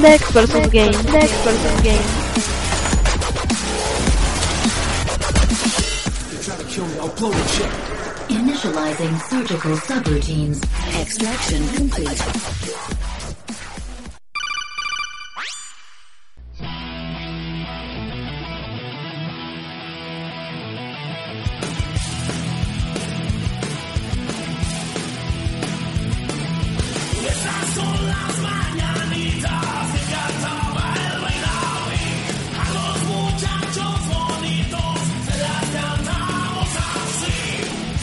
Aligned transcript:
Dex 0.00 0.30
vs 0.32 0.70
Game, 0.70 0.92
Dex 0.92 1.30
vs 1.44 1.82
Game. 1.82 2.02
Initializing 8.28 9.20
surgical 9.28 9.76
subroutines. 9.76 10.62
Extraction 11.00 11.68
complete. 11.74 13.01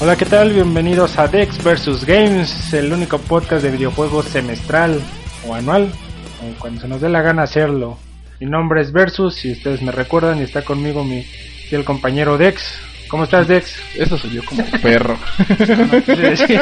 Hola, 0.10 0.18
¿qué 0.18 0.26
tal? 0.26 0.54
Bienvenidos 0.54 1.20
a 1.20 1.28
Dex 1.28 1.64
vs 1.64 2.04
Games, 2.04 2.74
el 2.74 2.92
único 2.92 3.20
podcast 3.20 3.62
de 3.62 3.70
videojuegos 3.70 4.26
semestral 4.26 5.00
o 5.48 5.54
anual, 5.54 5.92
o 6.42 6.60
cuando 6.60 6.82
se 6.82 6.88
nos 6.88 7.00
dé 7.00 7.10
la 7.10 7.22
gana 7.22 7.44
hacerlo. 7.44 8.00
Mi 8.40 8.48
nombre 8.48 8.82
es 8.82 8.92
Versus 8.92 9.46
y 9.46 9.52
ustedes 9.52 9.84
me 9.84 9.92
recuerdan 9.92 10.40
y 10.40 10.46
está 10.46 10.64
conmigo 10.64 11.04
mi 11.04 11.22
fiel 11.22 11.86
compañero 11.86 12.40
Dex. 12.40 12.80
¿Cómo 13.08 13.26
estás, 13.26 13.48
Dex? 13.48 13.76
Eso 13.94 14.18
soy 14.18 14.32
yo 14.32 14.44
como 14.46 14.66
perro. 14.82 15.16
No 15.48 16.02
quise 16.02 16.16
decir 16.16 16.60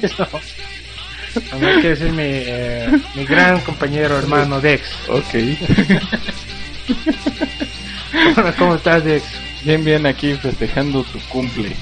eso. 0.00 0.26
No, 1.52 1.82
decir 1.82 2.12
mi, 2.12 2.22
eh, 2.24 2.98
mi 3.14 3.26
gran 3.26 3.60
compañero 3.60 4.16
hermano 4.16 4.58
Dex. 4.58 5.06
ok. 5.10 5.34
Hola, 8.38 8.54
¿Cómo 8.58 8.76
estás, 8.76 9.04
Dex? 9.04 9.22
Bien, 9.64 9.84
bien, 9.84 10.06
aquí 10.06 10.32
festejando 10.32 11.04
tu 11.04 11.18
cumple. 11.28 11.76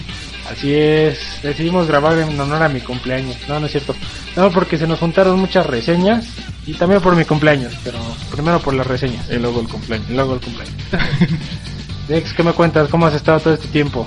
Así 0.51 0.75
es, 0.75 1.19
decidimos 1.43 1.87
grabar 1.87 2.19
en 2.19 2.39
honor 2.39 2.63
a 2.63 2.69
mi 2.69 2.81
cumpleaños. 2.81 3.37
No, 3.49 3.59
no 3.61 3.67
es 3.67 3.73
cierto. 3.73 3.95
No, 4.37 4.51
porque 4.51 4.77
se 4.77 4.87
nos 4.87 4.99
juntaron 4.99 5.39
muchas 5.39 5.67
reseñas 5.67 6.27
y 6.67 6.75
también 6.75 7.01
por 7.01 7.17
mi 7.17 7.25
cumpleaños, 7.25 7.73
pero 7.83 7.99
primero 8.31 8.59
por 8.61 8.75
las 8.75 8.87
reseñas 8.87 9.27
Y 9.31 9.37
luego 9.37 9.61
el 9.61 9.69
cumpleaños. 9.69 10.11
y 10.11 10.15
luego 10.15 10.35
el 10.35 10.41
cumpleaños. 10.41 10.75
Dex, 12.09 12.35
¿qué 12.35 12.43
me 12.43 12.53
cuentas? 12.53 12.89
¿Cómo 12.91 13.07
has 13.07 13.15
estado 13.15 13.41
todo 13.41 13.55
este 13.55 13.69
tiempo? 13.69 14.07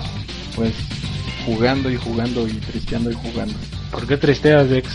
Pues 0.55 0.73
jugando 1.45 1.89
y 1.89 1.97
jugando 1.97 2.47
y 2.47 2.51
tristeando 2.53 3.09
y 3.09 3.15
jugando. 3.15 3.55
¿Por 3.91 4.05
qué 4.05 4.17
tristeas, 4.17 4.69
Dex? 4.69 4.89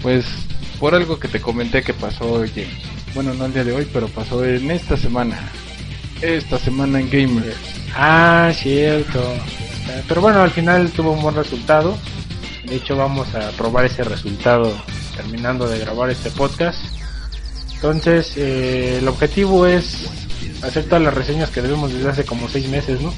Pues 0.00 0.24
por 0.78 0.94
algo 0.94 1.18
que 1.18 1.28
te 1.28 1.40
comenté 1.40 1.82
que 1.82 1.94
pasó 1.94 2.24
hoy. 2.32 2.50
Bueno, 3.14 3.34
no 3.34 3.46
el 3.46 3.52
día 3.52 3.64
de 3.64 3.72
hoy, 3.72 3.88
pero 3.92 4.06
pasó 4.08 4.44
en 4.44 4.70
esta 4.70 4.96
semana. 4.96 5.38
Esta 6.20 6.58
semana 6.58 7.00
en 7.00 7.10
Gamer. 7.10 7.54
Ah, 7.96 8.52
cierto. 8.54 9.20
Eh, 9.88 10.02
Pero 10.08 10.20
bueno, 10.20 10.42
al 10.42 10.50
final 10.50 10.90
tuvo 10.90 11.12
un 11.12 11.22
buen 11.22 11.34
resultado. 11.34 11.96
De 12.64 12.76
hecho, 12.76 12.96
vamos 12.96 13.34
a 13.34 13.50
probar 13.50 13.84
ese 13.84 14.04
resultado 14.04 14.72
terminando 15.16 15.66
de 15.68 15.78
grabar 15.78 16.10
este 16.10 16.30
podcast. 16.30 16.78
Entonces, 17.74 18.34
eh, 18.36 18.98
el 18.98 19.08
objetivo 19.08 19.66
es 19.66 20.08
hacer 20.62 20.84
todas 20.84 21.02
las 21.02 21.14
reseñas 21.14 21.50
que 21.50 21.60
debemos 21.62 21.92
desde 21.92 22.08
hace 22.08 22.24
como 22.24 22.48
seis 22.48 22.68
meses, 22.68 23.00
¿no? 23.00 23.12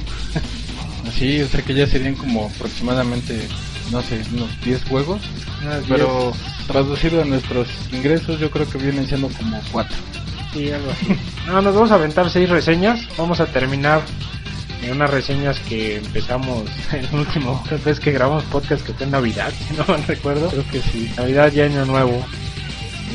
Así, 1.09 1.42
o 1.42 1.48
sea 1.48 1.61
que 1.62 1.75
ya 1.75 1.87
serían 1.87 2.15
como 2.15 2.47
aproximadamente, 2.47 3.47
no 3.92 4.01
sé, 4.03 4.23
unos 4.33 4.48
10 4.65 4.85
juegos. 4.85 5.20
Pero 5.87 6.33
traducido 6.67 7.20
a 7.20 7.25
nuestros 7.27 7.69
ingresos, 7.92 8.41
yo 8.41 8.51
creo 8.51 8.67
que 8.69 8.79
vienen 8.79 9.07
siendo 9.07 9.29
como 9.29 9.61
4. 9.70 9.97
Sí, 10.55 10.70
algo 10.70 10.91
así. 10.91 11.07
No, 11.47 11.61
nos 11.61 11.75
vamos 11.75 11.91
a 11.91 11.97
aventar 11.97 12.31
seis 12.31 12.48
reseñas. 12.48 13.01
Vamos 13.19 13.39
a 13.41 13.47
terminar 13.47 14.01
en 14.84 14.92
unas 14.92 15.11
reseñas 15.11 15.58
que 15.61 15.96
empezamos 15.96 16.64
el 16.92 17.18
último 17.18 17.62
vez 17.84 18.00
que 18.00 18.12
grabamos 18.12 18.45
podcast 18.45 18.84
que 18.84 18.92
fue 18.92 19.05
en 19.06 19.12
Navidad, 19.12 19.52
si 19.68 19.74
no 19.74 19.84
mal 19.86 20.02
recuerdo. 20.06 20.48
Creo 20.48 20.68
que 20.70 20.80
sí. 20.80 21.11
Navidad 21.17 21.52
y 21.52 21.61
Año 21.61 21.84
Nuevo. 21.84 22.24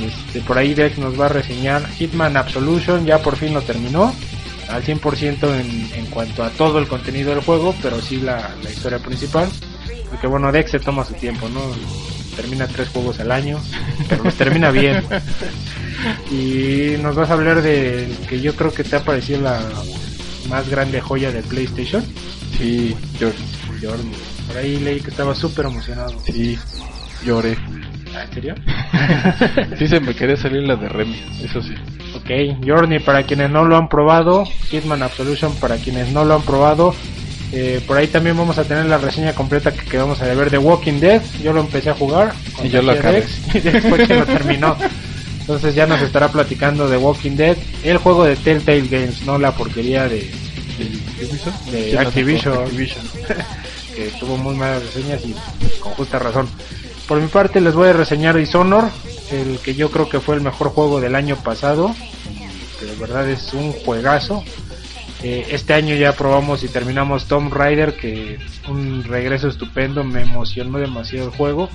Este, 0.03 0.41
por 0.41 0.57
ahí 0.57 0.73
Dex 0.73 0.97
nos 0.97 1.19
va 1.19 1.25
a 1.25 1.29
reseñar 1.29 1.85
Hitman 1.89 2.37
Absolution, 2.37 3.05
ya 3.05 3.21
por 3.21 3.35
fin 3.35 3.53
lo 3.53 3.61
terminó. 3.61 4.13
Al 4.69 4.83
100% 4.83 5.59
en, 5.59 5.99
en 5.99 6.05
cuanto 6.11 6.43
a 6.43 6.51
todo 6.51 6.77
el 6.77 6.87
contenido 6.87 7.31
del 7.31 7.41
juego, 7.41 7.73
pero 7.81 7.99
sí 7.99 8.17
la, 8.17 8.53
la 8.63 8.69
historia 8.69 8.99
principal. 8.99 9.49
Porque 10.09 10.27
bueno, 10.27 10.51
Dex 10.51 10.71
se 10.71 10.79
toma 10.79 11.03
su 11.03 11.13
tiempo, 11.15 11.49
¿no? 11.49 11.61
Termina 12.35 12.67
tres 12.67 12.89
juegos 12.89 13.19
al 13.19 13.31
año, 13.31 13.59
pero 14.07 14.23
los 14.23 14.35
termina 14.35 14.71
bien. 14.71 15.03
Y 16.31 16.95
nos 17.01 17.13
vas 17.15 17.29
a 17.29 17.33
hablar 17.33 17.61
de 17.61 18.09
que 18.29 18.39
yo 18.39 18.55
creo 18.55 18.71
que 18.71 18.85
te 18.85 18.95
ha 18.95 19.03
parecido 19.03 19.41
la 19.41 19.59
más 20.49 20.67
grande 20.69 20.99
joya 21.01 21.31
de 21.31 21.41
PlayStation, 21.43 22.03
Sí, 22.57 22.95
yo, 23.19 23.29
Journey. 23.81 24.11
Por 24.47 24.57
ahí 24.57 24.77
leí 24.79 24.99
que 24.99 25.11
estaba 25.11 25.33
súper 25.35 25.65
emocionado. 25.65 26.13
sí, 26.25 26.57
lloré. 27.25 27.55
¿Ah, 28.15 28.23
¿En 28.23 28.33
serio? 28.33 28.55
Sí 29.77 29.87
se 29.87 29.99
me 29.99 30.13
quería 30.15 30.35
salir 30.35 30.63
la 30.63 30.75
de 30.75 30.89
Remy, 30.89 31.23
eso 31.43 31.61
sí. 31.61 31.73
Ok, 32.15 32.65
Journey 32.65 32.99
para 32.99 33.23
quienes 33.23 33.49
no 33.51 33.63
lo 33.65 33.77
han 33.77 33.87
probado, 33.87 34.45
Hitman 34.71 35.03
Absolution 35.03 35.53
para 35.55 35.77
quienes 35.77 36.09
no 36.11 36.25
lo 36.25 36.35
han 36.35 36.41
probado. 36.41 36.93
Eh, 37.51 37.81
por 37.87 37.97
ahí 37.97 38.07
también 38.07 38.37
vamos 38.37 38.57
a 38.57 38.63
tener 38.63 38.85
la 38.85 38.97
reseña 38.97 39.33
completa 39.33 39.71
que 39.71 39.85
quedamos 39.85 40.21
a 40.21 40.25
ver 40.33 40.49
de 40.51 40.57
Walking 40.57 40.99
Dead. 40.99 41.21
Yo 41.41 41.53
lo 41.53 41.61
empecé 41.61 41.89
a 41.89 41.95
jugar. 41.95 42.33
con 42.55 42.65
Y 42.65 42.69
yo 42.69 42.81
lo 42.81 42.91
acabé. 42.91 43.25
Y 43.53 43.59
después 43.59 44.07
que 44.07 44.15
lo 44.15 44.25
terminó. 44.25 44.75
Entonces 45.49 45.73
ya 45.73 45.87
nos 45.87 45.99
estará 46.03 46.27
platicando 46.31 46.87
de 46.87 46.95
Walking 46.97 47.35
Dead, 47.35 47.57
el 47.83 47.97
juego 47.97 48.23
de 48.23 48.35
Telltale 48.35 48.87
Games, 48.87 49.23
no 49.25 49.39
la 49.39 49.51
porquería 49.51 50.07
de. 50.07 50.29
Activision. 51.97 53.03
que 53.95 54.11
tuvo 54.19 54.37
muy 54.37 54.55
malas 54.55 54.83
reseñas 54.83 55.25
y 55.25 55.33
con 55.79 55.93
justa 55.93 56.19
razón. 56.19 56.47
Por 57.07 57.19
mi 57.19 57.27
parte 57.29 57.61
les 57.61 57.73
voy 57.73 57.89
a 57.89 57.93
reseñar 57.93 58.37
Dishonor, 58.37 58.91
el 59.31 59.57
que 59.57 59.73
yo 59.73 59.89
creo 59.89 60.07
que 60.07 60.19
fue 60.19 60.35
el 60.35 60.41
mejor 60.41 60.69
juego 60.69 61.01
del 61.01 61.15
año 61.15 61.35
pasado, 61.37 61.95
que 62.79 62.85
de 62.85 62.95
verdad 62.97 63.27
es 63.27 63.51
un 63.51 63.71
juegazo. 63.71 64.43
Eh, 65.23 65.47
este 65.49 65.73
año 65.73 65.95
ya 65.95 66.13
probamos 66.13 66.63
y 66.63 66.67
terminamos 66.67 67.25
Tomb 67.25 67.51
Raider, 67.51 67.97
que 67.97 68.37
un 68.67 69.03
regreso 69.03 69.47
estupendo, 69.47 70.03
me 70.03 70.21
emocionó 70.21 70.77
demasiado 70.77 71.29
el 71.29 71.35
juego. 71.35 71.71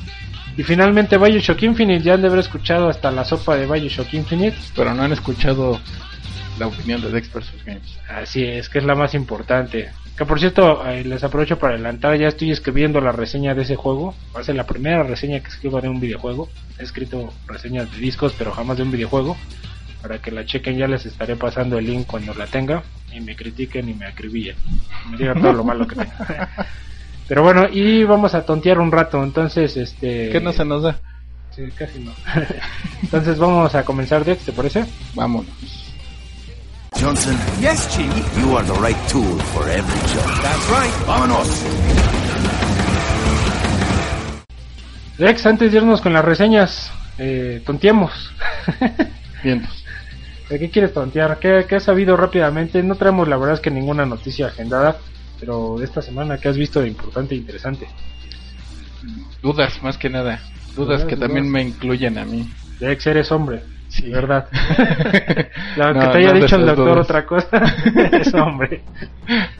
Y 0.56 0.62
finalmente 0.62 1.18
Bioshock 1.18 1.62
Infinite, 1.62 2.04
ya 2.04 2.14
han 2.14 2.22
de 2.22 2.28
haber 2.28 2.40
escuchado 2.40 2.88
hasta 2.88 3.10
la 3.10 3.24
sopa 3.24 3.56
de 3.56 3.66
Bioshock 3.66 4.12
Infinite. 4.14 4.56
Pero 4.76 4.94
no 4.94 5.02
han 5.02 5.12
escuchado 5.12 5.80
la 6.58 6.68
opinión 6.68 7.00
de 7.00 7.10
Dex 7.10 7.32
vs 7.32 7.64
Games. 7.64 7.98
Así 8.08 8.44
es, 8.44 8.68
que 8.68 8.78
es 8.78 8.84
la 8.84 8.94
más 8.94 9.14
importante. 9.14 9.90
Que 10.16 10.24
por 10.24 10.38
cierto, 10.38 10.86
eh, 10.86 11.02
les 11.02 11.24
aprovecho 11.24 11.58
para 11.58 11.74
adelantar, 11.74 12.16
ya 12.16 12.28
estoy 12.28 12.52
escribiendo 12.52 13.00
la 13.00 13.10
reseña 13.10 13.54
de 13.54 13.62
ese 13.62 13.74
juego. 13.74 14.14
Va 14.34 14.40
a 14.40 14.44
ser 14.44 14.54
la 14.54 14.64
primera 14.64 15.02
reseña 15.02 15.40
que 15.40 15.48
escribo 15.48 15.80
de 15.80 15.88
un 15.88 15.98
videojuego. 15.98 16.48
He 16.78 16.84
escrito 16.84 17.32
reseñas 17.48 17.90
de 17.90 17.98
discos, 17.98 18.32
pero 18.38 18.52
jamás 18.52 18.76
de 18.76 18.84
un 18.84 18.92
videojuego. 18.92 19.36
Para 20.02 20.18
que 20.18 20.30
la 20.30 20.44
chequen, 20.44 20.76
ya 20.76 20.86
les 20.86 21.04
estaré 21.04 21.34
pasando 21.34 21.78
el 21.78 21.86
link 21.86 22.06
cuando 22.06 22.32
la 22.34 22.46
tenga. 22.46 22.84
Y 23.12 23.20
me 23.20 23.34
critiquen 23.34 23.88
y 23.88 23.94
me 23.94 24.06
acribillen. 24.06 24.56
Y 25.06 25.10
me 25.10 25.16
digan 25.16 25.40
todo 25.40 25.52
lo 25.52 25.64
malo 25.64 25.86
que 25.86 25.96
tenga. 25.96 26.48
Pero 27.28 27.42
bueno, 27.42 27.66
y 27.70 28.04
vamos 28.04 28.34
a 28.34 28.44
tontear 28.44 28.78
un 28.78 28.92
rato. 28.92 29.22
Entonces, 29.22 29.76
este. 29.76 30.30
¿Qué 30.30 30.40
no 30.40 30.52
se 30.52 30.64
nos 30.64 30.82
da? 30.82 30.98
Sí, 31.50 31.62
casi 31.76 32.00
no. 32.00 32.12
Entonces 33.02 33.38
vamos 33.38 33.74
a 33.74 33.84
comenzar, 33.84 34.24
Dex, 34.24 34.44
¿te 34.44 34.52
parece? 34.52 34.84
Vámonos. 35.14 35.46
Johnson, 37.00 37.36
Yes, 37.60 37.88
Chief. 37.88 38.08
you 38.38 38.56
are 38.56 38.66
the 38.66 38.74
right 38.80 38.96
tool 39.08 39.38
for 39.52 39.68
every 39.68 40.00
job. 40.12 40.42
That's 40.42 40.68
right. 40.70 41.06
Vámonos. 41.06 41.64
Dex, 45.18 45.46
antes 45.46 45.70
de 45.72 45.78
irnos 45.78 46.00
con 46.00 46.12
las 46.12 46.24
reseñas, 46.24 46.90
eh, 47.18 47.62
tonteemos. 47.64 48.32
Bien. 49.42 49.64
¿De 50.48 50.58
qué 50.58 50.70
quieres 50.70 50.92
tontear? 50.92 51.38
¿Qué, 51.38 51.64
qué 51.68 51.76
has 51.76 51.84
sabido 51.84 52.16
rápidamente? 52.16 52.82
No 52.82 52.96
traemos 52.96 53.28
la 53.28 53.36
verdad 53.36 53.54
es 53.54 53.60
que 53.60 53.70
ninguna 53.70 54.04
noticia 54.04 54.48
agendada, 54.48 54.98
pero 55.40 55.76
de 55.78 55.84
esta 55.84 56.02
semana, 56.02 56.38
¿qué 56.38 56.48
has 56.48 56.56
visto 56.56 56.80
de 56.80 56.88
importante 56.88 57.34
e 57.34 57.38
interesante? 57.38 57.86
Dudas, 59.42 59.82
más 59.82 59.98
que 59.98 60.08
nada. 60.08 60.40
Dudas 60.74 61.00
Dudas, 61.00 61.04
que 61.04 61.16
también 61.16 61.50
me 61.50 61.62
incluyen 61.62 62.18
a 62.18 62.24
mí. 62.24 62.48
Dex, 62.80 63.06
eres 63.06 63.30
hombre. 63.32 63.62
Sí. 63.88 64.10
¿Verdad? 64.10 64.48
La 65.76 65.92
No, 65.92 66.00
que 66.00 66.06
te 66.08 66.18
haya 66.18 66.28
no 66.28 66.34
de 66.34 66.40
dicho 66.40 66.56
el 66.56 66.66
doctor 66.66 66.88
dudas. 66.94 67.04
otra 67.04 67.26
cosa, 67.26 67.62
eres 67.94 68.34
hombre. 68.34 68.82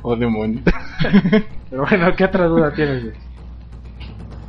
Oh, 0.02 0.16
demonio. 0.16 0.60
Pero 1.70 1.86
bueno, 1.88 2.16
¿qué 2.16 2.24
otra 2.24 2.46
duda 2.46 2.72
tienes? 2.74 3.14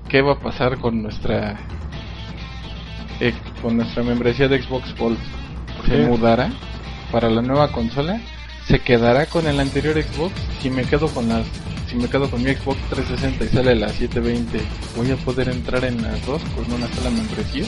¿Qué 0.08 0.22
va 0.22 0.34
a 0.34 0.40
pasar 0.40 0.78
con 0.80 1.04
nuestra 1.04 1.58
eh, 3.20 3.34
con 3.62 3.78
nuestra 3.78 4.04
membresía 4.04 4.48
de 4.48 4.62
Xbox 4.62 4.96
Gold? 4.98 5.18
¿Se 5.88 5.98
mudará 6.08 6.50
para 7.12 7.30
la 7.30 7.42
nueva 7.42 7.72
consola? 7.72 8.20
¿Se 8.68 8.80
quedará 8.80 9.26
con 9.28 9.48
el 9.48 9.60
anterior 9.60 9.96
Xbox? 10.02 10.34
Si 10.62 10.70
me 10.70 10.84
quedo 10.86 11.08
con 11.10 11.30
las 11.30 11.46
si 11.90 11.96
me 11.96 12.08
quedo 12.10 12.30
con 12.30 12.42
mi 12.42 12.52
Xbox 12.54 12.78
360 12.90 13.46
y 13.46 13.48
sale 13.50 13.76
la 13.76 13.90
720, 13.90 14.60
¿voy 14.98 15.12
a 15.12 15.16
poder 15.18 15.50
entrar 15.50 15.86
en 15.86 16.02
las 16.02 16.26
dos 16.26 16.42
con 16.56 16.66
una 16.74 16.88
sola 16.96 17.12
membresía? 17.12 17.66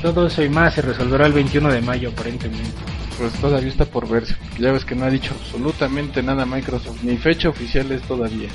Todo 0.00 0.26
eso 0.26 0.42
y 0.42 0.48
más 0.48 0.74
se 0.74 0.82
resolverá 0.82 1.26
el 1.26 1.34
21 1.34 1.70
de 1.70 1.82
mayo 1.82 2.08
aparentemente. 2.08 2.70
Pues 3.18 3.32
todavía 3.34 3.68
está 3.68 3.84
por 3.84 4.08
verse. 4.08 4.34
Ya 4.58 4.72
ves 4.72 4.84
que 4.84 4.94
no 4.94 5.04
ha 5.04 5.10
dicho 5.10 5.34
absolutamente 5.38 6.22
nada 6.22 6.46
Microsoft, 6.46 7.02
ni 7.02 7.16
fecha 7.18 7.50
oficial 7.50 7.92
es 7.92 8.00
todavía. 8.02 8.48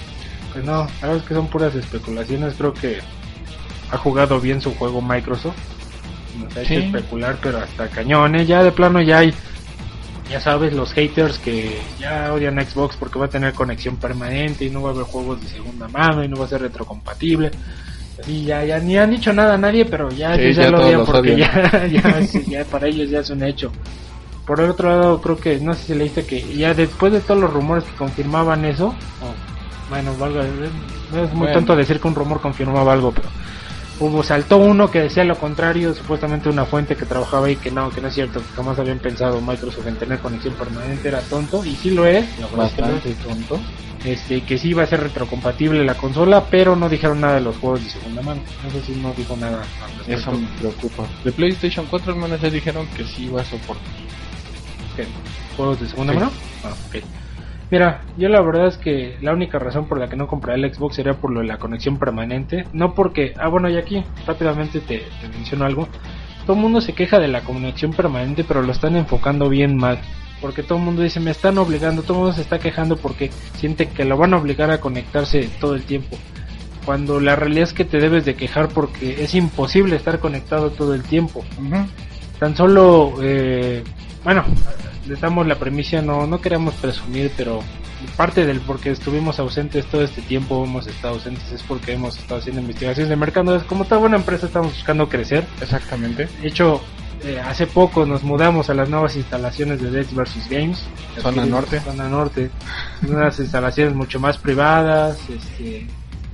Pues 0.53 0.65
no, 0.65 0.87
la 1.01 1.07
verdad 1.07 1.17
es 1.17 1.23
que 1.23 1.33
son 1.35 1.47
puras 1.47 1.75
especulaciones. 1.75 2.55
Creo 2.57 2.73
que 2.73 2.99
ha 3.91 3.97
jugado 3.97 4.39
bien 4.41 4.59
su 4.59 4.73
juego 4.75 5.01
Microsoft. 5.03 5.55
Nos 6.39 6.57
ha 6.57 6.61
hecho 6.61 6.69
Sí. 6.69 6.75
especular, 6.77 7.37
pero 7.41 7.59
hasta 7.59 7.87
cañones. 7.89 8.47
Ya 8.47 8.63
de 8.63 8.71
plano 8.71 9.01
ya 9.01 9.19
hay, 9.19 9.33
ya 10.29 10.39
sabes, 10.39 10.73
los 10.73 10.91
haters 10.93 11.39
que 11.39 11.79
ya 11.99 12.31
odian 12.33 12.59
Xbox 12.59 12.95
porque 12.97 13.17
va 13.19 13.25
a 13.25 13.29
tener 13.29 13.53
conexión 13.53 13.97
permanente 13.97 14.65
y 14.65 14.69
no 14.69 14.81
va 14.81 14.89
a 14.89 14.93
haber 14.93 15.05
juegos 15.05 15.41
de 15.41 15.47
segunda 15.47 15.87
mano 15.87 16.23
y 16.23 16.27
no 16.27 16.37
va 16.37 16.45
a 16.45 16.49
ser 16.49 16.61
retrocompatible. 16.61 17.51
Así 18.21 18.43
ya, 18.45 18.63
ya 18.65 18.79
ni 18.79 18.97
han 18.97 19.11
dicho 19.11 19.31
nada 19.33 19.53
a 19.55 19.57
nadie, 19.57 19.85
pero 19.85 20.09
ya, 20.11 20.35
Sí, 20.35 20.53
ya, 20.53 20.63
ya 20.63 20.69
lo 20.71 20.85
odian 20.85 21.05
porque 21.05 21.37
ya, 21.37 21.87
ya, 21.91 22.21
sí, 22.27 22.43
ya 22.47 22.65
para 22.65 22.87
ellos 22.87 23.09
ya 23.09 23.19
es 23.21 23.29
un 23.29 23.43
hecho. 23.43 23.71
Por 24.45 24.59
el 24.59 24.71
otro 24.71 24.89
lado, 24.89 25.21
creo 25.21 25.37
que, 25.37 25.59
no 25.59 25.73
sé 25.73 25.83
si 25.85 25.93
leíste 25.95 26.25
que 26.25 26.41
ya 26.55 26.73
después 26.73 27.13
de 27.13 27.21
todos 27.21 27.39
los 27.39 27.53
rumores 27.53 27.83
que 27.85 27.95
confirmaban 27.95 28.65
eso, 28.65 28.87
o, 28.87 29.89
bueno, 29.89 30.15
valga, 30.17 30.41
es, 30.43 30.49
es 31.17 31.29
muy 31.33 31.39
Bueno. 31.47 31.53
tonto 31.53 31.75
decir 31.75 31.99
que 31.99 32.07
un 32.07 32.15
rumor 32.15 32.41
confirmaba 32.41 32.93
algo, 32.93 33.11
pero 33.11 33.29
hubo, 33.99 34.23
saltó 34.23 34.57
uno 34.57 34.89
que 34.89 35.01
decía 35.01 35.23
lo 35.23 35.37
contrario, 35.37 35.93
supuestamente 35.93 36.49
una 36.49 36.65
fuente 36.65 36.95
que 36.95 37.05
trabajaba 37.05 37.47
ahí 37.47 37.55
que 37.57 37.71
no, 37.71 37.89
que 37.89 38.01
no 38.01 38.07
es 38.07 38.13
cierto, 38.13 38.39
que 38.39 38.47
jamás 38.55 38.79
habían 38.79 38.99
pensado 38.99 39.41
Microsoft 39.41 39.87
en 39.87 39.95
tener 39.97 40.19
conexión 40.19 40.53
permanente, 40.55 41.07
era 41.07 41.21
tonto, 41.21 41.63
y 41.65 41.75
sí 41.75 41.91
lo 41.91 42.05
es, 42.05 42.25
Bastante 42.55 43.13
tonto. 43.15 43.59
este 44.05 44.41
que 44.41 44.57
sí 44.57 44.69
iba 44.69 44.83
a 44.83 44.87
ser 44.87 45.01
retrocompatible 45.01 45.83
la 45.83 45.95
consola, 45.95 46.45
pero 46.49 46.75
no 46.75 46.87
dijeron 46.89 47.19
nada 47.21 47.35
de 47.35 47.41
los 47.41 47.57
juegos 47.57 47.83
de 47.83 47.89
segunda 47.89 48.21
mano. 48.21 48.41
Eso 48.67 48.79
sí 48.85 48.97
no 49.01 49.13
dijo 49.17 49.35
nada. 49.35 49.63
Eso 50.07 50.31
me 50.31 50.47
preocupa. 50.59 51.05
De 51.23 51.31
PlayStation 51.31 51.85
4 51.89 52.13
al 52.13 52.19
menos 52.19 52.39
ya 52.41 52.49
dijeron 52.49 52.87
que 52.95 53.03
sí 53.03 53.27
va 53.27 53.41
a 53.41 53.45
soportar. 53.45 53.85
¿Qué? 54.95 55.05
¿Juegos 55.57 55.79
de 55.81 55.87
segunda 55.87 56.13
Sí. 56.13 56.19
mano? 56.19 56.31
Ah, 56.63 56.73
ok. 56.87 57.03
Mira, 57.71 58.01
yo 58.17 58.29
la 58.29 58.41
verdad 58.41 58.67
es 58.67 58.77
que 58.77 59.17
la 59.21 59.31
única 59.31 59.59
razón 59.59 59.87
por 59.87 59.99
la 59.99 60.09
que 60.09 60.15
no 60.15 60.27
compraré 60.27 60.59
el 60.59 60.73
Xbox 60.73 60.95
sería 60.95 61.13
por 61.13 61.31
lo 61.31 61.41
de 61.41 61.47
la 61.47 61.57
conexión 61.57 61.99
permanente. 61.99 62.65
No 62.73 62.95
porque, 62.95 63.33
ah 63.37 63.47
bueno, 63.47 63.69
y 63.69 63.77
aquí 63.77 64.03
rápidamente 64.25 64.79
te, 64.79 65.03
te 65.21 65.29
menciono 65.29 65.65
algo. 65.65 65.87
Todo 66.45 66.55
el 66.55 66.63
mundo 66.63 66.81
se 66.81 66.93
queja 66.93 67.19
de 67.19 67.27
la 67.27 67.41
conexión 67.41 67.93
permanente, 67.93 68.43
pero 68.43 68.63
lo 68.63 68.71
están 68.71 68.95
enfocando 68.95 69.49
bien 69.49 69.77
mal. 69.77 69.99
Porque 70.41 70.63
todo 70.63 70.79
el 70.79 70.85
mundo 70.85 71.03
dice, 71.03 71.19
me 71.19 71.31
están 71.31 71.57
obligando, 71.59 72.01
todo 72.01 72.13
el 72.13 72.19
mundo 72.21 72.35
se 72.35 72.41
está 72.41 72.57
quejando 72.57 72.97
porque 72.97 73.29
siente 73.57 73.89
que 73.89 74.05
lo 74.05 74.17
van 74.17 74.33
a 74.33 74.37
obligar 74.37 74.71
a 74.71 74.79
conectarse 74.79 75.47
todo 75.59 75.75
el 75.75 75.83
tiempo. 75.83 76.17
Cuando 76.85 77.19
la 77.19 77.35
realidad 77.35 77.63
es 77.63 77.73
que 77.73 77.85
te 77.85 77.99
debes 77.99 78.25
de 78.25 78.35
quejar 78.35 78.69
porque 78.69 79.21
es 79.21 79.35
imposible 79.35 79.95
estar 79.95 80.19
conectado 80.19 80.71
todo 80.71 80.95
el 80.95 81.03
tiempo. 81.03 81.43
Tan 82.39 82.55
solo, 82.55 83.13
eh, 83.21 83.83
bueno, 84.23 84.43
les 85.09 85.19
damos 85.19 85.47
la 85.47 85.55
premisa, 85.55 86.01
no, 86.03 86.27
no 86.27 86.39
queremos 86.39 86.75
presumir, 86.75 87.31
pero 87.35 87.63
parte 88.15 88.45
del 88.45 88.61
por 88.61 88.79
qué 88.79 88.91
estuvimos 88.91 89.39
ausentes 89.39 89.85
todo 89.87 90.03
este 90.03 90.21
tiempo, 90.21 90.63
hemos 90.63 90.85
estado 90.85 91.15
ausentes, 91.15 91.51
es 91.51 91.63
porque 91.63 91.93
hemos 91.93 92.17
estado 92.17 92.39
haciendo 92.39 92.61
investigaciones 92.61 93.09
de 93.09 93.15
mercado. 93.15 93.55
Es 93.55 93.63
como 93.63 93.85
toda 93.85 93.97
buena 93.97 94.17
empresa 94.17 94.45
estamos 94.45 94.73
buscando 94.73 95.09
crecer. 95.09 95.45
Exactamente. 95.61 96.29
De 96.41 96.47
hecho, 96.47 96.79
eh, 97.23 97.39
hace 97.39 97.65
poco 97.65 98.05
nos 98.05 98.23
mudamos 98.23 98.69
a 98.69 98.75
las 98.75 98.87
nuevas 98.87 99.15
instalaciones 99.15 99.81
de 99.81 99.89
Dex 99.89 100.13
vs. 100.13 100.47
Games. 100.49 100.85
Zona 101.19 101.45
norte. 101.45 101.79
Zona 101.79 102.07
norte. 102.07 102.51
Unas 103.07 103.39
instalaciones 103.39 103.95
mucho 103.95 104.19
más 104.19 104.37
privadas, 104.37 105.19
este, 105.27 105.87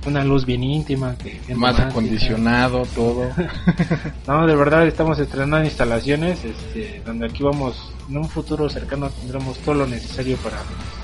una 0.06 0.24
luz 0.24 0.44
bien 0.46 0.62
íntima. 0.62 1.14
Que, 1.16 1.40
Más 1.54 1.78
acondicionado, 1.80 2.82
todo. 2.94 3.28
No, 4.26 4.46
de 4.46 4.56
verdad 4.56 4.86
estamos 4.86 5.18
estrenando 5.18 5.64
instalaciones 5.64 6.44
este, 6.44 7.02
donde 7.06 7.26
aquí 7.26 7.42
vamos, 7.42 7.92
en 8.08 8.16
un 8.18 8.28
futuro 8.28 8.68
cercano 8.68 9.08
tendremos 9.10 9.58
todo 9.58 9.74
lo 9.76 9.86
necesario 9.86 10.36
para 10.38 10.56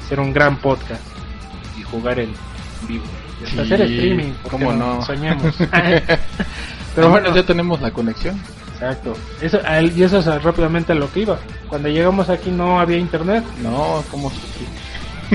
hacer 0.04 0.18
un 0.20 0.32
gran 0.32 0.56
podcast 0.58 1.02
y 1.78 1.82
jugar 1.82 2.18
en 2.18 2.32
vivo. 2.88 3.04
Y 3.40 3.44
hasta 3.44 3.64
Sí, 3.64 3.72
hacer 3.74 3.82
streaming, 3.82 4.32
¿por 4.42 4.42
qué 4.42 4.50
cómo 4.50 4.72
no? 4.72 5.02
Soñemos. 5.02 5.54
Pero 6.94 7.08
bueno, 7.10 7.34
ya 7.34 7.44
tenemos 7.44 7.80
la 7.80 7.90
conexión. 7.90 8.40
exacto. 8.74 9.14
Eso, 9.40 9.58
y 9.94 10.02
eso 10.02 10.18
es 10.18 10.42
rápidamente 10.42 10.92
a 10.92 10.94
lo 10.96 11.10
que 11.12 11.20
iba. 11.20 11.38
Cuando 11.68 11.88
llegamos 11.88 12.28
aquí 12.28 12.50
no 12.50 12.80
había 12.80 12.98
internet. 12.98 13.44
No, 13.62 14.02
¿cómo 14.10 14.28
sufrí? 14.30 14.66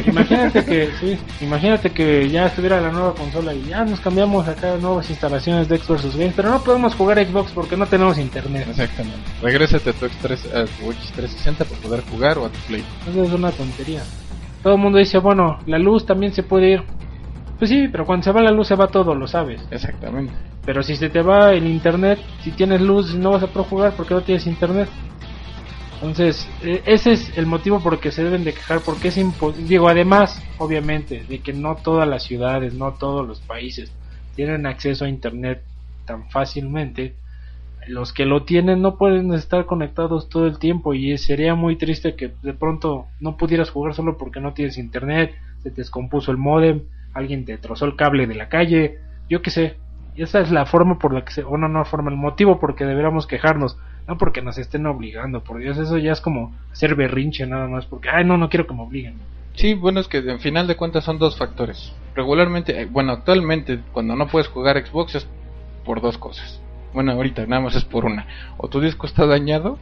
Imagínate 0.06 0.66
que, 0.66 0.90
sí, 1.00 1.18
imagínate 1.42 1.90
que 1.90 2.30
ya 2.30 2.48
estuviera 2.48 2.80
la 2.80 2.92
nueva 2.92 3.14
consola 3.14 3.54
y 3.54 3.64
ya 3.66 3.84
nos 3.84 4.00
cambiamos 4.00 4.48
acá 4.48 4.74
a 4.74 4.78
nuevas 4.78 5.10
instalaciones 5.10 5.68
de 5.68 5.78
Xbox 5.78 6.16
Games, 6.16 6.34
pero 6.36 6.50
no 6.50 6.64
podemos 6.64 6.94
jugar 6.96 7.26
Xbox 7.26 7.52
porque 7.52 7.76
no 7.78 7.86
tenemos 7.88 8.18
internet. 8.18 8.68
Exactamente. 8.70 9.20
Regrésate 9.42 9.90
a 9.90 9.94
tu 9.94 10.06
X3, 10.06 10.54
a 10.54 10.66
tu 10.66 10.92
X360 10.92 11.58
para 11.58 11.82
poder 11.82 12.04
jugar 12.12 12.38
o 12.38 12.46
a 12.46 12.50
tu 12.50 12.60
Play. 12.68 12.84
Eso 13.10 13.24
es 13.24 13.32
una 13.32 13.52
tontería. 13.52 14.02
Todo 14.64 14.76
el 14.76 14.80
mundo 14.80 14.98
dice, 14.98 15.18
bueno, 15.20 15.60
la 15.66 15.80
luz 15.80 16.06
también 16.06 16.34
se 16.34 16.44
puede 16.44 16.74
ir. 16.74 16.84
Pues 17.58 17.70
sí, 17.70 17.88
pero 17.92 18.06
cuando 18.06 18.24
se 18.24 18.32
va 18.32 18.42
la 18.42 18.52
luz 18.52 18.68
se 18.68 18.76
va 18.76 18.88
todo, 18.88 19.16
lo 19.16 19.28
sabes. 19.28 19.62
Exactamente. 19.72 20.34
Pero 20.66 20.84
si 20.84 20.96
se 20.96 21.10
te 21.10 21.22
va 21.22 21.54
el 21.54 21.66
internet, 21.66 22.20
si 22.44 22.52
tienes 22.52 22.82
luz 22.82 23.16
no 23.16 23.32
vas 23.32 23.44
a 23.44 23.48
poder 23.48 23.70
jugar 23.70 23.94
porque 23.96 24.14
no 24.14 24.22
tienes 24.22 24.46
internet. 24.46 24.90
Entonces, 26.00 26.48
eh, 26.62 26.84
ese 26.86 27.14
es 27.14 27.38
el 27.38 27.48
motivo 27.48 27.80
por 27.82 27.96
el 27.96 28.00
que 28.00 28.12
se 28.12 28.24
deben 28.24 28.44
de 28.44 28.54
quejar, 28.54 28.82
porque 28.82 29.08
es 29.08 29.18
imposible. 29.18 29.68
Digo, 29.68 29.90
además, 29.90 30.44
obviamente, 30.60 31.24
de 31.28 31.40
que 31.40 31.54
no 31.54 31.76
todas 31.76 32.08
las 32.08 32.24
ciudades, 32.24 32.76
no 32.76 32.94
todos 32.94 33.28
los 33.28 33.40
países 33.40 33.92
tienen 34.36 34.68
acceso 34.68 35.06
a 35.06 35.10
internet 35.10 35.64
tan 36.06 36.30
fácilmente. 36.30 37.16
Los 37.88 38.14
que 38.14 38.26
lo 38.26 38.44
tienen 38.44 38.82
no 38.84 38.98
pueden 38.98 39.34
estar 39.34 39.66
conectados 39.66 40.30
todo 40.30 40.46
el 40.46 40.60
tiempo 40.60 40.94
y 40.94 41.18
sería 41.18 41.56
muy 41.56 41.78
triste 41.78 42.16
que 42.16 42.32
de 42.44 42.54
pronto 42.54 43.08
no 43.20 43.36
pudieras 43.36 43.72
jugar 43.72 43.96
solo 43.96 44.18
porque 44.18 44.40
no 44.40 44.54
tienes 44.54 44.78
internet, 44.78 45.34
se 45.64 45.72
te 45.72 45.78
descompuso 45.78 46.30
el 46.30 46.38
modem, 46.38 46.82
alguien 47.14 47.46
te 47.46 47.58
trozó 47.58 47.86
el 47.86 47.96
cable 47.96 48.28
de 48.28 48.36
la 48.36 48.50
calle, 48.50 49.00
yo 49.30 49.42
qué 49.42 49.50
sé. 49.50 49.78
Y 50.16 50.22
esa 50.24 50.42
es 50.42 50.52
la 50.52 50.66
forma 50.66 51.00
por 51.00 51.14
la 51.14 51.24
que 51.24 51.32
se, 51.32 51.44
o 51.44 51.58
no, 51.58 51.68
no 51.68 51.86
forma, 51.86 52.12
el 52.12 52.18
motivo 52.18 52.60
por 52.60 52.76
que 52.76 52.86
deberíamos 52.86 53.26
quejarnos, 53.26 53.78
no 54.08 54.18
porque 54.18 54.42
nos 54.42 54.58
estén 54.58 54.86
obligando, 54.86 55.44
por 55.44 55.60
Dios, 55.60 55.78
eso 55.78 55.98
ya 55.98 56.14
es 56.14 56.22
como 56.22 56.56
hacer 56.72 56.96
berrinche 56.96 57.46
nada 57.46 57.68
más, 57.68 57.86
porque, 57.86 58.10
ay, 58.10 58.24
no, 58.24 58.38
no 58.38 58.50
quiero 58.50 58.66
que 58.66 58.74
me 58.74 58.82
obliguen. 58.82 59.16
Sí, 59.54 59.74
bueno, 59.74 60.00
es 60.00 60.08
que 60.08 60.20
en 60.20 60.40
final 60.40 60.68
de 60.68 60.76
cuentas 60.76 61.04
son 61.04 61.18
dos 61.18 61.38
factores. 61.38 61.94
Regularmente, 62.16 62.82
eh, 62.82 62.86
bueno, 62.86 63.12
actualmente 63.12 63.80
cuando 63.92 64.16
no 64.16 64.28
puedes 64.28 64.48
jugar 64.48 64.84
Xbox 64.86 65.16
es 65.16 65.28
por 65.84 66.00
dos 66.02 66.18
cosas. 66.18 66.62
Bueno, 66.94 67.12
ahorita 67.12 67.46
nada 67.48 67.62
más 67.62 67.76
es 67.76 67.84
por 67.84 68.06
una. 68.06 68.28
O 68.58 68.70
tu 68.70 68.80
disco 68.80 69.08
está 69.08 69.26
dañado, 69.26 69.78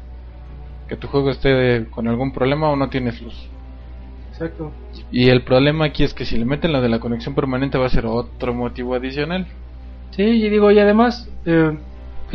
que 0.87 0.95
tu 0.95 1.07
juego 1.07 1.29
esté 1.29 1.85
con 1.91 2.07
algún 2.07 2.31
problema 2.31 2.69
o 2.69 2.75
no 2.75 2.89
tienes 2.89 3.21
luz. 3.21 3.35
Exacto. 4.31 4.71
Y 5.11 5.29
el 5.29 5.43
problema 5.43 5.85
aquí 5.85 6.03
es 6.03 6.13
que 6.13 6.25
si 6.25 6.37
le 6.37 6.45
meten 6.45 6.73
la 6.73 6.81
de 6.81 6.89
la 6.89 6.99
conexión 6.99 7.35
permanente 7.35 7.77
va 7.77 7.85
a 7.85 7.89
ser 7.89 8.05
otro 8.05 8.53
motivo 8.53 8.95
adicional. 8.95 9.47
Sí, 10.11 10.23
y 10.23 10.49
digo, 10.49 10.71
y 10.71 10.79
además, 10.79 11.29
eh, 11.45 11.77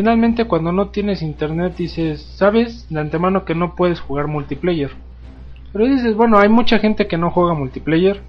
finalmente 0.00 0.46
cuando 0.46 0.72
no 0.72 0.88
tienes 0.88 1.20
internet 1.20 1.74
dices, 1.76 2.22
sabes 2.34 2.88
de 2.88 2.98
antemano 3.00 3.44
que 3.44 3.54
no 3.54 3.74
puedes 3.74 4.00
jugar 4.00 4.28
multiplayer. 4.28 4.90
Pero 5.74 5.84
dices, 5.84 6.16
bueno, 6.16 6.38
hay 6.38 6.48
mucha 6.48 6.78
gente 6.78 7.06
que 7.06 7.18
no 7.18 7.30
juega 7.30 7.52
multiplayer. 7.52 8.22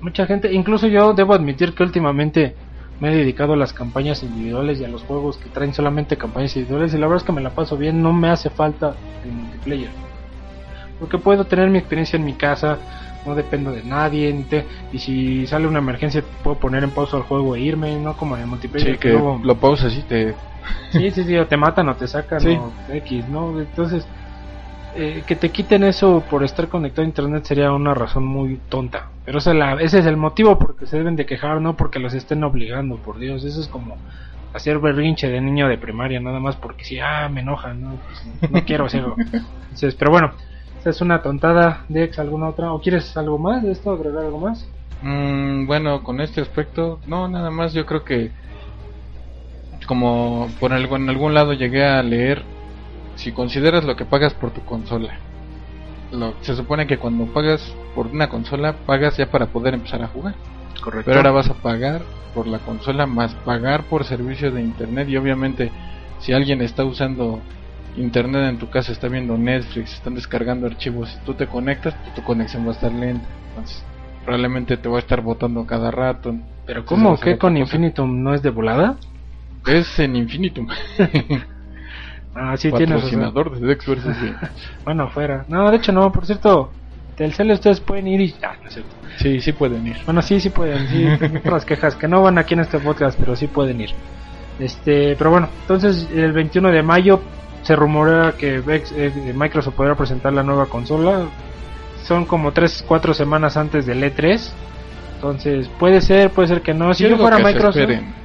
Mucha 0.00 0.26
gente, 0.26 0.52
incluso 0.52 0.88
yo 0.88 1.14
debo 1.14 1.34
admitir 1.34 1.72
que 1.74 1.84
últimamente 1.84 2.56
me 2.98 3.12
he 3.12 3.16
dedicado 3.16 3.52
a 3.52 3.56
las 3.56 3.72
campañas 3.72 4.24
individuales 4.24 4.80
y 4.80 4.84
a 4.84 4.88
los 4.88 5.02
juegos 5.04 5.36
que 5.38 5.48
traen 5.50 5.72
solamente 5.72 6.16
campañas 6.16 6.56
individuales 6.56 6.92
y 6.92 6.98
la 6.98 7.06
verdad 7.06 7.22
es 7.22 7.26
que 7.26 7.32
me 7.32 7.42
la 7.42 7.50
paso 7.50 7.76
bien, 7.76 8.02
no 8.02 8.12
me 8.12 8.28
hace 8.28 8.50
falta 8.50 8.96
el 9.24 9.30
multiplayer. 9.30 9.90
Porque 10.98 11.18
puedo 11.18 11.44
tener 11.44 11.70
mi 11.70 11.78
experiencia 11.78 12.16
en 12.16 12.24
mi 12.24 12.32
casa, 12.34 12.76
no 13.24 13.36
dependo 13.36 13.70
de 13.70 13.84
nadie, 13.84 14.32
te- 14.50 14.66
y 14.92 14.98
si 14.98 15.46
sale 15.46 15.68
una 15.68 15.78
emergencia 15.78 16.24
puedo 16.42 16.58
poner 16.58 16.82
en 16.82 16.90
pausa 16.90 17.18
el 17.18 17.22
juego 17.22 17.54
e 17.54 17.60
irme, 17.60 17.96
no 18.00 18.16
como 18.16 18.34
en 18.34 18.42
el 18.42 18.48
multiplayer. 18.48 18.94
Sí, 18.94 18.98
que 18.98 19.10
luego- 19.10 19.40
lo 19.44 19.54
pausas 19.54 19.96
y 19.96 20.02
te... 20.02 20.34
Sí, 20.90 21.10
sí, 21.10 21.24
sí, 21.24 21.36
o 21.36 21.46
te 21.46 21.56
matan 21.56 21.88
o 21.88 21.96
te 21.96 22.06
sacan 22.08 22.42
Sí. 22.42 22.48
o 22.48 22.74
X, 22.88 23.28
¿no? 23.28 23.60
Entonces, 23.60 24.08
eh, 24.92 25.24
que 25.26 25.36
te 25.36 25.52
quiten 25.52 25.84
eso 25.84 26.26
por 26.28 26.44
estar 26.44 26.68
conectado 26.68 27.04
a 27.04 27.08
internet 27.08 27.44
sería 27.44 27.72
una 27.72 27.94
razón 27.94 28.24
muy 28.24 28.58
tonta. 28.68 29.10
Pero 29.24 29.38
esa 29.38 29.52
es 29.52 29.56
la- 29.58 29.74
ese 29.82 29.98
es 30.00 30.06
el 30.06 30.16
motivo 30.16 30.58
por 30.58 30.76
que 30.76 30.86
se 30.86 30.96
deben 30.98 31.16
de 31.16 31.26
quejar, 31.26 31.60
no 31.60 31.76
porque 31.76 31.98
los 31.98 32.14
estén 32.14 32.44
obligando, 32.44 33.00
por 33.02 33.18
Dios. 33.18 33.44
Eso 33.44 33.60
es 33.60 33.68
como 33.68 34.02
hacer 34.52 34.78
berrinche 34.78 35.28
de 35.28 35.40
niño 35.40 35.68
de 35.68 35.78
primaria, 35.78 36.20
nada 36.20 36.40
más 36.40 36.56
porque 36.56 36.84
si, 36.84 36.98
ah, 37.00 37.28
me 37.30 37.40
enoja, 37.42 37.74
no, 37.74 38.00
Pues, 38.06 38.22
no 38.48 38.64
quiero 38.64 38.86
hacerlo. 38.86 39.16
Entonces, 39.70 39.94
pero 39.96 40.10
bueno, 40.10 40.34
esa 40.78 40.90
es 40.90 41.00
una 41.02 41.22
tontada. 41.22 41.84
Dex, 41.88 42.18
¿alguna 42.18 42.48
otra? 42.50 42.72
¿O 42.72 42.80
quieres 42.80 43.16
algo 43.16 43.38
más 43.38 43.62
de 43.62 43.72
esto? 43.72 43.90
¿Agregar 43.92 44.24
algo 44.24 44.40
más? 44.40 44.74
Mm, 45.00 45.66
bueno, 45.66 46.02
con 46.02 46.20
este 46.20 46.40
aspecto, 46.40 47.00
no, 47.04 47.28
nada 47.28 47.50
más 47.50 47.72
yo 47.72 47.86
creo 47.86 48.04
que 48.04 48.32
como 49.88 50.48
por 50.60 50.72
algo, 50.72 50.96
en 50.96 51.08
algún 51.08 51.34
lado 51.34 51.54
llegué 51.54 51.84
a 51.84 52.02
leer, 52.02 52.44
si 53.16 53.32
consideras 53.32 53.84
lo 53.84 53.96
que 53.96 54.04
pagas 54.04 54.34
por 54.34 54.52
tu 54.52 54.60
consola, 54.60 55.18
lo, 56.12 56.34
se 56.42 56.54
supone 56.54 56.86
que 56.86 56.98
cuando 56.98 57.24
pagas 57.26 57.74
por 57.94 58.06
una 58.06 58.28
consola, 58.28 58.74
pagas 58.86 59.16
ya 59.16 59.30
para 59.30 59.46
poder 59.46 59.74
empezar 59.74 60.02
a 60.02 60.08
jugar. 60.08 60.34
Correcto. 60.80 61.06
Pero 61.06 61.18
ahora 61.18 61.30
vas 61.32 61.48
a 61.48 61.54
pagar 61.54 62.02
por 62.34 62.46
la 62.46 62.58
consola 62.58 63.06
más 63.06 63.34
pagar 63.34 63.84
por 63.84 64.04
servicio 64.04 64.52
de 64.52 64.60
internet 64.60 65.08
y 65.08 65.16
obviamente 65.16 65.72
Si 66.20 66.32
alguien 66.32 66.60
está 66.62 66.84
usando 66.84 67.40
internet 67.96 68.50
en 68.50 68.58
tu 68.58 68.68
casa, 68.70 68.90
está 68.90 69.08
viendo 69.08 69.38
Netflix, 69.38 69.94
están 69.94 70.16
descargando 70.16 70.66
archivos, 70.66 71.08
si 71.10 71.18
tú 71.24 71.34
te 71.34 71.46
conectas, 71.46 71.94
pues 72.02 72.14
tu 72.14 72.22
conexión 72.22 72.64
va 72.66 72.70
a 72.70 72.74
estar 72.74 72.92
lenta. 72.92 73.24
Entonces, 73.50 73.84
probablemente 74.24 74.76
te 74.76 74.88
va 74.88 74.96
a 74.96 74.98
estar 74.98 75.20
botando 75.20 75.64
cada 75.64 75.92
rato. 75.92 76.34
Pero 76.66 76.84
¿cómo 76.84 77.12
otra 77.12 77.38
con 77.38 77.52
cosa. 77.52 77.58
Infinitum 77.58 78.22
no 78.22 78.34
es 78.34 78.42
de 78.42 78.50
volada? 78.50 78.96
Es 79.68 79.98
en 79.98 80.16
Infinitum. 80.16 80.68
Ah, 82.40 82.56
sí, 82.56 82.70
tienes 82.70 83.02
razón. 83.02 83.60
De 83.60 83.66
Dex 83.66 83.84
vs. 83.84 84.04
Game. 84.04 84.36
Bueno, 84.84 85.08
fuera. 85.08 85.44
No, 85.48 85.68
de 85.72 85.78
hecho 85.78 85.90
no, 85.90 86.12
por 86.12 86.24
cierto, 86.24 86.70
Telcel 87.16 87.50
ustedes 87.50 87.80
pueden 87.80 88.06
ir 88.06 88.20
y... 88.20 88.34
Ah, 88.44 88.54
no 88.62 88.68
es 88.68 88.74
cierto. 88.74 88.90
Sí, 89.16 89.40
sí 89.40 89.52
pueden 89.52 89.84
ir. 89.88 89.96
Bueno, 90.04 90.22
sí, 90.22 90.38
sí 90.38 90.50
pueden, 90.50 90.86
sí, 90.88 91.04
otras 91.38 91.64
quejas 91.64 91.96
que 91.96 92.06
no 92.06 92.22
van 92.22 92.38
aquí 92.38 92.54
en 92.54 92.60
este 92.60 92.78
podcast, 92.78 93.18
pero 93.18 93.34
sí 93.34 93.48
pueden 93.48 93.80
ir. 93.80 93.90
Este, 94.60 95.16
pero 95.16 95.30
bueno, 95.30 95.48
entonces 95.62 96.08
el 96.14 96.32
21 96.32 96.70
de 96.70 96.82
mayo 96.82 97.20
se 97.62 97.74
rumorea 97.74 98.34
que 98.38 98.62
eh, 98.66 99.32
Microsoft 99.34 99.74
podrá 99.74 99.96
presentar 99.96 100.32
la 100.32 100.44
nueva 100.44 100.66
consola. 100.66 101.26
Son 102.04 102.24
como 102.24 102.52
3, 102.52 102.84
4 102.86 103.14
semanas 103.14 103.56
antes 103.56 103.84
del 103.84 104.02
E3. 104.02 104.52
Entonces, 105.18 105.68
puede 105.80 106.00
ser, 106.00 106.30
puede 106.30 106.46
ser 106.46 106.62
que 106.62 106.72
no. 106.72 106.94
Si 106.94 107.02
Yo 107.08 107.16
fuera 107.16 107.38
Microsoft, 107.38 107.76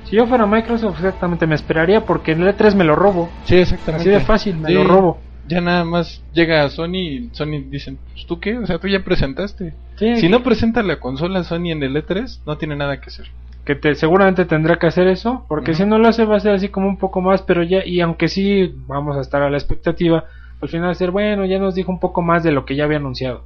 si 0.05 0.15
yo 0.15 0.27
fuera 0.27 0.45
Microsoft, 0.45 0.97
exactamente 0.97 1.47
me 1.47 1.55
esperaría 1.55 2.05
porque 2.05 2.33
en 2.33 2.43
el 2.43 2.55
E3 2.55 2.75
me 2.75 2.83
lo 2.83 2.95
robo. 2.95 3.29
Sí, 3.45 3.55
exactamente. 3.55 4.01
Así 4.01 4.09
de 4.11 4.19
fácil, 4.19 4.57
me 4.57 4.67
Sí. 4.69 4.75
lo 4.75 4.83
robo. 4.83 5.19
Ya 5.47 5.59
nada 5.59 5.83
más 5.83 6.23
llega 6.33 6.63
a 6.63 6.69
Sony 6.69 6.95
y 6.95 7.29
Sony 7.33 7.63
dicen, 7.67 7.97
pues 8.13 8.27
tú 8.27 8.39
qué, 8.39 8.57
o 8.59 8.65
sea, 8.67 8.77
tú 8.77 8.87
ya 8.87 9.03
presentaste. 9.03 9.73
Sí, 9.97 10.17
Si 10.17 10.29
no 10.29 10.43
presenta 10.43 10.83
la 10.83 10.99
consola 10.99 11.43
Sony 11.43 11.71
en 11.71 11.81
el 11.83 11.95
E3, 11.95 12.41
no 12.45 12.57
tiene 12.57 12.75
nada 12.75 13.01
que 13.01 13.07
hacer. 13.07 13.25
que 13.65 13.75
te, 13.75 13.95
seguramente 13.95 14.43
tendrá 14.45 14.77
que 14.77 14.87
hacer 14.87 15.07
eso, 15.07 15.45
porque 15.47 15.73
si 15.73 15.85
no 15.85 15.97
lo 15.97 16.09
hace 16.09 16.25
va 16.25 16.35
a 16.35 16.39
ser 16.41 16.53
así 16.53 16.67
como 16.69 16.87
un 16.87 16.97
poco 16.97 17.21
más, 17.21 17.41
pero 17.43 17.63
ya, 17.63 17.85
y 17.85 18.01
aunque 18.01 18.27
sí 18.27 18.73
vamos 18.87 19.15
a 19.17 19.21
estar 19.21 19.41
a 19.41 19.49
la 19.49 19.55
expectativa, 19.57 20.25
al 20.61 20.67
final 20.69 20.87
va 20.87 20.91
a 20.91 20.95
ser, 20.95 21.11
bueno, 21.11 21.45
ya 21.45 21.59
nos 21.59 21.73
dijo 21.73 21.89
un 21.91 21.99
poco 22.01 22.21
más 22.21 22.43
de 22.43 22.51
lo 22.51 22.65
que 22.65 22.75
ya 22.75 22.83
había 22.83 22.97
anunciado. 22.97 23.45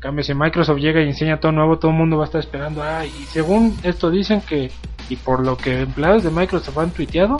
Cambio, 0.00 0.22
si 0.22 0.34
Microsoft 0.34 0.78
llega 0.78 1.02
y 1.02 1.08
enseña 1.08 1.40
todo 1.40 1.52
nuevo, 1.52 1.78
todo 1.78 1.90
el 1.90 1.96
mundo 1.96 2.18
va 2.18 2.24
a 2.24 2.26
estar 2.26 2.40
esperando, 2.40 2.82
ah, 2.82 3.04
y 3.04 3.24
según 3.32 3.76
esto 3.82 4.10
dicen 4.10 4.40
que, 4.42 4.70
y 5.08 5.16
por 5.16 5.44
lo 5.44 5.56
que 5.56 5.80
empleados 5.80 6.22
de 6.22 6.30
Microsoft 6.30 6.78
han 6.78 6.90
tuiteado, 6.90 7.38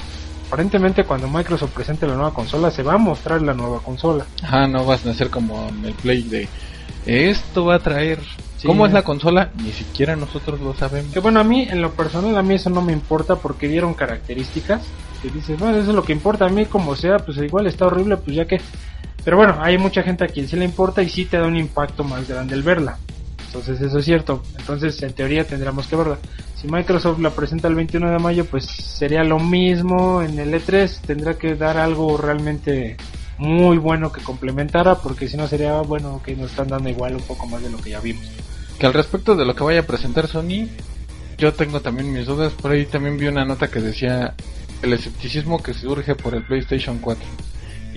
aparentemente 0.49 1.05
cuando 1.05 1.29
Microsoft 1.29 1.73
presente 1.73 2.07
la 2.07 2.15
nueva 2.15 2.33
consola, 2.33 2.71
se 2.71 2.83
va 2.83 2.95
a 2.95 2.99
mostrar 2.99 3.43
la 3.43 3.55
nueva 3.55 3.81
consola. 3.81 4.25
Ajá, 4.43 4.67
no 4.67 4.85
vas 4.85 5.07
a 5.07 5.11
hacer 5.11 5.31
como 5.31 5.69
en 5.69 5.85
el 5.85 5.95
Play 5.95 6.23
de 6.23 6.49
esto 7.07 7.65
va 7.65 7.77
a 7.77 7.79
traer. 7.79 8.19
Sí. 8.59 8.67
¿Cómo 8.67 8.85
es 8.87 8.93
la 8.93 9.03
consola? 9.03 9.51
Ni 9.63 9.71
siquiera 9.71 10.17
nosotros 10.17 10.61
lo 10.61 10.75
sabemos. 10.75 11.13
Que 11.13 11.21
bueno, 11.21 11.41
a 11.41 11.45
mí, 11.45 11.69
en 11.71 11.81
lo 11.81 11.93
personal, 11.93 12.37
a 12.37 12.43
mí 12.43 12.55
eso 12.55 12.69
no 12.69 12.83
me 12.83 12.93
importa 12.93 13.37
porque 13.37 13.69
dieron 13.69 13.95
características. 13.95 14.83
Que 15.23 15.31
dices, 15.31 15.59
bueno, 15.59 15.77
eso 15.77 15.91
es 15.91 15.95
lo 15.95 16.03
que 16.03 16.13
importa. 16.13 16.47
A 16.47 16.49
mí, 16.49 16.67
como 16.67 16.97
sea, 16.97 17.19
pues 17.19 17.39
igual 17.39 17.67
está 17.67 17.87
horrible, 17.87 18.17
pues 18.17 18.37
ya 18.37 18.47
que. 18.47 18.61
Pero 19.27 19.39
bueno, 19.39 19.57
hay 19.61 19.77
mucha 19.77 20.05
gente 20.05 20.23
a 20.23 20.29
quien 20.29 20.47
sí 20.47 20.55
le 20.55 20.65
importa 20.65 21.03
y 21.03 21.09
sí 21.09 21.25
te 21.25 21.37
da 21.37 21.49
un 21.49 21.57
impacto 21.57 22.05
más 22.05 22.29
grande 22.29 22.55
el 22.55 22.63
verla. 22.63 22.97
Entonces, 23.47 23.81
eso 23.81 23.99
es 23.99 24.05
cierto. 24.05 24.41
Entonces, 24.57 25.03
en 25.03 25.15
teoría, 25.15 25.43
tendríamos 25.43 25.89
que 25.89 25.97
verla. 25.97 26.19
Si 26.55 26.69
Microsoft 26.69 27.19
la 27.19 27.31
presenta 27.31 27.67
el 27.67 27.75
21 27.75 28.09
de 28.09 28.19
mayo, 28.21 28.45
pues 28.45 28.67
sería 28.67 29.25
lo 29.25 29.41
mismo 29.41 30.23
en 30.23 30.39
el 30.39 30.55
E3. 30.55 31.01
Tendrá 31.01 31.35
que 31.35 31.57
dar 31.57 31.77
algo 31.77 32.17
realmente 32.17 32.99
muy 33.39 33.79
bueno 33.79 34.13
que 34.13 34.23
complementara, 34.23 34.95
porque 34.95 35.27
si 35.27 35.37
no 35.37 35.49
sería, 35.49 35.81
bueno, 35.81 36.23
que 36.25 36.37
nos 36.37 36.53
están 36.53 36.69
dando 36.69 36.89
igual 36.89 37.17
un 37.17 37.23
poco 37.23 37.49
más 37.49 37.61
de 37.65 37.71
lo 37.71 37.79
que 37.79 37.91
ya 37.91 37.99
vimos. 37.99 38.25
Que 38.79 38.87
al 38.87 38.95
respecto 38.95 39.35
de 39.35 39.45
lo 39.45 39.57
que 39.57 39.65
vaya 39.65 39.81
a 39.81 39.87
presentar 39.87 40.29
Sony, 40.29 40.69
yo 41.37 41.53
tengo 41.53 41.81
también 41.81 42.13
mis 42.13 42.27
dudas. 42.27 42.53
Por 42.53 42.71
ahí 42.71 42.87
también 42.87 43.19
vi 43.19 43.27
una 43.27 43.45
nota 43.45 43.67
que 43.67 43.81
decía 43.81 44.35
el 44.83 44.93
escepticismo 44.93 45.61
que 45.61 45.75
surge 45.75 46.15
por 46.15 46.37
el 46.37 46.45
PlayStation 46.45 46.99
4. 46.99 47.27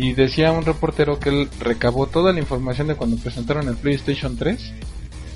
Y 0.01 0.13
decía 0.13 0.53
un 0.53 0.63
reportero 0.63 1.19
que 1.19 1.27
él 1.27 1.49
recabó 1.59 2.07
toda 2.07 2.31
la 2.31 2.39
información 2.39 2.87
de 2.87 2.95
cuando 2.95 3.17
presentaron 3.17 3.67
el 3.67 3.75
PlayStation 3.75 4.37
3 4.37 4.71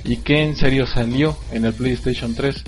y 0.06 0.18
que 0.18 0.42
en 0.42 0.56
serio 0.56 0.88
salió 0.88 1.38
en 1.52 1.66
el 1.66 1.74
PlayStation 1.74 2.34
3. 2.34 2.64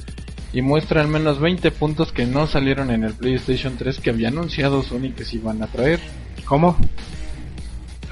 Y 0.52 0.62
muestra 0.62 1.00
al 1.00 1.08
menos 1.08 1.40
20 1.40 1.72
puntos 1.72 2.12
que 2.12 2.26
no 2.26 2.48
salieron 2.48 2.92
en 2.92 3.06
el 3.06 3.14
PlayStation 3.14 3.78
3 3.78 4.02
que 4.02 4.10
había 4.10 4.28
anunciado 4.28 4.84
Sony 4.84 5.14
que 5.16 5.24
se 5.24 5.38
iban 5.38 5.64
a 5.64 5.68
traer. 5.68 6.02
¿Cómo? 6.44 6.76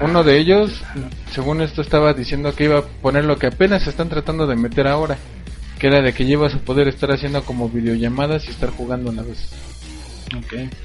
Uno 0.00 0.24
de 0.24 0.38
ellos, 0.38 0.82
según 1.30 1.60
esto, 1.60 1.82
estaba 1.82 2.14
diciendo 2.14 2.54
que 2.54 2.64
iba 2.64 2.78
a 2.78 2.86
poner 2.86 3.26
lo 3.26 3.36
que 3.36 3.48
apenas 3.48 3.86
están 3.86 4.08
tratando 4.08 4.46
de 4.46 4.56
meter 4.56 4.88
ahora, 4.88 5.18
que 5.78 5.88
era 5.88 6.00
de 6.00 6.14
que 6.14 6.24
llevas 6.24 6.54
a 6.54 6.58
poder 6.58 6.88
estar 6.88 7.12
haciendo 7.12 7.44
como 7.44 7.68
videollamadas 7.68 8.46
y 8.46 8.50
estar 8.50 8.70
jugando 8.70 9.10
a 9.10 9.12
la 9.12 9.22
vez 9.22 9.46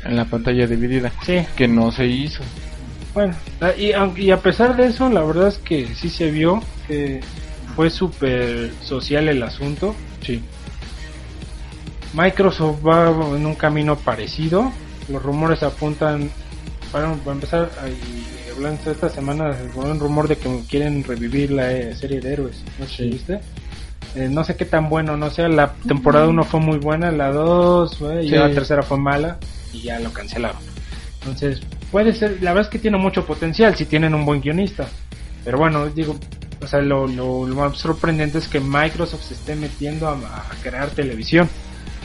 en 0.03 0.15
la 0.15 0.25
pantalla 0.25 0.68
dividida, 0.68 1.12
Sí, 1.25 1.46
que 1.56 1.68
no 1.68 1.91
se 1.91 2.06
hizo. 2.06 2.44
Bueno, 3.13 3.36
a- 3.62 3.75
y, 3.75 3.92
aunque- 3.94 4.22
y 4.24 4.32
a 4.32 4.38
pesar 4.38 4.75
de 4.78 4.88
eso, 4.88 5.10
la 5.10 5.22
verdad 5.24 5.48
es 5.48 5.58
que 5.58 5.94
sí 5.96 6.10
se 6.10 6.30
vio 6.32 6.62
que 6.88 7.22
fue 7.75 7.89
súper 7.89 8.72
social 8.84 9.28
el 9.30 9.42
asunto. 9.44 9.96
Sí, 10.22 10.44
Microsoft 12.13 12.86
va 12.86 13.10
en 13.36 13.46
un 13.46 13.56
camino 13.56 13.96
parecido. 13.96 14.72
Los 15.10 15.22
rumores 15.24 15.63
apuntan, 15.63 16.30
para, 16.92 17.13
para 17.16 17.32
empezar, 17.34 17.70
y 17.88 18.51
hablando 18.51 18.92
esta 18.92 19.10
semana, 19.10 19.54
fue 19.74 19.89
un 19.92 20.00
rumor 20.00 20.28
de 20.28 20.38
que 20.38 20.62
quieren 20.70 21.04
revivir 21.04 21.51
la 21.51 21.72
eh, 21.72 21.96
serie 21.96 22.20
de 22.20 22.34
héroes. 22.34 22.63
No 22.80 22.86
sé 22.88 22.96
Sí. 23.04 23.10
viste. 23.10 23.39
Eh, 24.16 24.28
no 24.30 24.44
sé 24.44 24.56
qué 24.56 24.66
tan 24.66 24.89
bueno, 24.89 25.16
no 25.18 25.30
sé, 25.30 25.48
la 25.50 25.74
temporada 25.88 26.28
1 26.28 26.44
fue 26.44 26.60
muy 26.60 26.80
buena, 26.80 27.12
la 27.12 27.32
2 27.32 28.00
y 28.24 28.24
Sí. 28.24 28.30
ya 28.30 28.48
la 28.48 28.54
tercera 28.54 28.82
fue 28.82 28.98
mala 28.98 29.38
y 29.72 29.82
ya 29.82 30.00
lo 30.00 30.12
cancelaron. 30.12 30.58
Entonces, 31.20 31.62
puede 31.91 32.13
ser, 32.13 32.41
la 32.41 32.51
verdad 32.53 32.67
es 32.67 32.72
que 32.72 32.79
tiene 32.79 32.98
mucho 32.98 33.25
potencial 33.25 33.75
si 33.75 33.86
tienen 33.86 34.13
un 34.13 34.25
buen 34.25 34.41
guionista. 34.41 34.88
Pero 35.43 35.58
bueno, 35.58 35.88
digo, 35.88 36.17
o 36.62 36.67
sea, 36.67 36.81
lo, 36.81 37.08
lo, 37.08 37.48
lo 37.48 37.55
más 37.55 37.77
sorprendente 37.77 38.38
es 38.38 38.48
que 38.48 38.60
Microsoft 38.60 39.24
se 39.24 39.34
esté 39.34 39.55
metiendo 39.55 40.08
a, 40.10 40.13
a 40.13 40.46
crear 40.62 40.89
televisión. 40.89 41.50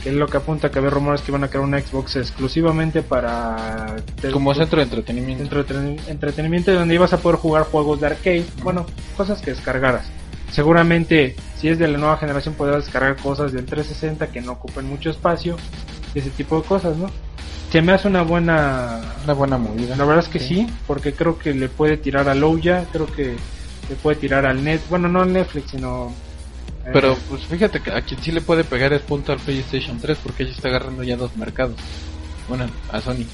Que 0.03 0.09
es 0.09 0.15
lo 0.15 0.27
que 0.27 0.37
apunta 0.37 0.69
que 0.69 0.77
había 0.77 0.91
rumores 0.91 1.21
que 1.21 1.31
iban 1.31 1.43
a 1.43 1.47
crear 1.47 1.63
una 1.63 1.79
Xbox 1.79 2.15
exclusivamente 2.17 3.01
para... 3.01 3.95
como 4.31 4.53
centro 4.53 4.77
de 4.77 4.83
entretenimiento. 4.83 5.43
entreten- 5.43 5.99
entretenimiento 6.07 6.71
donde 6.73 6.93
ibas 6.93 7.11
a 7.13 7.17
poder 7.17 7.39
jugar 7.39 7.63
juegos 7.63 7.99
de 8.01 8.05
arcade, 8.07 8.45
bueno, 8.61 8.85
cosas 9.17 9.41
que 9.41 9.49
descargaras. 9.51 10.05
Seguramente, 10.51 11.35
si 11.57 11.69
es 11.69 11.79
de 11.79 11.87
la 11.87 11.97
nueva 11.97 12.17
generación, 12.17 12.53
podrás 12.53 12.85
descargar 12.85 13.15
cosas 13.17 13.51
del 13.51 13.65
360 13.65 14.27
que 14.27 14.41
no 14.41 14.51
ocupen 14.53 14.85
mucho 14.87 15.09
espacio, 15.09 15.57
ese 16.13 16.29
tipo 16.29 16.61
de 16.61 16.67
cosas, 16.67 16.95
¿no? 16.97 17.09
Se 17.71 17.81
me 17.81 17.91
hace 17.91 18.07
una 18.07 18.21
buena. 18.21 19.01
Una 19.25 19.33
buena 19.33 19.57
movida. 19.57 19.95
La 19.97 20.05
verdad 20.05 20.23
es 20.23 20.29
que 20.29 20.39
sí, 20.39 20.67
porque 20.87 21.13
creo 21.13 21.37
que 21.37 21.53
le 21.53 21.67
puede 21.67 21.97
tirar 21.97 22.29
a 22.29 22.35
Louya, 22.35 22.85
creo 22.91 23.05
que 23.07 23.35
le 23.89 23.95
puede 24.01 24.15
tirar 24.17 24.45
al 24.45 24.63
Net, 24.63 24.81
bueno, 24.89 25.07
no 25.09 25.21
al 25.21 25.33
Netflix, 25.33 25.71
sino. 25.71 26.11
eh, 26.85 26.89
Pero 26.93 27.17
pues 27.29 27.43
fíjate 27.45 27.81
que 27.81 27.91
a 27.91 28.01
quien 28.01 28.21
sí 28.21 28.31
le 28.31 28.41
puede 28.41 28.63
pegar 28.63 28.93
es 28.93 29.01
punto 29.01 29.31
al 29.33 29.39
PlayStation 29.39 29.99
3 29.99 30.17
porque 30.23 30.43
ella 30.43 30.53
está 30.53 30.69
agarrando 30.69 31.03
ya 31.03 31.17
dos 31.17 31.35
mercados. 31.35 31.75
Bueno, 32.47 32.65
a 32.91 33.01
Sony. 33.01 33.25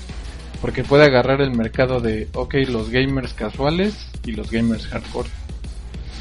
Porque 0.59 0.83
puede 0.83 1.05
agarrar 1.05 1.41
el 1.41 1.51
mercado 1.55 1.99
de, 1.99 2.27
ok, 2.33 2.55
los 2.67 2.89
gamers 2.89 3.33
casuales 3.33 3.93
y 4.25 4.31
los 4.31 4.49
gamers 4.49 4.87
hardcore. 4.87 5.29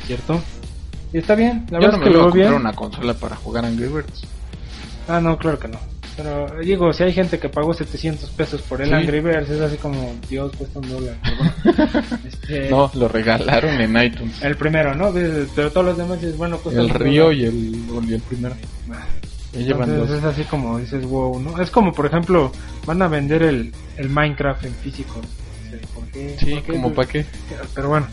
¿cierto? 0.06 0.40
Y 1.12 1.18
está 1.18 1.34
bien, 1.34 1.66
la 1.70 1.78
Yo 1.78 1.86
verdad 1.86 1.90
no 1.90 1.96
es 1.96 1.98
me 1.98 2.04
que 2.04 2.10
voy 2.10 2.12
lo 2.12 2.20
a 2.20 2.22
veo 2.24 2.30
comprar 2.30 2.48
bien. 2.50 2.60
una 2.60 2.72
consola 2.72 3.14
para 3.14 3.36
jugar 3.36 3.64
Angry 3.64 3.86
Birds. 3.88 4.22
Ah, 5.08 5.20
no, 5.20 5.36
claro 5.38 5.58
que 5.58 5.68
no. 5.68 5.78
Pero 6.16 6.46
digo, 6.60 6.92
si 6.92 7.02
hay 7.02 7.12
gente 7.12 7.38
que 7.38 7.48
pagó 7.48 7.72
700 7.72 8.30
pesos 8.30 8.60
por 8.62 8.80
el 8.82 8.88
Sí. 8.88 8.94
Angry 8.94 9.20
Birds, 9.20 9.48
es 9.50 9.60
así 9.60 9.76
como, 9.76 10.14
Dios, 10.28 10.52
cuesta 10.56 10.78
un 10.78 10.88
dólar. 10.88 11.16
Bueno. 11.38 11.52
Este, 12.26 12.68
No, 12.70 12.90
lo 12.94 13.08
regalaron 13.08 13.80
en 13.80 13.96
iTunes. 14.02 14.42
El 14.42 14.56
primero, 14.56 14.94
¿no? 14.94 15.12
Pero 15.12 15.70
todos 15.70 15.86
los 15.86 15.96
demás 15.96 16.22
es 16.22 16.36
bueno, 16.36 16.58
cuesta 16.58 16.80
El 16.80 16.90
Río 16.90 17.32
y 17.32 17.44
el, 17.44 17.76
y 18.08 18.14
el 18.14 18.20
primero. 18.22 18.54
Ah, 18.92 19.06
Entonces 19.52 20.18
es 20.18 20.24
así 20.24 20.44
como 20.44 20.78
dices, 20.78 21.04
wow, 21.04 21.40
¿no? 21.40 21.60
Es 21.60 21.70
como, 21.70 21.92
por 21.92 22.06
ejemplo, 22.06 22.52
van 22.86 23.00
a 23.02 23.08
vender 23.08 23.42
el, 23.42 23.72
el 23.96 24.08
Minecraft 24.08 24.64
en 24.64 24.74
físico. 24.74 25.20
Sí, 25.70 25.76
¿Por 25.94 26.62
qué? 26.62 26.72
como 26.72 26.92
para 26.92 27.08
qué. 27.08 27.24
Pero 27.74 27.88
bueno, 27.88 28.06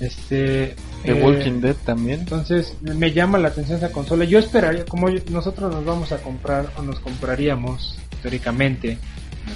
este... 0.00 0.74
The 1.04 1.12
eh, 1.12 1.22
Walking 1.22 1.60
Dead 1.60 1.76
también. 1.84 2.20
Entonces 2.20 2.76
me 2.80 3.12
llama 3.12 3.38
la 3.38 3.48
atención 3.48 3.78
esa 3.78 3.92
consola. 3.92 4.24
Yo 4.24 4.38
esperaría, 4.38 4.84
como 4.84 5.08
nosotros 5.30 5.72
nos 5.72 5.84
vamos 5.84 6.12
a 6.12 6.18
comprar 6.18 6.70
o 6.76 6.82
nos 6.82 6.98
compraríamos 7.00 7.98
teóricamente, 8.22 8.98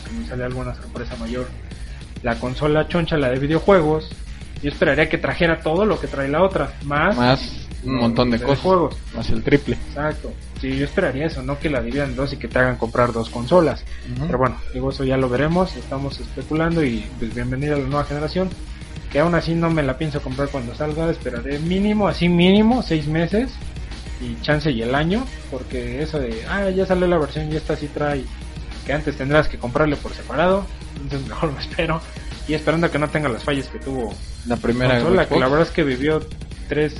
que 0.04 0.12
nos 0.18 0.28
sale 0.28 0.44
alguna 0.44 0.74
sorpresa 0.74 1.16
mayor, 1.16 1.48
la 2.22 2.38
consola 2.38 2.86
choncha, 2.88 3.16
la 3.16 3.30
de 3.30 3.38
videojuegos. 3.38 4.10
Yo 4.62 4.70
esperaría 4.70 5.08
que 5.08 5.18
trajera 5.18 5.60
todo 5.60 5.86
lo 5.86 6.00
que 6.00 6.08
trae 6.08 6.28
la 6.28 6.42
otra, 6.42 6.74
más, 6.84 7.16
Más 7.16 7.68
un 7.84 7.94
montón 7.94 8.30
de 8.30 8.40
cosas. 8.40 8.58
juegos. 8.58 8.96
Más 9.14 9.30
el 9.30 9.42
triple. 9.42 9.76
Exacto. 9.88 10.32
Sí, 10.60 10.76
yo 10.76 10.84
esperaría 10.84 11.26
eso, 11.26 11.42
no 11.42 11.58
que 11.58 11.70
la 11.70 11.80
dividan 11.80 12.10
en 12.10 12.16
dos 12.16 12.32
y 12.32 12.36
que 12.36 12.48
te 12.48 12.58
hagan 12.58 12.76
comprar 12.76 13.12
dos 13.12 13.30
consolas. 13.30 13.84
Pero 14.26 14.38
bueno, 14.38 14.56
digo, 14.74 14.90
eso 14.90 15.04
ya 15.04 15.16
lo 15.16 15.28
veremos, 15.28 15.76
estamos 15.76 16.18
especulando 16.18 16.82
y 16.82 17.06
pues 17.18 17.32
bienvenida 17.32 17.76
a 17.76 17.78
la 17.78 17.86
nueva 17.86 18.04
generación. 18.04 18.50
Que 19.12 19.20
aún 19.20 19.34
así 19.34 19.54
no 19.54 19.70
me 19.70 19.82
la 19.82 19.96
pienso 19.96 20.20
comprar 20.20 20.48
cuando 20.48 20.74
salga, 20.74 21.10
esperaré 21.10 21.58
mínimo, 21.58 22.08
así 22.08 22.28
mínimo, 22.28 22.82
seis 22.82 23.06
meses 23.06 23.50
y 24.20 24.40
chance 24.42 24.70
y 24.70 24.82
el 24.82 24.94
año, 24.94 25.24
porque 25.50 26.02
eso 26.02 26.18
de, 26.18 26.44
ah, 26.48 26.68
ya 26.70 26.84
salió 26.86 27.06
la 27.06 27.18
versión 27.18 27.50
y 27.52 27.56
esta 27.56 27.76
sí 27.76 27.88
trae, 27.88 28.24
que 28.84 28.92
antes 28.92 29.16
tendrás 29.16 29.48
que 29.48 29.56
comprarle 29.58 29.96
por 29.96 30.12
separado, 30.12 30.66
entonces 31.02 31.28
mejor 31.28 31.52
me 31.54 31.60
espero. 31.60 32.00
Y 32.48 32.54
esperando 32.54 32.90
que 32.90 32.98
no 32.98 33.08
tenga 33.10 33.28
las 33.28 33.44
fallas 33.44 33.68
que 33.68 33.78
tuvo 33.78 34.12
La 34.46 34.56
primera 34.56 35.00
consola, 35.00 35.28
que 35.28 35.38
la 35.38 35.48
verdad 35.48 35.66
es 35.66 35.70
que 35.72 35.84
vivió 35.84 36.26
3, 36.68 36.94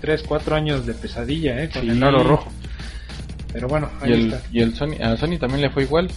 tres 0.00 0.22
4 0.26 0.54
años 0.56 0.86
de 0.86 0.94
pesadilla, 0.94 1.60
¿eh? 1.62 1.68
Con 1.72 1.82
Sí. 1.82 1.88
el 1.90 2.02
aro 2.02 2.22
rojo. 2.22 2.52
Pero 3.52 3.68
bueno, 3.68 3.90
ahí 4.00 4.10
y 4.10 4.12
el, 4.14 4.32
está. 4.32 4.46
y 4.52 4.60
el 4.60 4.74
Sony, 4.76 4.94
a 5.02 5.16
Sony 5.16 5.38
también 5.38 5.62
le 5.62 5.70
fue 5.70 5.82
igual. 5.84 6.08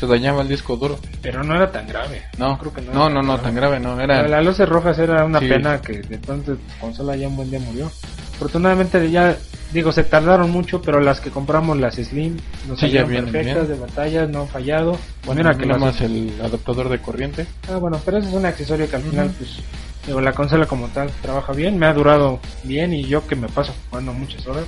Se 0.00 0.06
dañaba 0.06 0.40
el 0.40 0.48
disco 0.48 0.76
duro. 0.78 0.98
Pero 1.20 1.44
no 1.44 1.54
era 1.54 1.70
tan 1.70 1.86
grave. 1.86 2.22
No, 2.38 2.56
creo 2.58 2.72
que 2.72 2.80
no. 2.80 2.92
no, 2.94 3.04
era 3.06 3.14
no, 3.14 3.22
no, 3.22 3.38
tan 3.38 3.54
grave 3.54 3.78
no. 3.78 4.00
Era, 4.00 4.26
Las 4.26 4.42
luces 4.42 4.66
rojas 4.66 4.98
era 4.98 5.26
una 5.26 5.38
Sí. 5.40 5.46
pena 5.48 5.78
que 5.82 6.00
de 6.00 6.16
pronto 6.16 6.52
tu 6.54 6.58
consola 6.80 7.14
ya 7.16 7.28
un 7.28 7.36
buen 7.36 7.50
día 7.50 7.60
murió. 7.60 7.90
Afortunadamente 8.36 9.10
ya, 9.10 9.36
digo, 9.74 9.92
se 9.92 10.02
tardaron 10.04 10.50
mucho, 10.50 10.80
pero 10.80 11.00
las 11.00 11.20
que 11.20 11.28
compramos, 11.30 11.76
las 11.78 11.96
Slim, 11.96 12.38
nos 12.66 12.80
Sí, 12.80 12.88
ya 12.88 13.04
perfectas 13.04 13.44
bien. 13.54 13.68
de 13.68 13.74
batallas, 13.74 14.28
no 14.30 14.40
han 14.40 14.48
fallado. 14.48 14.96
bueno, 15.26 15.42
Mira 15.42 15.54
que 15.58 15.66
nada 15.66 15.78
más 15.78 16.00
el 16.00 16.32
adaptador 16.42 16.88
de 16.88 16.98
corriente. 17.00 17.46
Ah, 17.70 17.76
bueno, 17.76 18.00
pero 18.02 18.16
eso 18.16 18.28
es 18.30 18.34
un 18.34 18.46
accesorio 18.46 18.88
que 18.88 18.96
al 18.96 19.02
final, 19.02 19.30
pues, 19.36 19.58
digo, 20.06 20.22
la 20.22 20.32
consola 20.32 20.64
como 20.64 20.88
tal 20.88 21.10
trabaja 21.20 21.52
bien, 21.52 21.78
me 21.78 21.84
ha 21.84 21.92
durado 21.92 22.40
bien 22.64 22.94
y 22.94 23.04
yo 23.04 23.26
que 23.26 23.36
me 23.36 23.48
paso 23.50 23.74
jugando 23.90 24.14
muchas 24.14 24.46
horas. 24.46 24.64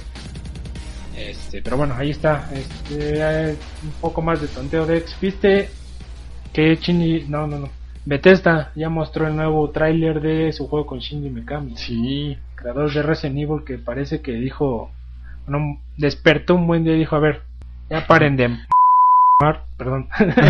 Este, 1.31 1.63
pero 1.63 1.77
bueno, 1.77 1.95
ahí 1.97 2.11
está. 2.11 2.49
Este, 2.53 3.51
eh, 3.51 3.57
un 3.83 3.93
poco 4.01 4.23
más 4.23 4.41
de 4.41 4.49
tonteo 4.49 4.87
de 4.87 4.99
X. 4.99 5.17
¿Viste 5.21 5.69
que 6.53 6.77
Shinji, 6.77 7.27
no, 7.29 7.47
no, 7.47 7.59
no. 7.59 7.69
Bethesda 8.05 8.73
ya 8.75 8.89
mostró 8.89 9.29
el 9.29 9.37
nuevo 9.37 9.71
tráiler 9.71 10.21
de 10.21 10.53
su 10.53 10.67
juego 10.69 10.87
con 10.87 10.99
Shinji 10.99 11.31
Mikami, 11.31 11.77
Sí, 11.77 12.37
creador 12.57 12.93
de 12.93 13.03
Resident 13.03 13.39
Evil, 13.39 13.65
que 13.65 13.79
parece 13.79 14.21
que 14.21 14.33
dijo, 14.33 14.91
bueno, 15.47 15.79
despertó 15.97 16.57
un 16.57 16.67
buen 16.67 16.83
día 16.83 16.95
y 16.95 16.99
dijo, 16.99 17.15
a 17.15 17.21
ver, 17.21 17.43
ya 17.89 18.07
paren 18.07 18.37
de 18.37 18.59
perdón, 19.77 20.09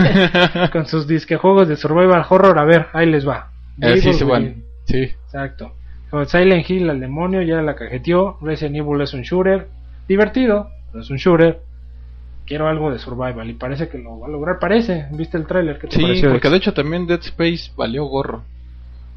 con 0.73 0.87
sus 0.87 1.07
disque 1.07 1.37
juegos 1.37 1.69
de 1.69 1.77
survival 1.77 2.25
horror, 2.29 2.59
a 2.59 2.65
ver, 2.65 2.87
ahí 2.93 3.07
les 3.07 3.27
va. 3.27 3.51
así 3.81 4.09
Evil 4.09 4.15
se 4.15 4.25
van. 4.25 4.63
Sí, 4.85 5.03
Exacto. 5.25 5.73
Con 6.11 6.29
Silent 6.29 6.69
Hill 6.69 6.91
al 6.91 7.01
demonio 7.01 7.41
ya 7.41 7.63
la 7.63 7.75
cajeteó. 7.75 8.37
Resident 8.43 8.77
Evil 8.77 9.01
es 9.01 9.15
un 9.15 9.23
shooter. 9.23 9.69
Divertido, 10.09 10.71
es 10.99 11.11
un 11.11 11.17
shooter. 11.17 11.61
Quiero 12.45 12.69
algo 12.69 12.91
de 12.91 12.99
survival 12.99 13.49
y 13.49 13.55
parece 13.55 13.89
que 13.89 13.99
lo 13.99 14.19
va 14.19 14.27
a 14.27 14.31
lograr. 14.31 14.59
Parece. 14.59 15.07
¿Viste 15.13 15.37
el 15.37 15.47
tráiler? 15.47 15.79
¿Qué 15.79 15.87
te 15.87 15.97
sí, 15.97 16.03
pareció? 16.03 16.31
porque 16.31 16.51
de 16.51 16.57
hecho 16.57 16.75
también 16.75 17.07
Dead 17.07 17.21
Space 17.21 17.71
valió 17.77 18.05
gorro. 18.05 18.43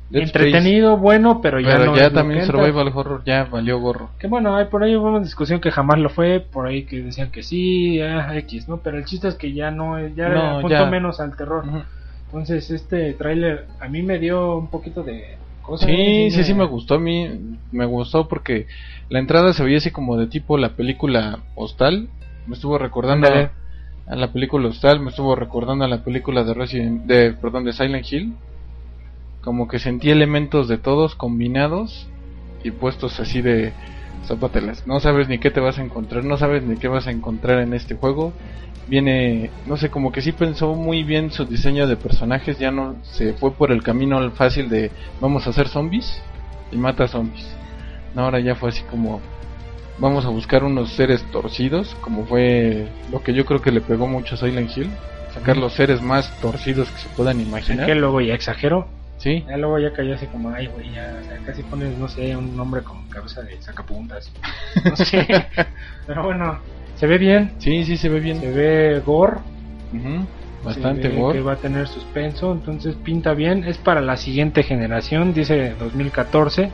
Dead 0.10 0.22
Entretenido, 0.22 0.98
bueno, 0.98 1.42
pero 1.42 1.60
ya 1.60 1.78
pero 1.80 1.86
no 1.86 1.98
ya 1.98 2.12
también 2.12 2.42
que 2.42 2.46
Survival 2.46 2.92
Horror 2.94 3.24
ya 3.26 3.46
valió 3.46 3.80
gorro. 3.80 4.12
Que 4.20 4.28
bueno, 4.28 4.56
hay 4.56 4.66
por 4.66 4.84
ahí 4.84 4.96
hubo 4.96 5.08
una 5.08 5.20
discusión 5.20 5.60
que 5.60 5.72
jamás 5.72 5.98
lo 5.98 6.10
fue, 6.10 6.40
por 6.40 6.68
ahí 6.68 6.84
que 6.84 7.02
decían 7.02 7.32
que 7.32 7.42
sí, 7.42 8.00
ah, 8.02 8.38
X, 8.38 8.70
¿no? 8.70 8.78
Pero 8.78 9.00
el 9.00 9.06
chiste 9.06 9.28
es 9.28 9.36
que 9.36 9.52
ya 9.52 9.72
no, 9.72 10.00
ya 10.10 10.30
No, 10.30 10.70
ya. 10.70 10.86
menos 10.86 11.20
al 11.20 11.36
terror. 11.36 11.66
Entonces 12.28 12.70
este 12.70 13.14
tráiler 13.14 13.66
a 13.80 13.88
mí 13.88 14.04
me 14.04 14.20
dio 14.20 14.58
un 14.58 14.68
poquito 14.68 15.02
de 15.02 15.38
cosas. 15.64 15.90
Sí, 15.90 16.30
sí, 16.30 16.44
sí 16.44 16.54
me 16.54 16.66
gustó 16.66 16.96
a 16.96 17.00
mí, 17.00 17.58
me 17.72 17.86
gustó 17.86 18.28
porque 18.28 18.68
la 19.10 19.20
entrada 19.20 19.54
se 19.54 19.64
veía 19.64 19.78
así 19.78 19.92
como 19.92 20.18
de 20.18 20.28
tipo 20.28 20.58
la 20.58 20.76
película 20.76 21.40
Hostal, 21.56 22.10
me 22.48 22.56
estuvo 22.56 22.78
recordando 22.78 23.28
a 23.28 24.16
la 24.16 24.32
película 24.32 24.70
Hostal, 24.70 25.00
me 25.00 25.10
estuvo 25.10 25.36
recordando 25.36 25.86
a 25.86 25.88
la 25.88 26.04
película 26.04 26.44
de 26.44 26.54
Resident, 26.54 27.06
de, 27.06 27.34
perdón, 27.34 27.66
de 27.66 27.74
Silent 27.74 28.12
Hill, 28.12 28.34
como 29.42 29.68
que 29.68 29.80
sentí 29.80 30.10
elementos 30.10 30.68
de 30.68 30.78
todos 30.78 31.16
combinados 31.16 32.08
y 32.64 32.72
puestos 32.72 33.20
así 33.20 33.42
de 33.42 33.74
zapatelas, 34.26 34.88
no 34.88 35.00
sabes 35.00 35.30
ni 35.30 35.38
qué 35.38 35.52
te 35.52 35.60
vas 35.60 35.78
a 35.78 35.84
encontrar, 35.84 36.24
no 36.24 36.38
sabes 36.38 36.64
ni 36.64 36.78
qué 36.78 36.88
vas 36.88 37.06
a 37.06 37.12
encontrar 37.12 37.60
en 37.60 37.76
este 37.76 37.96
juego, 37.96 38.34
viene, 38.88 39.52
no 39.68 39.78
sé, 39.78 39.90
como 39.90 40.12
que 40.12 40.22
sí 40.22 40.32
pensó 40.32 40.74
muy 40.74 41.04
bien 41.04 41.32
su 41.32 41.46
diseño 41.46 41.86
de 41.86 41.96
personajes, 41.96 42.58
ya 42.58 42.72
no 42.72 42.96
se 43.04 43.34
fue 43.34 43.52
por 43.52 43.72
el 43.72 43.84
camino 43.84 44.32
fácil 44.32 44.70
de 44.70 44.92
vamos 45.22 45.46
a 45.46 45.52
hacer 45.52 45.68
zombies 45.68 46.24
y 46.72 46.78
mata 46.78 47.08
zombies. 47.08 47.56
Ahora 48.16 48.40
ya 48.40 48.56
fue 48.56 48.70
así 48.70 48.82
como 48.84 49.22
vamos 49.98 50.26
a 50.26 50.30
buscar 50.30 50.64
unos 50.64 50.92
seres 50.92 51.24
torcidos, 51.32 51.96
como 52.02 52.26
fue 52.26 52.88
lo 53.12 53.22
que 53.24 53.34
yo 53.34 53.46
creo 53.46 53.62
que 53.62 53.72
le 53.72 53.82
pegó 53.82 54.08
mucho 54.08 54.36
a 54.36 54.38
Silent 54.38 54.76
Hill, 54.76 54.90
sacar 55.34 55.58
los 55.58 55.74
seres 55.74 56.02
más 56.02 56.30
torcidos 56.40 56.90
que 56.92 56.98
se 57.00 57.10
puedan 57.10 57.40
imaginar. 57.40 57.86
Que 57.86 57.96
luego 57.96 58.22
ya 58.22 58.34
exagero. 58.34 58.88
Sí, 59.18 59.46
Ya 59.48 59.56
luego 59.56 59.80
ya 59.80 59.94
cayó 59.94 60.14
así 60.14 60.28
como, 60.28 60.50
ay, 60.50 60.68
güey, 60.68 60.92
ya, 60.92 61.18
o 61.22 61.26
sea, 61.26 61.38
casi 61.46 61.64
pones, 61.64 61.98
no 61.98 62.08
sé, 62.10 62.36
un 62.36 62.56
nombre 62.56 62.82
con 62.82 63.08
cabeza 63.08 63.42
de 63.42 63.62
sacapuntas. 63.62 64.30
No 64.84 64.96
sé. 64.98 65.26
Pero 66.06 66.24
bueno, 66.24 66.60
se 66.98 67.08
ve 67.08 67.18
bien, 67.18 67.54
sí, 67.60 67.86
sí 67.86 67.96
se 67.96 68.10
ve 68.10 68.20
bien. 68.20 68.42
se 68.42 68.52
ve 68.52 69.02
gore. 69.06 69.38
Se 69.92 70.66
Bastante 70.66 71.08
ve 71.08 71.16
gore. 71.16 71.38
Que 71.38 71.44
va 71.44 71.54
a 71.54 71.58
tener 71.58 71.88
suspenso, 71.88 72.52
entonces 72.52 72.96
pinta 72.96 73.34
bien. 73.34 73.64
Es 73.64 73.78
para 73.78 74.02
la 74.02 74.18
siguiente 74.18 74.64
generación, 74.64 75.34
dice 75.34 75.76
2014. 75.80 76.72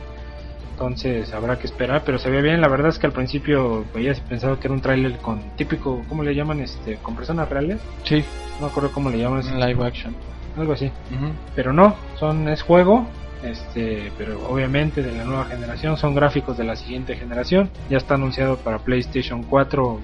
Entonces 0.86 1.32
habrá 1.32 1.60
que 1.60 1.66
esperar, 1.68 2.02
pero 2.04 2.18
se 2.18 2.28
ve 2.28 2.42
bien. 2.42 2.60
La 2.60 2.66
verdad 2.66 2.88
es 2.88 2.98
que 2.98 3.06
al 3.06 3.12
principio 3.12 3.84
veías 3.94 4.18
y 4.18 4.20
pensaba 4.22 4.58
que 4.58 4.66
era 4.66 4.74
un 4.74 4.80
tráiler 4.80 5.16
con 5.18 5.40
típico, 5.56 6.02
¿cómo 6.08 6.24
le 6.24 6.34
llaman? 6.34 6.58
este 6.60 6.96
Con 6.96 7.14
personas 7.14 7.48
reales. 7.48 7.80
Sí, 8.02 8.24
No 8.58 8.66
me 8.66 8.70
acuerdo 8.72 8.90
cómo 8.90 9.08
le 9.08 9.18
llaman. 9.18 9.42
live 9.60 9.86
action. 9.86 10.12
Algo 10.58 10.72
así. 10.72 10.86
Ujú. 10.86 11.32
pero 11.54 11.72
no, 11.72 11.94
son 12.18 12.48
es 12.48 12.62
juego, 12.62 13.06
este, 13.44 14.10
pero 14.18 14.44
obviamente 14.50 15.02
de 15.04 15.12
la 15.12 15.24
nueva 15.24 15.44
generación, 15.44 15.96
son 15.96 16.14
gráficos 16.16 16.58
de 16.58 16.64
la 16.64 16.74
siguiente 16.76 17.14
generación, 17.16 17.70
ya 17.88 17.96
está 17.96 18.14
anunciado 18.16 18.56
para 18.56 18.78
PlayStation 18.80 19.44
4, 19.44 19.98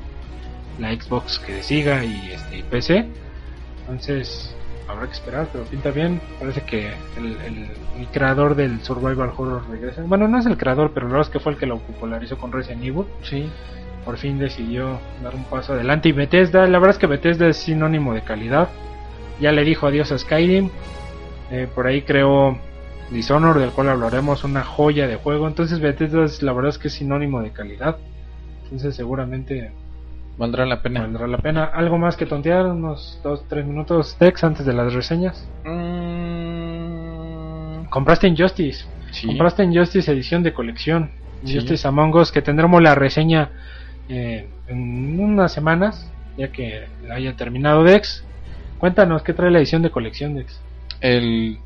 la 0.79 0.93
Xbox 0.95 1.39
que 1.41 1.63
siga 1.63 2.03
y 2.05 2.31
este 2.33 2.59
y 2.59 2.63
PC, 2.63 3.09
entonces 3.81 4.55
habrá 4.89 5.07
que 5.07 5.13
esperar, 5.13 5.49
pero 5.53 5.65
pinta 5.65 5.91
bien, 5.91 6.21
parece 6.39 6.63
que 6.63 6.89
el, 7.17 7.37
el- 7.47 7.71
el 7.99 8.07
creador 8.13 8.55
del 8.55 8.81
survival 8.83 9.33
horror 9.37 9.63
regresa, 9.69 10.03
bueno 10.07 10.29
no 10.29 10.39
es 10.39 10.47
el 10.47 10.57
creador, 10.57 10.93
pero 10.95 11.07
la 11.07 11.13
verdad 11.15 11.29
es 11.29 11.33
que 11.33 11.41
fue 11.41 11.53
el 11.53 11.59
que 11.59 11.67
lo 11.67 11.79
popularizó 11.79 12.39
con 12.39 12.53
Resident 12.53 12.85
Evil, 12.85 13.05
Sí, 13.23 13.51
por 14.05 14.17
fin 14.17 14.39
decidió 14.39 14.99
dar 15.23 15.35
un 15.35 15.45
paso 15.45 15.75
adelante 15.75 16.09
y 16.09 16.13
Bethesda, 16.13 16.67
la 16.67 16.79
verdad 16.79 16.91
es 16.97 16.99
que 16.99 17.07
Bethesda 17.07 17.47
es 17.49 17.57
sinónimo 17.59 18.15
de 18.15 18.23
calidad. 18.23 18.69
Ya 19.41 19.53
le 19.53 19.63
dijo 19.65 19.87
adiós 19.87 20.11
a 20.13 20.19
Skyrim. 20.19 20.71
eh, 21.51 21.69
por 21.75 21.87
ahí 21.87 22.03
creó 22.03 22.57
Dishonor, 23.11 23.59
del 23.59 23.71
cual 23.71 23.89
hablaremos, 23.91 24.45
una 24.45 24.65
joya 24.65 25.07
de 25.07 25.17
juego. 25.17 25.47
Entonces 25.49 25.81
Bethesda 25.81 26.25
es, 26.25 26.43
la 26.43 26.53
verdad 26.53 26.71
es 26.71 26.79
que 26.79 26.89
es 26.89 26.95
sinónimo 26.95 27.43
de 27.43 27.51
calidad. 27.51 27.97
Entonces 28.65 28.95
seguramente 28.97 29.71
valdrá 30.39 30.65
la 30.65 30.81
pena. 30.81 31.01
valdrá 31.03 31.27
la 31.27 31.39
pena. 31.39 31.65
Algo 31.65 31.99
más 31.99 32.17
que 32.17 32.27
tontear, 32.27 32.67
unos 32.67 33.21
2-3 33.23 33.65
minutos 33.65 34.17
Dex 34.19 34.43
antes 34.45 34.65
de 34.65 34.73
las 34.73 34.95
reseñas. 34.95 35.47
Mm, 35.65 37.85
Compraste 37.91 38.29
Injustice. 38.29 38.87
sí. 39.11 39.27
Compraste 39.27 39.65
Injustice 39.65 40.11
edición 40.11 40.43
de 40.43 40.53
colección. 40.53 41.11
Sí. 41.45 41.53
Injustice 41.53 41.87
Among 41.87 42.15
Us, 42.17 42.33
que 42.33 42.43
tendremos 42.43 42.83
la 42.83 42.95
reseña 42.95 43.51
eh, 44.09 44.49
en 44.69 45.21
unas 45.21 45.53
semanas, 45.53 46.11
ya 46.37 46.49
que 46.49 46.87
haya 47.11 47.37
terminado 47.37 47.85
Dex. 47.85 48.25
Cuéntanos 48.79 49.23
qué 49.23 49.35
trae 49.35 49.51
la 49.51 49.59
edición 49.59 49.83
de 49.83 49.91
colección 49.91 50.35
Dex. 50.35 50.61
El 51.01 51.59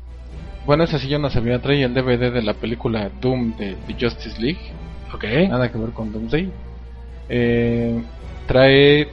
bueno, 0.65 0.85
ese 0.85 0.97
sí 0.97 1.09
yo 1.09 1.19
no 1.19 1.29
sabía, 1.29 1.61
trae 1.61 1.83
el 1.83 1.93
DVD 1.93 2.31
de 2.31 2.41
la 2.41 2.53
película 2.53 3.09
Doom 3.21 3.57
de, 3.57 3.75
de 3.75 3.93
Justice 3.99 4.41
League. 4.41 4.59
Ok. 5.13 5.25
Nada 5.49 5.69
que 5.71 5.77
ver 5.77 5.89
con 5.89 6.13
Doomsday. 6.13 6.49
Eh, 7.27 8.01
trae, 8.53 9.07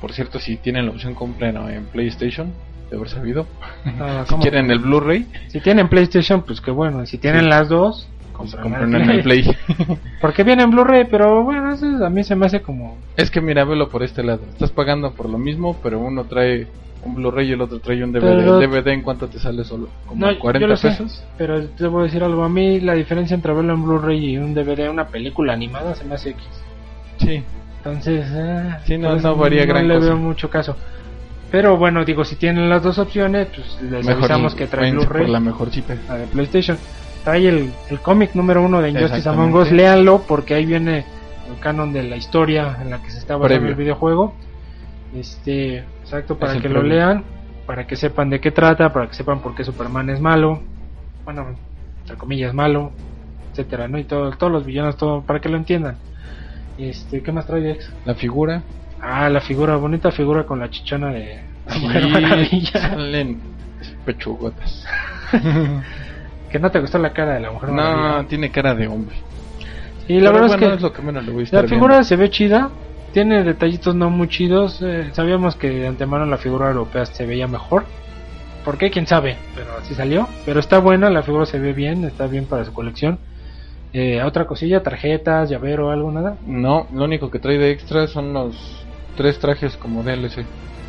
por 0.00 0.12
cierto, 0.12 0.38
si 0.38 0.56
tienen 0.58 0.86
la 0.86 0.92
opción 0.92 1.14
compren 1.14 1.56
en 1.56 1.86
PlayStation, 1.86 2.52
de 2.90 2.96
haber 2.96 3.08
sabido. 3.08 3.46
Ah, 3.98 4.24
Si 4.28 4.34
quieren 4.36 4.70
el 4.70 4.78
Blu-ray, 4.80 5.26
Si 5.48 5.60
tienen 5.60 5.88
PlayStation, 5.88 6.42
pues 6.42 6.60
qué 6.60 6.70
bueno. 6.70 7.04
Si 7.06 7.16
tienen 7.18 7.42
Sí. 7.44 7.48
las 7.48 7.68
dos, 7.70 8.08
pues 8.36 8.54
compren 8.56 8.94
en 8.94 9.10
el 9.10 9.22
Play. 9.22 9.44
Porque 10.20 10.42
viene 10.44 10.62
en 10.64 10.70
Blu-ray, 10.70 11.04
pero 11.10 11.42
bueno, 11.42 11.72
eso 11.72 11.86
a 12.04 12.10
mí 12.10 12.22
se 12.24 12.34
me 12.36 12.46
hace 12.46 12.60
como. 12.60 12.98
es 13.16 13.30
que 13.30 13.40
mira, 13.40 13.64
velo 13.64 13.88
por 13.88 14.02
este 14.02 14.22
lado. 14.22 14.42
Estás 14.52 14.70
pagando 14.70 15.12
por 15.12 15.28
lo 15.30 15.38
mismo, 15.38 15.76
pero 15.82 15.98
uno 16.00 16.24
trae 16.24 16.66
un 17.04 17.14
Blu-ray 17.14 17.48
y 17.48 17.52
el 17.52 17.60
otro 17.62 17.78
trae 17.80 18.02
un 18.04 18.12
DVD. 18.12 18.20
Pero- 18.20 18.60
¿El 18.60 18.68
DVD 18.70 18.88
en 18.92 19.02
cuánto 19.02 19.26
te 19.28 19.38
sale 19.38 19.64
solo? 19.64 19.88
¿Como 20.06 20.26
No, 20.26 20.32
yo 20.32 20.38
40 20.38 20.68
lo 20.68 20.76
sé. 20.76 20.88
pesos? 20.88 21.24
Pero 21.38 21.64
te 21.68 21.86
voy 21.86 22.02
a 22.02 22.04
decir 22.04 22.22
algo. 22.22 22.44
A 22.44 22.48
mí 22.48 22.80
la 22.80 22.94
diferencia 22.94 23.34
entre 23.34 23.52
verlo 23.54 23.72
en 23.74 23.82
Blu-ray 23.84 24.32
y 24.32 24.38
un 24.38 24.52
DVD, 24.54 24.88
una 24.90 25.06
película 25.08 25.52
animada, 25.54 25.94
se 25.94 26.04
me 26.04 26.14
hace 26.14 26.30
X. 26.30 26.44
Sí. 27.18 27.42
Entonces, 27.84 28.26
Sí, 28.84 28.96
no- 28.96 29.36
varía 29.36 29.66
gran 29.66 29.88
le 29.88 29.94
cosa. 29.94 30.06
veo 30.08 30.16
mucho 30.16 30.48
caso. 30.48 30.76
Pero 31.50 31.76
bueno, 31.76 32.04
digo, 32.04 32.24
si 32.24 32.36
tienen 32.36 32.70
las 32.70 32.82
dos 32.82 32.98
opciones, 32.98 33.48
pues 33.54 33.66
les 33.82 34.06
Mejor 34.06 34.24
avisamos 34.24 34.54
que 34.54 34.66
trae 34.66 34.90
Blu-ray. 34.92 35.28
la 35.30 35.40
mejor 35.40 35.70
chipe. 35.70 35.98
la 36.08 36.16
de 36.16 36.26
PlayStation. 36.26 36.78
Trae 37.24 37.46
el, 37.48 37.70
el 37.90 38.00
cómic 38.00 38.34
número 38.34 38.62
uno 38.62 38.80
de 38.80 38.90
Injustice. 38.90 39.28
Among 39.28 39.54
Us. 39.54 39.70
Léanlo 39.70 40.22
porque 40.26 40.54
ahí 40.54 40.64
viene 40.64 41.04
el 41.52 41.58
canon 41.60 41.92
de 41.92 42.04
la 42.04 42.16
historia 42.16 42.78
en 42.80 42.90
la 42.90 43.02
que 43.02 43.10
se 43.10 43.18
está 43.18 43.36
basando 43.36 43.68
el 43.68 43.74
videojuego. 43.74 44.34
Este, 45.14 45.78
exacto, 46.02 46.38
para 46.38 46.58
que 46.58 46.68
lo 46.68 46.82
lean, 46.82 47.22
para 47.66 47.86
que 47.86 47.96
sepan 47.96 48.30
de 48.30 48.40
qué 48.40 48.50
trata, 48.50 48.92
para 48.92 49.08
que 49.08 49.14
sepan 49.14 49.40
por 49.40 49.54
qué 49.54 49.62
Superman 49.64 50.08
es 50.10 50.20
malo. 50.20 50.60
Bueno, 51.24 51.48
entre 52.00 52.16
comillas, 52.16 52.54
malo, 52.54 52.92
etcétera, 53.50 53.88
¿no? 53.88 53.98
Y 53.98 54.04
todo, 54.04 54.30
todos 54.32 54.50
los 54.52 54.64
villanos, 54.64 54.96
todo, 54.96 55.20
para 55.22 55.40
que 55.40 55.48
lo 55.50 55.58
entiendan. 55.58 55.96
Este, 56.78 57.22
¿qué 57.22 57.32
más 57.32 57.46
trae 57.46 57.60
Dex? 57.60 57.90
La 58.04 58.14
figura, 58.14 58.62
Ah, 59.00 59.28
la 59.28 59.40
figura, 59.40 59.76
bonita 59.76 60.12
figura 60.12 60.44
con 60.44 60.60
la 60.60 60.70
chichona 60.70 61.08
de, 61.12 61.40
La 61.66 61.76
Mujer 61.78 62.08
Maravilla. 62.08 62.70
salen 62.90 63.40
pechugotas. 64.04 64.84
Que 66.50 66.58
no 66.58 66.70
te 66.70 66.80
gustó 66.80 66.98
la 66.98 67.14
cara 67.14 67.32
de 67.34 67.40
la 67.40 67.50
Mujer 67.50 67.70
no, 67.70 67.76
Maravilla. 67.82 68.28
tiene 68.28 68.50
cara 68.50 68.74
de 68.74 68.86
hombre. 68.86 69.16
Y 70.06 70.20
la 70.20 70.30
Pero 70.30 70.42
verdad 70.42 70.48
bueno, 70.48 70.64
es 70.66 70.68
que 70.70 70.74
es 70.76 70.82
lo 70.82 70.92
que 70.92 71.02
menos 71.02 71.24
le 71.24 71.32
voy 71.32 71.40
a 71.40 71.44
estar 71.44 71.62
la 71.62 71.68
figura 71.68 72.04
se 72.04 72.16
ve 72.16 72.28
chida. 72.28 72.70
Tiene 73.14 73.42
detallitos 73.42 73.94
no 73.94 74.10
muy 74.10 74.28
chidos. 74.28 74.80
eh, 74.82 75.08
sabíamos 75.12 75.56
que 75.56 75.70
de 75.70 75.86
antemano 75.86 76.26
la 76.26 76.36
figura 76.36 76.68
europea 76.68 77.06
se 77.06 77.24
veía 77.24 77.46
mejor. 77.48 77.84
¿Por 78.66 78.76
qué? 78.76 78.90
¿Quién 78.90 79.06
sabe? 79.06 79.36
Pero 79.54 79.68
así 79.80 79.94
salió. 79.94 80.28
Pero 80.44 80.60
está 80.60 80.78
buena, 80.78 81.08
la 81.08 81.22
figura 81.22 81.46
se 81.46 81.58
ve 81.58 81.72
bien, 81.72 82.04
está 82.04 82.26
bien 82.26 82.44
para 82.44 82.64
su 82.66 82.72
colección. 82.74 83.18
Eh, 83.92 84.22
otra 84.22 84.46
cosilla, 84.46 84.82
tarjetas, 84.82 85.50
llavero, 85.50 85.90
algo, 85.90 86.10
nada. 86.10 86.36
No, 86.46 86.86
lo 86.92 87.04
único 87.04 87.30
que 87.30 87.38
trae 87.38 87.58
de 87.58 87.70
extra 87.70 88.06
son 88.06 88.32
los 88.32 88.84
tres 89.16 89.38
trajes 89.38 89.76
como 89.76 90.02
DLC. 90.02 90.46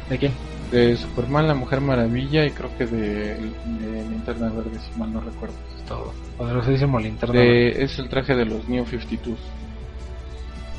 ¿De 0.10 0.18
quién? 0.18 0.34
De 0.72 0.96
Superman, 0.96 1.48
la 1.48 1.54
Mujer 1.54 1.82
Maravilla 1.82 2.46
y 2.46 2.52
creo 2.52 2.76
que 2.78 2.86
de, 2.86 3.36
de 3.36 4.10
Linterna 4.10 4.50
Verde, 4.50 4.80
si 4.80 5.00
mal 5.00 5.12
no 5.12 5.20
recuerdo. 5.20 5.56
Es 5.78 5.84
todo. 5.86 6.14
Poderosísimo 6.38 7.00
linterna. 7.00 7.40
De, 7.40 7.84
es 7.84 8.00
el 8.00 8.10
traje 8.10 8.36
de 8.36 8.46
los 8.46 8.68
New 8.70 8.86
52. 8.86 9.38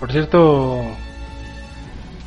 Por 0.01 0.11
cierto. 0.11 0.83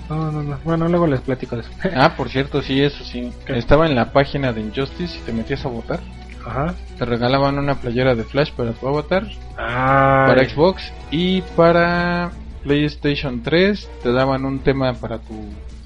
No, 0.10 0.32
no, 0.32 0.44
no. 0.44 0.60
Bueno, 0.64 0.88
luego 0.88 1.08
les 1.08 1.22
platico 1.22 1.56
de 1.56 1.64
eso. 1.64 1.72
Ah, 1.94 2.16
por 2.16 2.30
cierto, 2.30 2.62
sí, 2.62 2.82
eso 2.82 3.04
sí. 3.04 3.32
¿Qué? 3.46 3.58
Estaba 3.58 3.88
en 3.88 3.96
la 3.96 4.14
página 4.14 4.54
de 4.54 4.62
Injustice 4.62 5.18
y 5.18 5.22
te 5.22 5.34
metías 5.34 5.66
a 5.66 5.70
votar. 5.70 6.00
Ajá. 6.48 6.74
Te 6.98 7.06
regalaban 7.06 7.58
una 7.60 7.76
playera 7.76 8.16
de 8.16 8.24
Flash 8.24 8.52
para 8.54 8.72
tu 8.72 8.88
avatar, 8.88 9.28
para 9.56 10.48
Xbox 10.48 10.92
y 11.12 11.42
para 11.42 12.32
PlayStation 12.64 13.42
3 13.44 13.90
te 14.04 14.12
daban 14.12 14.46
un 14.46 14.60
tema 14.60 14.94
para 14.94 15.20
tu 15.20 15.46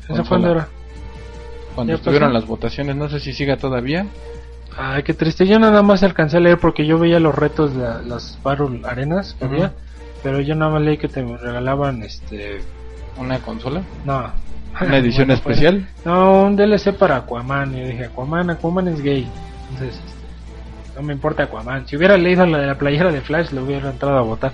¿Eso 0.09 0.23
fue 0.25 0.39
era? 0.39 0.67
Cuando 1.75 1.91
¿Ya 1.93 1.97
estuvieron 1.97 2.29
pasó? 2.29 2.39
las 2.39 2.47
votaciones, 2.47 2.95
no 2.95 3.07
sé 3.09 3.19
si 3.19 3.33
siga 3.33 3.57
todavía. 3.57 4.05
Ay, 4.77 5.03
qué 5.03 5.13
triste. 5.13 5.45
Yo 5.47 5.57
nada 5.59 5.81
más 5.83 6.03
alcancé 6.03 6.37
a 6.37 6.39
leer 6.41 6.57
porque 6.59 6.85
yo 6.85 6.97
veía 6.99 7.19
los 7.19 7.33
retos 7.35 7.73
de 7.75 7.81
la- 7.83 8.01
las 8.01 8.37
Battle 8.43 8.81
Arenas 8.85 9.35
que 9.39 9.45
había. 9.45 9.73
Pero 10.23 10.39
yo 10.41 10.53
nada 10.55 10.71
más 10.71 10.81
leí 10.81 10.97
que 10.97 11.07
te 11.07 11.23
regalaban 11.23 12.03
este. 12.03 12.59
Una 13.17 13.39
consola, 13.39 13.81
No. 14.05 14.31
una 14.79 14.97
edición 14.97 15.27
Bueno, 15.27 15.41
pues, 15.43 15.57
especial. 15.57 15.87
No, 16.05 16.43
un 16.43 16.55
DLC 16.55 16.93
para 16.93 17.17
Aquaman. 17.17 17.73
Y 17.75 17.81
yo 17.81 17.87
dije, 17.87 18.05
Aquaman, 18.05 18.49
Aquaman 18.49 18.87
es 18.89 19.01
gay. 19.01 19.27
Entonces, 19.71 19.95
este, 20.05 20.20
no 20.95 21.01
me 21.03 21.13
importa 21.13 21.43
Aquaman. 21.43 21.87
Si 21.87 21.95
hubiera 21.95 22.17
leído 22.17 22.45
la 22.45 22.57
de 22.59 22.67
la 22.67 22.77
playera 22.77 23.11
de 23.11 23.21
Flash, 23.21 23.51
le 23.51 23.61
hubiera 23.61 23.89
entrado 23.89 24.17
a 24.17 24.21
votar. 24.21 24.53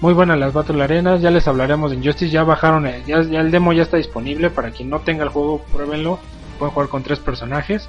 Muy 0.00 0.14
buenas 0.14 0.38
las 0.38 0.52
Battle 0.54 0.82
Arenas, 0.82 1.20
ya 1.20 1.30
les 1.30 1.46
hablaremos 1.46 1.90
de 1.90 1.98
Injustice, 1.98 2.30
ya 2.30 2.42
bajaron, 2.42 2.86
el- 2.86 3.04
ya, 3.04 3.20
ya 3.22 3.40
el 3.40 3.50
demo 3.50 3.72
ya 3.74 3.82
está 3.82 3.98
disponible, 3.98 4.48
para 4.48 4.70
quien 4.70 4.88
no 4.88 5.00
tenga 5.00 5.24
el 5.24 5.28
juego, 5.28 5.62
pruébenlo, 5.72 6.18
pueden 6.58 6.72
jugar 6.72 6.88
con 6.88 7.02
tres 7.02 7.18
personajes, 7.18 7.88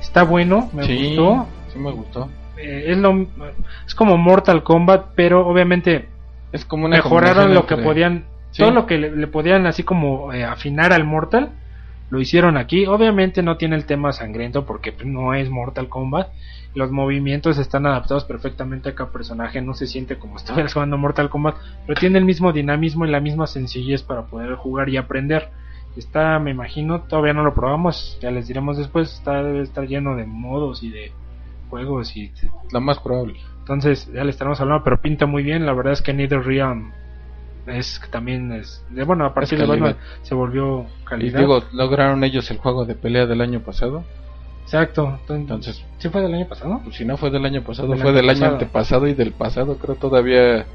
está 0.00 0.22
bueno, 0.24 0.68
me 0.74 0.84
sí, 0.84 1.16
gustó, 1.16 1.46
sí 1.72 1.78
me 1.78 1.90
gustó. 1.92 2.28
Eh, 2.58 2.84
es 2.88 2.98
lo 2.98 3.26
es 3.86 3.94
como 3.94 4.16
Mortal 4.18 4.62
Kombat, 4.62 5.06
pero 5.14 5.46
obviamente 5.46 6.08
Es 6.52 6.64
como 6.64 6.86
una 6.86 6.96
mejoraron 6.96 7.52
lo 7.54 7.66
que 7.66 7.76
podían, 7.78 8.24
Sí. 8.50 8.62
todo 8.62 8.70
lo 8.70 8.86
que 8.86 8.96
le, 8.98 9.14
le 9.16 9.26
podían 9.26 9.66
así 9.66 9.82
como 9.82 10.32
eh, 10.32 10.44
afinar 10.44 10.92
al 10.92 11.04
Mortal, 11.04 11.50
lo 12.08 12.20
hicieron 12.20 12.56
aquí. 12.56 12.86
Obviamente 12.86 13.42
no 13.42 13.56
tiene 13.56 13.76
el 13.76 13.84
tema 13.84 14.12
sangriento 14.12 14.64
porque 14.64 14.94
no 15.04 15.34
es 15.34 15.50
Mortal 15.50 15.88
Kombat. 15.88 16.28
Los 16.76 16.92
movimientos 16.92 17.58
están 17.58 17.86
adaptados 17.86 18.24
perfectamente 18.24 18.90
a 18.90 18.94
cada 18.94 19.10
personaje, 19.10 19.62
no 19.62 19.74
se 19.74 19.86
siente 19.86 20.18
como 20.18 20.36
estuvieras 20.36 20.74
jugando 20.74 20.98
Mortal 20.98 21.30
Kombat, 21.30 21.56
pero 21.86 21.98
tiene 21.98 22.18
el 22.18 22.24
mismo 22.24 22.52
dinamismo 22.52 23.04
y 23.06 23.10
la 23.10 23.18
misma 23.20 23.46
sencillez 23.46 24.02
para 24.02 24.26
poder 24.26 24.54
jugar 24.54 24.88
y 24.88 24.98
aprender. 24.98 25.48
Está, 25.96 26.38
me 26.38 26.50
imagino, 26.50 27.00
todavía 27.00 27.32
no 27.32 27.42
lo 27.42 27.54
probamos, 27.54 28.18
ya 28.20 28.30
les 28.30 28.46
diremos 28.46 28.76
después, 28.76 29.14
está, 29.14 29.42
debe 29.42 29.62
estar 29.62 29.86
lleno 29.88 30.14
de 30.14 30.26
modos 30.26 30.82
y 30.82 30.90
de 30.90 31.12
juegos 31.70 32.14
y 32.16 32.30
Lo 32.70 32.80
más 32.82 32.98
probable. 32.98 33.40
entonces, 33.60 34.06
ya 34.12 34.22
le 34.22 34.30
estaremos 34.30 34.60
hablando, 34.60 34.84
pero 34.84 35.00
pinta 35.00 35.24
muy 35.24 35.42
bien. 35.42 35.64
La 35.64 35.72
verdad 35.72 35.94
es 35.94 36.02
que 36.02 36.12
Nether 36.12 36.42
Realm 36.44 36.92
es 37.66 38.00
también 38.10 38.52
es 38.52 38.84
de 38.90 39.02
bueno, 39.04 39.24
a 39.24 39.34
partir 39.34 39.58
de. 39.58 39.66
Batman 39.66 39.96
se 40.22 40.34
volvió 40.34 40.86
Y 41.02 41.04
calidad. 41.04 41.40
digo, 41.40 41.62
lograron 41.72 42.22
ellos 42.24 42.50
el 42.50 42.58
juego 42.58 42.84
de 42.84 42.94
pelea 42.94 43.26
del 43.26 43.40
año 43.40 43.60
pasado. 43.60 44.04
Exacto. 44.66 45.06
Entonces, 45.20 45.40
Entonces, 45.40 45.84
¿sí 45.98 46.08
fue 46.08 46.20
del 46.22 46.34
año 46.34 46.46
pasado? 46.48 46.80
pues, 46.82 46.96
si 46.96 47.04
no 47.04 47.16
fue 47.16 47.30
del 47.30 47.44
año 47.44 47.62
pasado, 47.62 47.88
Del 47.88 48.00
fue 48.02 48.12
del 48.12 48.28
año 48.28 48.46
antepasado. 48.46 48.52
antepasado 48.54 49.06
y 49.08 49.14
del 49.14 49.32
pasado. 49.32 49.76
Creo 49.78 49.94
todavía 49.94 50.66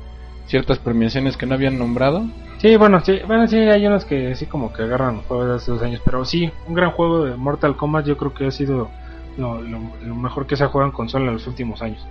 ciertas 0.47 0.79
premiaciones 0.79 1.37
que 1.37 1.45
no 1.45 1.55
habían 1.55 1.77
nombrado. 1.77 2.23
Sí, 2.59 2.75
bueno, 2.77 2.99
sí, 3.01 3.19
bueno, 3.27 3.47
sí, 3.47 3.57
hay 3.57 3.85
unos 3.87 4.05
que 4.05 4.35
sí 4.35 4.45
como 4.45 4.71
que 4.73 4.83
agarran 4.83 5.21
juegos 5.23 5.47
de 5.47 5.53
hace 5.55 5.71
dos 5.71 5.81
años, 5.81 6.01
pero 6.05 6.23
sí, 6.25 6.51
un 6.67 6.73
gran 6.73 6.91
juego 6.91 7.25
de 7.25 7.35
Mortal 7.35 7.75
Kombat 7.75 8.05
yo 8.05 8.17
creo 8.17 8.33
que 8.33 8.47
ha 8.47 8.51
sido 8.51 8.89
lo, 9.37 9.61
lo- 9.61 9.79
lo 10.05 10.15
mejor 10.15 10.45
que 10.47 10.55
se 10.55 10.63
ha 10.63 10.67
jugado 10.67 10.89
en 10.89 10.95
consola 10.95 11.25
en 11.27 11.33
los 11.33 11.47
últimos 11.47 11.81
años. 11.81 12.05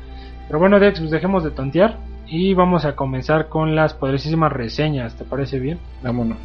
Pero 0.47 0.59
bueno, 0.59 0.79
Dex, 0.81 0.99
pues 0.99 1.11
dejemos 1.11 1.45
de 1.45 1.51
tontear 1.51 1.99
y 2.27 2.55
vamos 2.55 2.85
a 2.85 2.95
comenzar 2.97 3.49
con 3.49 3.75
las 3.77 3.95
poderosísimas 3.95 4.53
reseñas, 4.53 5.15
¿te 5.17 5.25
parece 5.25 5.59
bien? 5.59 5.79
Vámonos. 6.03 6.39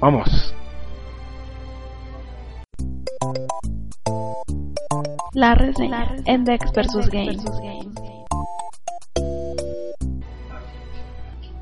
Vamos. 0.00 0.54
La 5.36 5.54
reseña 5.54 6.16
en 6.24 6.46
Dex 6.46 6.72
vs 6.72 7.10
Games. 7.10 7.44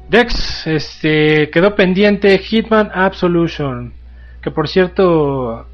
Dex, 0.09 0.67
este, 0.69 1.51
quedó 1.51 1.75
pendiente 1.75 2.39
Hitman 2.39 2.93
Absolution, 2.95 3.93
que 4.41 4.53
por 4.53 4.69
cierto, 4.69 5.67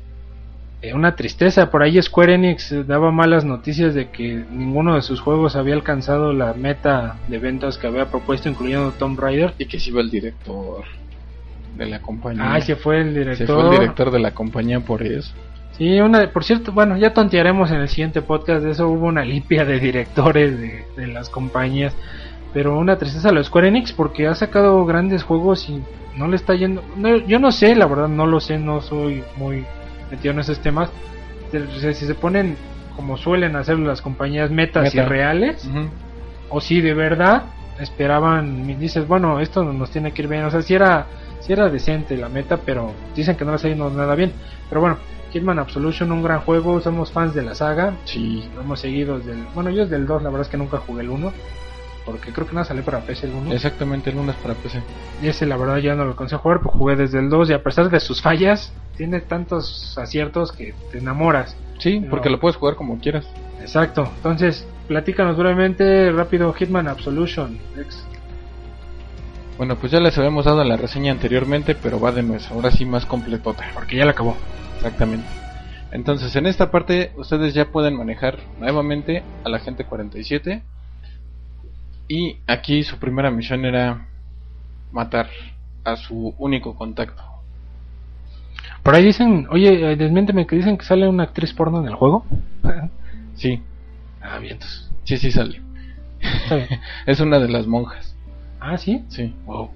eh, 0.80 0.94
una 0.94 1.14
tristeza, 1.14 1.70
por 1.70 1.82
ahí 1.82 2.00
Square 2.00 2.36
Enix 2.36 2.74
daba 2.86 3.10
malas 3.10 3.44
noticias 3.44 3.94
de 3.94 4.08
que 4.08 4.46
ninguno 4.50 4.94
de 4.94 5.02
sus 5.02 5.20
juegos 5.20 5.54
había 5.54 5.74
alcanzado 5.74 6.32
la 6.32 6.54
meta 6.54 7.18
de 7.28 7.38
ventas 7.38 7.76
que 7.76 7.86
había 7.86 8.06
propuesto, 8.06 8.48
incluyendo 8.48 8.92
Tomb 8.92 9.20
Raider. 9.20 9.52
Y 9.58 9.66
que 9.66 9.78
se 9.78 9.90
iba 9.90 10.00
el 10.00 10.10
director 10.10 10.84
de 11.76 11.84
la 11.84 12.00
compañía. 12.00 12.54
Ah, 12.54 12.60
se 12.62 12.76
fue 12.76 13.02
el 13.02 13.12
director. 13.12 13.46
Se 13.46 13.52
fue 13.52 13.62
el 13.62 13.70
director 13.72 14.10
de 14.10 14.20
la 14.20 14.30
compañía 14.30 14.80
por 14.80 15.02
eso. 15.02 15.34
Sí, 15.76 15.98
una, 16.00 16.30
por 16.30 16.44
cierto, 16.44 16.72
bueno, 16.72 16.96
ya 16.98 17.14
tontearemos 17.14 17.70
en 17.70 17.80
el 17.80 17.88
siguiente 17.88 18.20
podcast 18.20 18.62
de 18.62 18.72
eso. 18.72 18.88
Hubo 18.88 19.06
una 19.06 19.24
limpia 19.24 19.64
de 19.64 19.80
directores 19.80 20.58
de, 20.60 20.84
de 20.96 21.06
las 21.06 21.28
compañías. 21.30 21.94
Pero 22.52 22.76
una 22.78 22.98
tristeza 22.98 23.28
a 23.28 23.32
los 23.32 23.46
Square 23.46 23.68
Enix 23.68 23.92
porque 23.92 24.26
ha 24.26 24.34
sacado 24.34 24.84
grandes 24.84 25.22
juegos 25.22 25.68
y 25.68 25.80
no 26.16 26.26
le 26.26 26.36
está 26.36 26.54
yendo. 26.54 26.82
no, 26.96 27.16
yo 27.18 27.38
no 27.38 27.52
sé, 27.52 27.74
la 27.76 27.86
verdad, 27.86 28.08
no 28.08 28.26
lo 28.26 28.40
sé, 28.40 28.58
no 28.58 28.80
soy 28.80 29.22
muy 29.36 29.64
metido 30.10 30.34
en 30.34 30.40
esos 30.40 30.58
temas. 30.58 30.90
De- 31.52 31.94
Si 31.94 32.04
se 32.06 32.14
ponen 32.14 32.56
como 32.96 33.16
suelen 33.16 33.54
hacer 33.56 33.78
las 33.78 34.02
compañías 34.02 34.50
metas 34.50 34.82
Meta. 34.94 35.06
y 35.06 35.08
reales, 35.08 35.70
o 36.50 36.60
si 36.60 36.80
de 36.80 36.92
verdad 36.92 37.44
esperaban, 37.78 38.66
dices, 38.78 39.06
bueno, 39.08 39.40
esto 39.40 39.64
nos 39.64 39.90
tiene 39.90 40.12
que 40.12 40.22
ir 40.22 40.28
bien. 40.28 40.44
O 40.44 40.50
sea, 40.50 40.60
si 40.60 40.74
era, 40.74 41.06
si 41.40 41.52
era 41.52 41.68
decente 41.70 42.16
la 42.16 42.28
meta, 42.28 42.58
pero 42.58 42.92
dicen 43.16 43.36
que 43.36 43.44
no 43.44 43.52
le 43.52 43.56
está 43.56 43.68
yendo 43.68 43.88
nada 43.90 44.14
bien. 44.16 44.32
Pero 44.68 44.80
bueno, 44.80 44.98
Hitman 45.32 45.58
Absolution, 45.58 46.10
un 46.12 46.22
gran 46.22 46.40
juego, 46.40 46.80
somos 46.80 47.12
fans 47.12 47.34
de 47.34 47.42
la 47.42 47.54
saga, 47.54 47.94
Sí. 48.04 48.48
lo 48.54 48.62
hemos 48.62 48.80
seguido 48.80 49.18
desde 49.18 49.32
el, 49.32 49.44
bueno, 49.54 49.70
yo 49.70 49.82
desde 49.82 49.96
el 49.96 50.06
2, 50.06 50.22
la 50.22 50.28
verdad 50.30 50.46
es 50.46 50.50
que 50.50 50.56
nunca 50.56 50.78
jugué 50.78 51.02
el 51.02 51.10
1, 51.10 51.32
porque 52.04 52.32
creo 52.32 52.46
que 52.46 52.54
no 52.54 52.64
salió 52.64 52.82
para 52.84 53.00
PC 53.00 53.26
el 53.26 53.34
1. 53.34 53.52
Exactamente, 53.52 54.10
el 54.10 54.16
lunes 54.16 54.34
para 54.36 54.54
PC. 54.54 54.80
Y 55.22 55.28
ese 55.28 55.46
la 55.46 55.56
verdad 55.56 55.78
ya 55.78 55.94
no 55.94 56.04
lo 56.04 56.10
alcancé 56.10 56.34
a 56.34 56.38
jugar, 56.38 56.60
pues 56.60 56.74
jugué 56.74 56.96
desde 56.96 57.18
el 57.18 57.28
2 57.28 57.50
y 57.50 57.52
a 57.52 57.62
pesar 57.62 57.90
de 57.90 58.00
sus 58.00 58.20
fallas, 58.22 58.72
tiene 58.96 59.20
tantos 59.20 59.96
aciertos 59.98 60.52
que 60.52 60.74
te 60.90 60.98
enamoras. 60.98 61.56
Sí, 61.78 61.98
Pero- 62.00 62.10
porque 62.10 62.30
lo 62.30 62.40
puedes 62.40 62.56
jugar 62.56 62.74
como 62.74 62.98
quieras. 62.98 63.26
Exacto, 63.60 64.08
entonces 64.16 64.66
platícanos 64.88 65.36
brevemente, 65.36 66.10
rápido, 66.12 66.52
Hitman 66.52 66.88
Absolution. 66.88 67.58
Ex. 67.78 68.04
Bueno, 69.56 69.76
pues 69.76 69.92
ya 69.92 70.00
les 70.00 70.16
habíamos 70.16 70.46
dado 70.46 70.64
la 70.64 70.76
reseña 70.78 71.12
anteriormente, 71.12 71.74
pero 71.74 72.00
va 72.00 72.12
de 72.12 72.22
nuevo, 72.22 72.42
ahora 72.50 72.70
sí 72.70 72.86
más 72.86 73.04
completota. 73.04 73.64
Porque 73.74 73.96
ya 73.96 74.06
la 74.06 74.12
acabó. 74.12 74.34
Exactamente. 74.80 75.28
Entonces, 75.92 76.34
en 76.36 76.46
esta 76.46 76.70
parte 76.70 77.12
ustedes 77.16 77.52
ya 77.52 77.66
pueden 77.66 77.96
manejar 77.96 78.38
nuevamente 78.58 79.22
a 79.44 79.50
la 79.50 79.58
gente 79.58 79.84
47. 79.84 80.62
Y 82.08 82.36
aquí 82.46 82.82
su 82.82 82.96
primera 82.98 83.30
misión 83.30 83.66
era 83.66 84.08
matar 84.90 85.28
a 85.84 85.96
su 85.96 86.34
único 86.38 86.74
contacto. 86.74 87.22
Por 88.82 88.94
ahí 88.94 89.04
dicen, 89.04 89.46
oye, 89.50 89.92
eh, 89.92 89.96
desmiénteme 89.96 90.46
que 90.46 90.56
dicen 90.56 90.78
que 90.78 90.86
sale 90.86 91.06
una 91.06 91.24
actriz 91.24 91.52
porno 91.52 91.80
en 91.80 91.86
el 91.86 91.94
juego. 91.94 92.24
Sí, 93.34 93.62
ah, 94.20 94.38
bien, 94.38 94.54
entonces. 94.54 94.90
sí, 95.04 95.16
sí 95.16 95.30
sale. 95.30 95.62
Es 97.06 97.20
una 97.20 97.38
de 97.38 97.48
las 97.48 97.66
monjas. 97.66 98.14
Ah, 98.60 98.76
sí. 98.76 99.02
Sí. 99.08 99.34
Wow, 99.46 99.70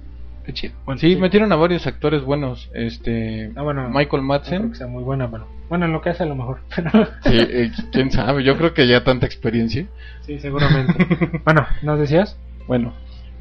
qué 0.45 0.53
chido. 0.53 0.75
Bueno, 0.85 1.01
Sí, 1.01 1.17
metieron 1.17 1.53
a 1.53 1.57
varios 1.57 1.87
actores 1.87 2.23
buenos. 2.23 2.71
Este. 2.75 3.51
Ah, 3.57 3.63
bueno, 3.63 3.89
Michael 3.89 4.05
no 4.05 4.09
creo 4.09 4.23
Madsen. 4.23 4.71
que 4.71 4.77
sea 4.77 4.87
muy 4.87 5.03
buena, 5.03 5.31
pero 5.31 5.47
bueno, 5.69 5.87
en 5.87 5.93
lo 5.93 6.01
que 6.03 6.11
hace 6.11 6.23
a 6.23 6.27
lo 6.27 6.37
mejor. 6.37 6.59
Pero 6.77 6.91
Sí, 7.25 7.37
eh, 7.39 7.73
quién 7.93 8.11
sabe. 8.11 8.45
Yo 8.45 8.57
creo 8.57 8.75
que 8.75 8.87
ya 8.87 9.03
tanta 9.03 9.27
experiencia. 9.27 9.87
sí, 10.23 10.39
seguramente. 10.39 11.41
bueno, 11.45 11.67
¿nos 11.83 11.99
decías? 11.99 12.39
Bueno, 12.67 12.93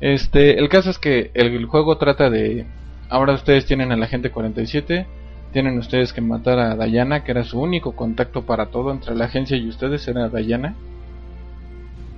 este, 0.02 0.60
el 0.60 0.68
caso 0.70 0.89
es 0.89 1.00
que 1.00 1.32
el, 1.34 1.66
juego 1.66 1.98
trata 1.98 2.30
de, 2.30 2.66
ahora 3.10 3.34
ustedes 3.34 3.66
tienen 3.66 3.92
a 3.92 3.96
la 3.96 4.08
gente 4.08 4.32
47, 4.32 5.06
tienen 5.54 5.78
ustedes 5.78 6.12
que 6.13 6.22
matar 6.22 6.60
a 6.60 6.76
Dayana, 6.76 7.24
que 7.24 7.32
era 7.32 7.44
su 7.44 7.62
único 7.62 7.96
contacto 7.96 8.46
para 8.46 8.66
todo 8.68 8.92
entre 8.92 9.16
la 9.16 9.26
agencia 9.26 9.56
y 9.56 9.68
ustedes, 9.68 10.08
era 10.08 10.28
Dayana. 10.30 10.76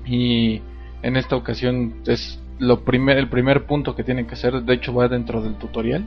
Y 0.05 0.61
en 1.03 1.17
esta 1.17 1.35
ocasión 1.35 1.95
es 2.07 2.39
lo 2.59 2.81
primer, 2.81 3.17
el 3.17 3.29
primer 3.29 3.65
punto 3.65 3.95
que 3.95 4.03
tienen 4.03 4.27
que 4.27 4.35
hacer, 4.35 4.63
de 4.63 4.73
hecho 4.73 4.93
va 4.93 5.07
dentro 5.07 5.41
del 5.41 5.55
tutorial, 5.55 6.05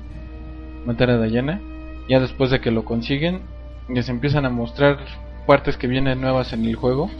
matar 0.86 1.10
a 1.10 1.18
Dayana. 1.18 1.60
Ya 2.08 2.20
después 2.20 2.50
de 2.50 2.60
que 2.60 2.70
lo 2.70 2.84
consiguen, 2.84 3.42
les 3.88 4.08
empiezan 4.08 4.46
a 4.46 4.50
mostrar 4.50 4.98
partes 5.46 5.76
que 5.76 5.86
vienen 5.86 6.20
nuevas 6.20 6.52
en 6.52 6.64
el 6.64 6.74
juego. 6.74 7.10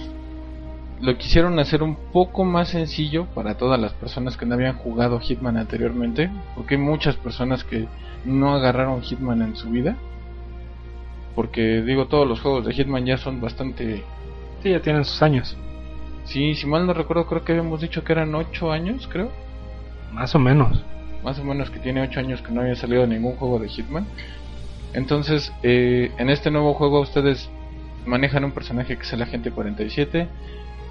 Lo 1.00 1.16
quisieron 1.16 1.58
hacer 1.58 1.82
un 1.82 1.96
poco 2.12 2.44
más 2.44 2.70
sencillo 2.70 3.26
para 3.34 3.56
todas 3.56 3.78
las 3.78 3.92
personas 3.92 4.36
que 4.36 4.46
no 4.46 4.54
habían 4.54 4.76
jugado 4.76 5.20
Hitman 5.20 5.56
anteriormente, 5.56 6.30
porque 6.56 6.74
hay 6.74 6.80
muchas 6.80 7.16
personas 7.16 7.64
que 7.64 7.86
no 8.24 8.54
agarraron 8.54 9.02
Hitman 9.02 9.42
en 9.42 9.56
su 9.56 9.70
vida. 9.70 9.96
Porque 11.34 11.82
digo, 11.82 12.06
todos 12.06 12.26
los 12.26 12.40
juegos 12.40 12.64
de 12.64 12.72
Hitman 12.72 13.06
ya 13.06 13.18
son 13.18 13.40
bastante... 13.40 14.02
Sí, 14.62 14.70
ya 14.70 14.80
tienen 14.80 15.04
sus 15.04 15.22
años. 15.22 15.56
Sí, 16.28 16.54
si 16.54 16.66
mal 16.66 16.86
no 16.86 16.92
recuerdo, 16.92 17.26
creo 17.26 17.44
que 17.44 17.52
habíamos 17.52 17.80
dicho 17.80 18.04
que 18.04 18.12
eran 18.12 18.34
8 18.34 18.70
años, 18.70 19.08
creo. 19.10 19.30
Más 20.12 20.34
o 20.34 20.38
menos. 20.38 20.82
Más 21.24 21.38
o 21.38 21.44
menos 21.44 21.70
que 21.70 21.78
tiene 21.78 22.02
8 22.02 22.20
años 22.20 22.42
que 22.42 22.52
no 22.52 22.60
había 22.60 22.76
salido 22.76 23.06
ningún 23.06 23.36
juego 23.36 23.58
de 23.58 23.68
Hitman. 23.68 24.06
Entonces, 24.92 25.52
eh, 25.62 26.12
en 26.18 26.28
este 26.28 26.50
nuevo 26.50 26.74
juego 26.74 27.00
ustedes 27.00 27.48
manejan 28.06 28.44
un 28.44 28.52
personaje 28.52 28.96
que 28.96 29.02
es 29.02 29.12
el 29.12 29.22
agente 29.22 29.50
47. 29.50 30.28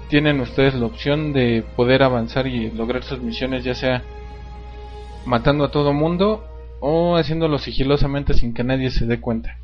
Tienen 0.08 0.40
ustedes 0.40 0.74
la 0.74 0.86
opción 0.86 1.32
de 1.32 1.64
poder 1.76 2.02
avanzar 2.02 2.46
y 2.46 2.70
lograr 2.70 3.04
sus 3.04 3.20
misiones, 3.20 3.64
ya 3.64 3.74
sea 3.74 4.02
matando 5.24 5.64
a 5.64 5.70
todo 5.70 5.92
mundo 5.92 6.44
o 6.80 7.16
haciéndolo 7.16 7.58
sigilosamente 7.58 8.34
sin 8.34 8.54
que 8.54 8.64
nadie 8.64 8.90
se 8.90 9.06
dé 9.06 9.20
cuenta. 9.20 9.58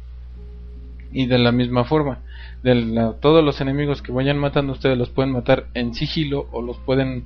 Y 1.13 1.27
de 1.27 1.39
la 1.39 1.53
misma 1.53 1.85
forma, 1.85 2.21
de 2.65 2.75
la- 2.75 3.13
todos 3.21 3.45
los 3.45 3.61
enemigos 3.61 4.03
que 4.03 4.11
vayan 4.11 4.39
matando 4.39 4.73
ustedes 4.73 4.99
los 4.99 5.11
pueden 5.11 5.33
matar 5.33 5.67
en 5.75 5.95
sigilo 5.95 6.49
o 6.51 6.63
los 6.63 6.79
pueden 6.79 7.25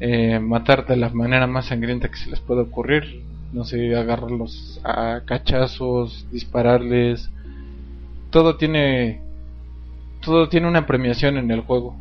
eh, 0.00 0.40
matar 0.40 0.86
de 0.86 0.96
la 0.96 1.08
manera 1.10 1.46
más 1.46 1.66
sangrienta 1.66 2.10
que 2.10 2.16
se 2.16 2.28
les 2.28 2.40
pueda 2.40 2.62
ocurrir. 2.62 3.22
No 3.52 3.64
sé, 3.64 3.94
agarrarlos 3.96 4.80
a 4.82 5.20
cachazos, 5.24 6.26
dispararles. 6.32 7.30
Todo 8.30 8.56
tiene 8.56 9.20
todo 10.24 10.48
tiene 10.48 10.66
una 10.66 10.86
premiación 10.86 11.36
en 11.36 11.50
el 11.52 11.60
juego. 11.60 11.94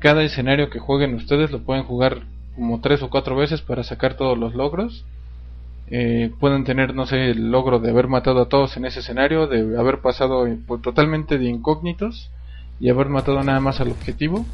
Cada 0.00 0.22
escenario 0.22 0.68
que 0.68 0.78
jueguen 0.80 1.14
ustedes 1.14 1.50
lo 1.50 1.62
pueden 1.62 1.84
jugar 1.84 2.22
como 2.56 2.80
tres 2.82 3.02
o 3.02 3.08
cuatro 3.08 3.36
veces 3.36 3.62
para 3.62 3.82
sacar 3.84 4.16
todos 4.16 4.36
los 4.36 4.54
logros. 4.54 5.06
Eh, 5.88 6.32
pueden 6.40 6.64
tener, 6.64 6.94
no 6.94 7.06
sé, 7.06 7.30
el 7.30 7.50
logro 7.50 7.78
de 7.78 7.90
haber 7.90 8.08
matado 8.08 8.40
a 8.42 8.48
todos 8.48 8.76
en 8.76 8.86
ese 8.86 9.00
escenario, 9.00 9.46
de 9.46 9.78
haber 9.78 10.00
pasado 10.00 10.46
eh, 10.46 10.58
pues, 10.66 10.80
totalmente 10.82 11.36
de 11.38 11.44
incógnitos 11.44 12.30
y 12.80 12.88
haber 12.90 13.08
matado 13.08 13.42
nada 13.42 13.60
más 13.60 13.80
al 13.80 13.90
objetivo. 13.90 14.44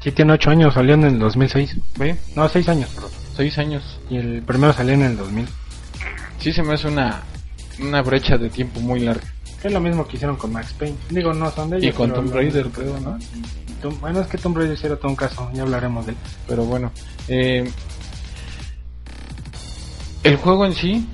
Sí, 0.00 0.12
tiene 0.12 0.32
8 0.32 0.50
años, 0.50 0.74
salió 0.74 0.94
en 0.94 1.04
el 1.04 1.18
2006. 1.18 1.76
¿Ve? 1.98 2.16
No, 2.36 2.48
6 2.48 2.68
años, 2.68 2.90
perdón. 2.94 3.10
Seis 3.34 3.56
años. 3.58 4.00
Y 4.10 4.16
el 4.16 4.42
primero 4.42 4.72
salió 4.72 4.94
en 4.94 5.02
el 5.02 5.16
2000. 5.16 5.46
Sí 6.40 6.52
se 6.52 6.62
me 6.64 6.74
hace 6.74 6.88
una, 6.88 7.22
una 7.80 8.02
brecha 8.02 8.36
de 8.36 8.48
tiempo 8.50 8.80
muy 8.80 8.98
larga. 9.00 9.22
Es 9.62 9.72
lo 9.72 9.80
mismo 9.80 10.06
que 10.08 10.16
hicieron 10.16 10.36
con 10.36 10.52
Max 10.52 10.72
Payne. 10.78 10.96
Digo, 11.10 11.32
no 11.34 11.48
son 11.52 11.70
de 11.70 11.76
ellos. 11.78 11.94
Y 11.94 11.96
con 11.96 12.12
Tomb 12.12 12.32
Raider, 12.32 12.66
creo, 12.70 12.98
¿no? 13.00 13.16
Tom- 13.82 14.00
bueno, 14.00 14.20
es 14.20 14.26
que 14.28 14.38
Tomb 14.38 14.56
Raider 14.56 14.76
era 14.82 14.96
todo 14.96 15.08
un 15.10 15.16
caso, 15.16 15.48
ya 15.52 15.62
hablaremos 15.62 16.06
de 16.06 16.12
él. 16.12 16.18
Pero 16.48 16.64
bueno, 16.64 16.90
eh, 17.28 17.70
el 20.24 20.36
juego 20.36 20.66
en 20.66 20.74
sí 20.74 21.06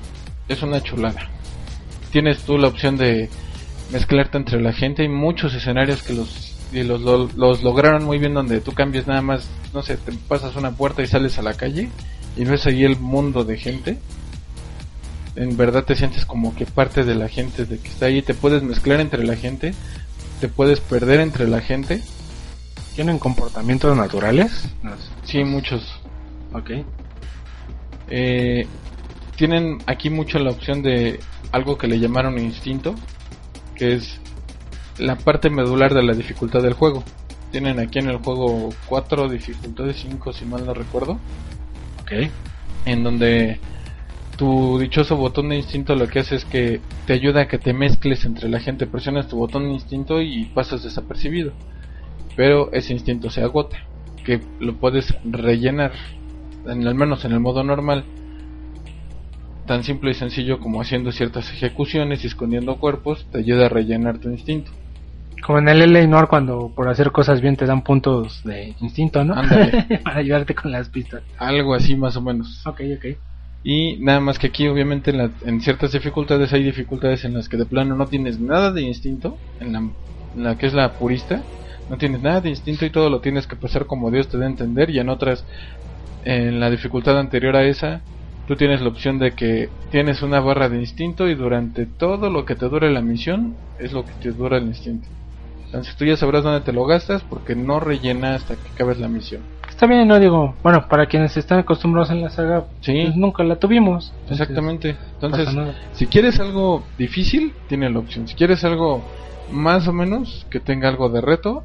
es 0.48 0.62
una 0.62 0.82
chulada. 0.82 1.28
Tienes 2.10 2.42
tú 2.42 2.58
la 2.58 2.68
opción 2.68 2.96
de 2.96 3.28
mezclarte 3.92 4.38
entre 4.38 4.60
la 4.60 4.72
gente. 4.72 5.02
Hay 5.02 5.08
muchos 5.08 5.54
escenarios 5.54 6.02
que 6.02 6.14
los, 6.14 6.54
y 6.72 6.82
los, 6.82 7.00
lo- 7.00 7.28
los 7.36 7.62
lograron 7.62 8.04
muy 8.04 8.18
bien 8.18 8.34
donde 8.34 8.60
tú 8.60 8.72
cambias 8.72 9.06
nada 9.06 9.22
más, 9.22 9.48
no 9.72 9.82
sé, 9.82 9.96
te 9.96 10.12
pasas 10.12 10.56
una 10.56 10.72
puerta 10.72 11.02
y 11.02 11.06
sales 11.06 11.38
a 11.38 11.42
la 11.42 11.54
calle 11.54 11.88
y 12.36 12.44
ves 12.44 12.66
ahí 12.66 12.84
el 12.84 12.98
mundo 12.98 13.44
de 13.44 13.58
gente. 13.58 13.98
En 15.36 15.56
verdad 15.56 15.84
te 15.84 15.96
sientes 15.96 16.24
como 16.24 16.54
que 16.54 16.64
parte 16.64 17.04
de 17.04 17.14
la 17.16 17.28
gente 17.28 17.64
de 17.66 17.78
que 17.78 17.88
está 17.88 18.06
ahí. 18.06 18.22
Te 18.22 18.34
puedes 18.34 18.62
mezclar 18.62 19.00
entre 19.00 19.24
la 19.24 19.34
gente, 19.36 19.74
te 20.40 20.48
puedes 20.48 20.78
perder 20.80 21.20
entre 21.20 21.48
la 21.48 21.60
gente. 21.60 22.02
¿Tienen 22.94 23.18
comportamientos 23.18 23.96
naturales? 23.96 24.68
Sí, 25.24 25.42
muchos. 25.42 25.82
Ok. 26.52 26.70
Eh, 28.08 28.66
tienen 29.36 29.78
aquí 29.86 30.10
mucho 30.10 30.38
la 30.38 30.50
opción 30.50 30.82
de 30.82 31.20
algo 31.52 31.76
que 31.78 31.88
le 31.88 31.98
llamaron 31.98 32.38
instinto, 32.38 32.94
que 33.74 33.94
es 33.94 34.20
la 34.98 35.16
parte 35.16 35.50
medular 35.50 35.92
de 35.94 36.02
la 36.02 36.14
dificultad 36.14 36.62
del 36.62 36.74
juego. 36.74 37.02
Tienen 37.50 37.78
aquí 37.78 37.98
en 37.98 38.08
el 38.08 38.18
juego 38.18 38.70
4 38.86 39.28
dificultades, 39.28 39.96
5 40.00 40.32
si 40.32 40.44
mal 40.44 40.66
no 40.66 40.74
recuerdo, 40.74 41.18
Ok. 42.02 42.12
en 42.84 43.04
donde 43.04 43.60
tu 44.36 44.78
dichoso 44.78 45.16
botón 45.16 45.50
de 45.50 45.56
instinto 45.56 45.94
lo 45.94 46.08
que 46.08 46.18
hace 46.18 46.34
es 46.36 46.44
que 46.44 46.80
te 47.06 47.12
ayuda 47.12 47.42
a 47.42 47.48
que 47.48 47.58
te 47.58 47.72
mezcles 47.72 48.24
entre 48.24 48.48
la 48.48 48.58
gente, 48.60 48.86
presionas 48.86 49.28
tu 49.28 49.36
botón 49.36 49.64
de 49.64 49.74
instinto 49.74 50.20
y 50.20 50.46
pasas 50.46 50.82
desapercibido. 50.82 51.52
Pero 52.36 52.72
ese 52.72 52.92
instinto 52.92 53.30
se 53.30 53.42
agota, 53.42 53.78
que 54.24 54.40
lo 54.58 54.74
puedes 54.74 55.14
rellenar, 55.24 55.92
en, 56.66 56.86
al 56.86 56.94
menos 56.96 57.24
en 57.24 57.32
el 57.32 57.40
modo 57.40 57.62
normal, 57.62 58.04
tan 59.66 59.84
simple 59.84 60.10
y 60.12 60.14
sencillo 60.14 60.60
como 60.60 60.80
haciendo 60.80 61.12
ciertas 61.12 61.50
ejecuciones 61.52 62.24
y 62.24 62.28
escondiendo 62.28 62.78
cuerpos, 62.78 63.28
te 63.30 63.38
ayuda 63.38 63.66
a 63.66 63.68
rellenar 63.68 64.18
tu 64.18 64.30
instinto. 64.30 64.72
Como 65.46 65.58
en 65.58 65.68
el 65.68 65.82
LA 65.82 66.06
Noir 66.06 66.26
cuando 66.26 66.72
por 66.74 66.88
hacer 66.88 67.12
cosas 67.12 67.40
bien 67.40 67.56
te 67.56 67.66
dan 67.66 67.82
puntos 67.84 68.40
de 68.44 68.74
instinto, 68.80 69.24
¿no? 69.24 69.34
Ándale. 69.34 69.86
Para 70.04 70.18
ayudarte 70.18 70.54
con 70.54 70.72
las 70.72 70.88
pistas. 70.88 71.22
Algo 71.38 71.74
así 71.74 71.96
más 71.96 72.16
o 72.16 72.22
menos. 72.22 72.62
Ok, 72.66 72.80
ok. 72.96 73.04
Y 73.62 73.98
nada 74.00 74.20
más 74.20 74.38
que 74.38 74.48
aquí 74.48 74.66
obviamente 74.68 75.10
en, 75.10 75.18
la- 75.18 75.34
en 75.42 75.60
ciertas 75.60 75.92
dificultades 75.92 76.52
hay 76.52 76.62
dificultades 76.62 77.24
en 77.24 77.34
las 77.34 77.48
que 77.48 77.56
de 77.56 77.66
plano 77.66 77.94
no 77.96 78.06
tienes 78.06 78.38
nada 78.40 78.72
de 78.72 78.82
instinto, 78.82 79.40
en 79.58 79.72
la, 79.72 79.78
en 79.78 79.96
la 80.44 80.56
que 80.58 80.66
es 80.66 80.74
la 80.74 80.96
purista, 80.98 81.48
no 81.88 81.96
tienes 81.96 82.20
nada 82.20 82.40
de 82.42 82.50
instinto 82.50 82.84
y 82.84 82.90
todo 82.90 83.08
lo 83.10 83.20
tienes 83.20 83.46
que 83.46 83.56
pasar 83.56 83.86
como 83.86 84.10
Dios 84.10 84.28
te 84.28 84.38
dé 84.38 84.44
a 84.44 84.48
entender 84.48 84.90
y 84.90 84.98
en 84.98 85.08
otras, 85.08 85.46
en 86.22 86.60
la 86.60 86.70
dificultad 86.70 87.18
anterior 87.18 87.56
a 87.56 87.64
esa, 87.66 88.06
tú 88.46 88.56
tienes 88.56 88.80
la 88.80 88.88
opción 88.88 89.18
de 89.18 89.32
que 89.32 89.68
tienes 89.90 90.22
una 90.22 90.40
barra 90.40 90.68
de 90.68 90.78
instinto 90.78 91.28
y 91.28 91.34
durante 91.34 91.86
todo 91.86 92.30
lo 92.30 92.44
que 92.44 92.54
te 92.56 92.68
dure 92.68 92.90
la 92.90 93.00
misión 93.02 93.54
es 93.78 93.92
lo 93.92 94.04
que 94.04 94.12
te 94.20 94.32
dura 94.32 94.58
el 94.58 94.64
instinto. 94.64 95.08
Entonces 95.66 95.96
tú 95.96 96.04
ya 96.04 96.16
sabrás 96.16 96.44
dónde 96.44 96.60
te 96.60 96.72
lo 96.72 96.86
gastas 96.86 97.22
porque 97.22 97.56
no 97.56 97.80
rellena 97.80 98.34
hasta 98.36 98.54
que 98.54 98.68
acabes 98.74 98.98
la 99.00 99.08
misión. 99.08 99.42
Está 99.68 99.86
bien, 99.88 100.06
no 100.06 100.20
digo, 100.20 100.54
bueno, 100.62 100.86
para 100.88 101.06
quienes 101.06 101.36
están 101.36 101.58
acostumbrados 101.58 102.10
en 102.10 102.22
la 102.22 102.30
saga, 102.30 102.66
Sí. 102.80 103.02
pues 103.02 103.16
nunca 103.16 103.42
la 103.42 103.56
tuvimos. 103.56 104.12
Entonces, 104.22 104.40
Exactamente. 104.40 104.96
Entonces. 105.14 105.48
Si 105.94 106.06
quieres 106.06 106.38
algo 106.38 106.84
difícil, 106.96 107.52
tiene 107.68 107.90
la 107.90 107.98
opción. 107.98 108.28
Si 108.28 108.34
quieres 108.36 108.62
algo 108.64 109.02
más 109.50 109.88
o 109.88 109.92
menos 109.92 110.46
que 110.48 110.60
tenga 110.60 110.88
algo 110.88 111.08
de 111.08 111.20
reto, 111.20 111.64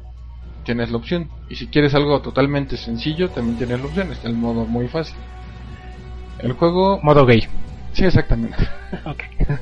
tienes 0.64 0.90
la 0.90 0.96
opción. 0.96 1.28
Y 1.48 1.54
si 1.54 1.68
quieres 1.68 1.94
algo 1.94 2.20
totalmente 2.20 2.76
sencillo, 2.76 3.28
también 3.30 3.58
tienes 3.58 3.80
la 3.80 3.86
opción. 3.86 4.10
Está 4.10 4.28
el 4.28 4.34
modo 4.34 4.64
muy 4.66 4.88
fácil. 4.88 5.16
El 6.42 6.52
juego... 6.54 7.00
Modo 7.02 7.26
gay. 7.26 7.46
Sí, 7.92 8.04
exactamente. 8.04 8.56
Ok. 9.06 9.22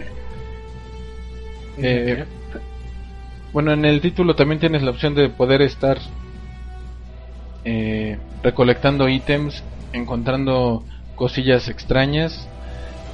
Eh, 1.80 2.24
bueno, 3.52 3.70
en 3.70 3.84
el 3.84 4.00
título 4.00 4.34
también 4.34 4.58
tienes 4.58 4.82
la 4.82 4.90
opción 4.90 5.14
de 5.14 5.28
poder 5.28 5.62
estar 5.62 5.96
eh, 7.64 8.18
recolectando 8.42 9.08
ítems, 9.08 9.62
encontrando 9.92 10.84
cosillas 11.14 11.68
extrañas. 11.68 12.48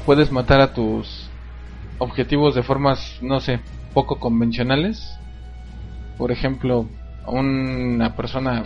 Puedes 0.07 0.33
matar 0.33 0.63
a 0.63 0.73
tus 0.73 1.29
objetivos 1.99 2.55
de 2.55 2.63
formas, 2.63 3.19
no 3.21 3.41
sé, 3.41 3.61
poco 3.93 4.19
convencionales. 4.19 5.19
Por 6.17 6.33
ejemplo, 6.33 6.89
a 7.25 7.33
una 7.33 8.17
persona 8.17 8.65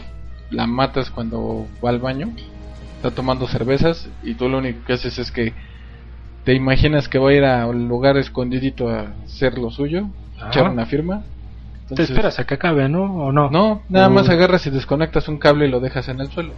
la 0.51 0.67
matas 0.67 1.11
cuando 1.11 1.67
va 1.85 1.91
al 1.91 1.99
baño, 1.99 2.33
está 2.99 3.11
tomando 3.13 3.47
cervezas 3.47 4.09
y 4.23 4.35
tú 4.35 4.49
lo 4.49 4.59
único 4.59 4.85
que 4.85 4.93
haces 4.95 5.19
es 5.19 5.31
que 5.31 5.55
te 6.45 6.55
imaginas 6.55 7.09
que 7.09 7.19
va 7.19 7.31
a 7.31 7.33
ir 7.33 7.45
a 7.45 7.67
un 7.67 7.89
lugar 7.89 8.17
escondidito 8.17 8.89
a 8.89 9.13
hacer 9.25 9.57
lo 9.59 9.71
suyo, 9.71 10.09
Ah. 10.41 10.49
echar 10.49 10.69
una 10.69 10.87
firma. 10.87 11.23
Te 11.87 11.95
Entonces- 11.95 12.11
esperas 12.11 12.39
a 12.39 12.45
que 12.47 12.55
acabe, 12.55 12.89
¿no? 12.89 13.05
¿O 13.27 13.33
no? 13.33 13.51
no, 13.51 13.83
nada 13.89 14.09
Uh. 14.09 14.13
más 14.13 14.29
agarras 14.29 14.67
y 14.67 14.71
desconectas 14.71 15.29
un 15.29 15.39
cable 15.39 15.67
y 15.67 15.71
lo 15.71 15.81
dejas 15.81 16.09
en 16.09 16.21
el 16.21 16.29
suelo. 16.29 16.53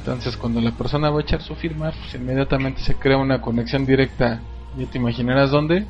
Entonces, 0.00 0.36
cuando 0.36 0.60
la 0.60 0.70
persona 0.72 1.10
va 1.10 1.18
a 1.18 1.22
echar 1.22 1.42
su 1.42 1.54
firma, 1.56 1.90
pues 1.90 2.14
inmediatamente 2.14 2.80
se 2.80 2.94
crea 2.94 3.16
una 3.16 3.40
conexión 3.40 3.84
directa. 3.86 4.40
Ya 4.78 4.86
te 4.86 4.98
imaginarás 4.98 5.50
dónde 5.50 5.84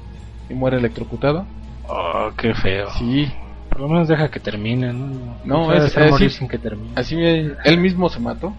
y 0.49 0.55
muere 0.55 0.79
electrocutado. 0.79 1.45
Oh, 1.89 2.31
qué 2.37 2.55
feo. 2.55 2.89
Sí, 2.99 3.31
Por 3.69 3.81
lo 3.81 3.89
menos 3.89 4.09
deja 4.09 4.31
que 4.31 4.41
termine, 4.41 4.93
¿no? 4.93 5.37
No, 5.45 5.65
puede 5.67 5.87
es- 5.87 5.93
ser 5.93 6.05
es- 6.05 6.11
morir 6.13 6.31
sí. 6.31 6.39
sin 6.39 6.49
que 6.49 6.57
termine. 6.57 6.93
así 6.97 7.15
él 7.21 7.79
mismo 7.79 8.09
se 8.09 8.19
mató. 8.21 8.55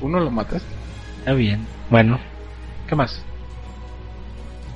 Tú 0.00 0.08
no 0.08 0.18
lo 0.18 0.30
mataste. 0.30 0.68
Está 1.18 1.34
bien. 1.34 1.66
Bueno, 1.90 2.18
¿qué 2.88 2.96
más? 2.96 3.22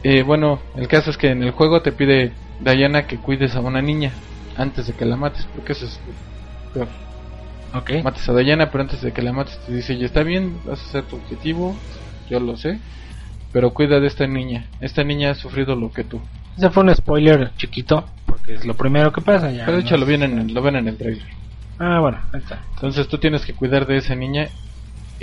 Eh, 0.02 0.22
bueno, 0.22 0.60
el 0.76 0.86
caso 0.86 1.10
es 1.10 1.16
que 1.16 1.30
en 1.30 1.42
el 1.42 1.52
juego 1.52 1.80
te 1.80 1.90
pide 1.90 2.32
Diana 2.60 3.06
que 3.06 3.16
cuides 3.16 3.56
a 3.56 3.60
una 3.60 3.80
niña 3.80 4.12
antes 4.56 4.86
de 4.86 4.92
que 4.92 5.06
la 5.06 5.16
mates, 5.16 5.48
porque 5.54 5.72
eso 5.72 5.86
es 5.86 5.98
peor. 6.74 6.88
Ok. 7.74 8.04
Mates 8.04 8.28
a 8.28 8.34
Diana, 8.34 8.70
pero 8.70 8.82
antes 8.82 9.00
de 9.00 9.12
que 9.12 9.22
la 9.22 9.32
mates 9.32 9.58
te 9.66 9.74
dice, 9.74 9.96
ya 9.96 10.04
está 10.04 10.22
bien, 10.22 10.58
vas 10.66 10.80
a 10.80 10.84
hacer 10.84 11.04
tu 11.04 11.16
objetivo, 11.16 11.74
yo 12.28 12.38
lo 12.38 12.56
sé, 12.58 12.78
pero 13.50 13.72
cuida 13.72 13.98
de 13.98 14.06
esta 14.06 14.26
niña. 14.26 14.66
Esta 14.80 15.02
niña 15.04 15.30
ha 15.30 15.34
sufrido 15.34 15.74
lo 15.74 15.90
que 15.90 16.04
tú. 16.04 16.20
Ese 16.56 16.68
fue 16.68 16.82
un 16.82 16.94
spoiler 16.94 17.52
chiquito, 17.56 18.04
porque 18.26 18.54
es 18.54 18.66
lo 18.66 18.74
primero 18.74 19.10
que 19.10 19.22
pasa 19.22 19.50
ya. 19.50 19.64
Pero 19.64 19.78
de 19.78 19.84
hecho 19.84 19.94
¿no? 19.94 20.00
lo, 20.00 20.06
ven 20.06 20.22
en 20.22 20.38
el, 20.38 20.54
lo 20.54 20.60
ven 20.60 20.76
en 20.76 20.88
el 20.88 20.98
trailer. 20.98 21.26
Ah, 21.78 21.98
bueno, 21.98 22.18
ahí 22.32 22.40
está. 22.40 22.62
Entonces 22.74 23.08
tú 23.08 23.16
tienes 23.16 23.44
que 23.46 23.54
cuidar 23.54 23.86
de 23.86 23.96
esa 23.96 24.14
niña 24.14 24.48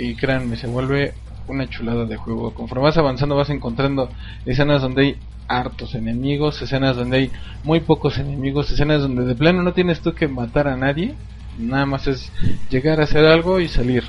y 0.02 0.14
créanme, 0.16 0.56
se 0.56 0.66
vuelve 0.66 1.14
una 1.46 1.68
chulada 1.68 2.04
de 2.04 2.16
juego. 2.16 2.52
Conforme 2.54 2.84
vas 2.84 2.98
avanzando 2.98 3.36
vas 3.36 3.50
encontrando 3.50 4.10
escenas 4.44 4.82
donde 4.82 5.02
hay 5.02 5.16
hartos 5.48 5.94
enemigos, 5.94 6.60
escenas 6.60 6.96
donde 6.96 7.16
hay 7.18 7.32
muy 7.62 7.80
pocos 7.80 8.18
enemigos, 8.18 8.70
escenas 8.70 9.02
donde 9.02 9.24
de 9.24 9.34
plano 9.34 9.62
no 9.62 9.72
tienes 9.72 10.00
tú 10.00 10.12
que 10.14 10.28
matar 10.28 10.66
a 10.68 10.76
nadie, 10.76 11.14
nada 11.58 11.86
más 11.86 12.06
es 12.08 12.32
llegar 12.70 13.00
a 13.00 13.04
hacer 13.04 13.24
algo 13.24 13.60
y 13.60 13.68
salir. 13.68 14.04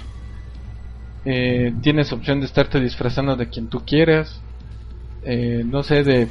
Eh, 1.26 1.74
tienes 1.82 2.12
opción 2.12 2.40
de 2.40 2.48
estarte 2.48 2.80
disfrazando 2.80 3.36
de 3.36 3.48
quien 3.48 3.70
tú 3.70 3.86
quieras. 3.86 4.42
Eh, 5.24 5.64
no 5.66 5.84
sé, 5.84 6.04
de 6.04 6.28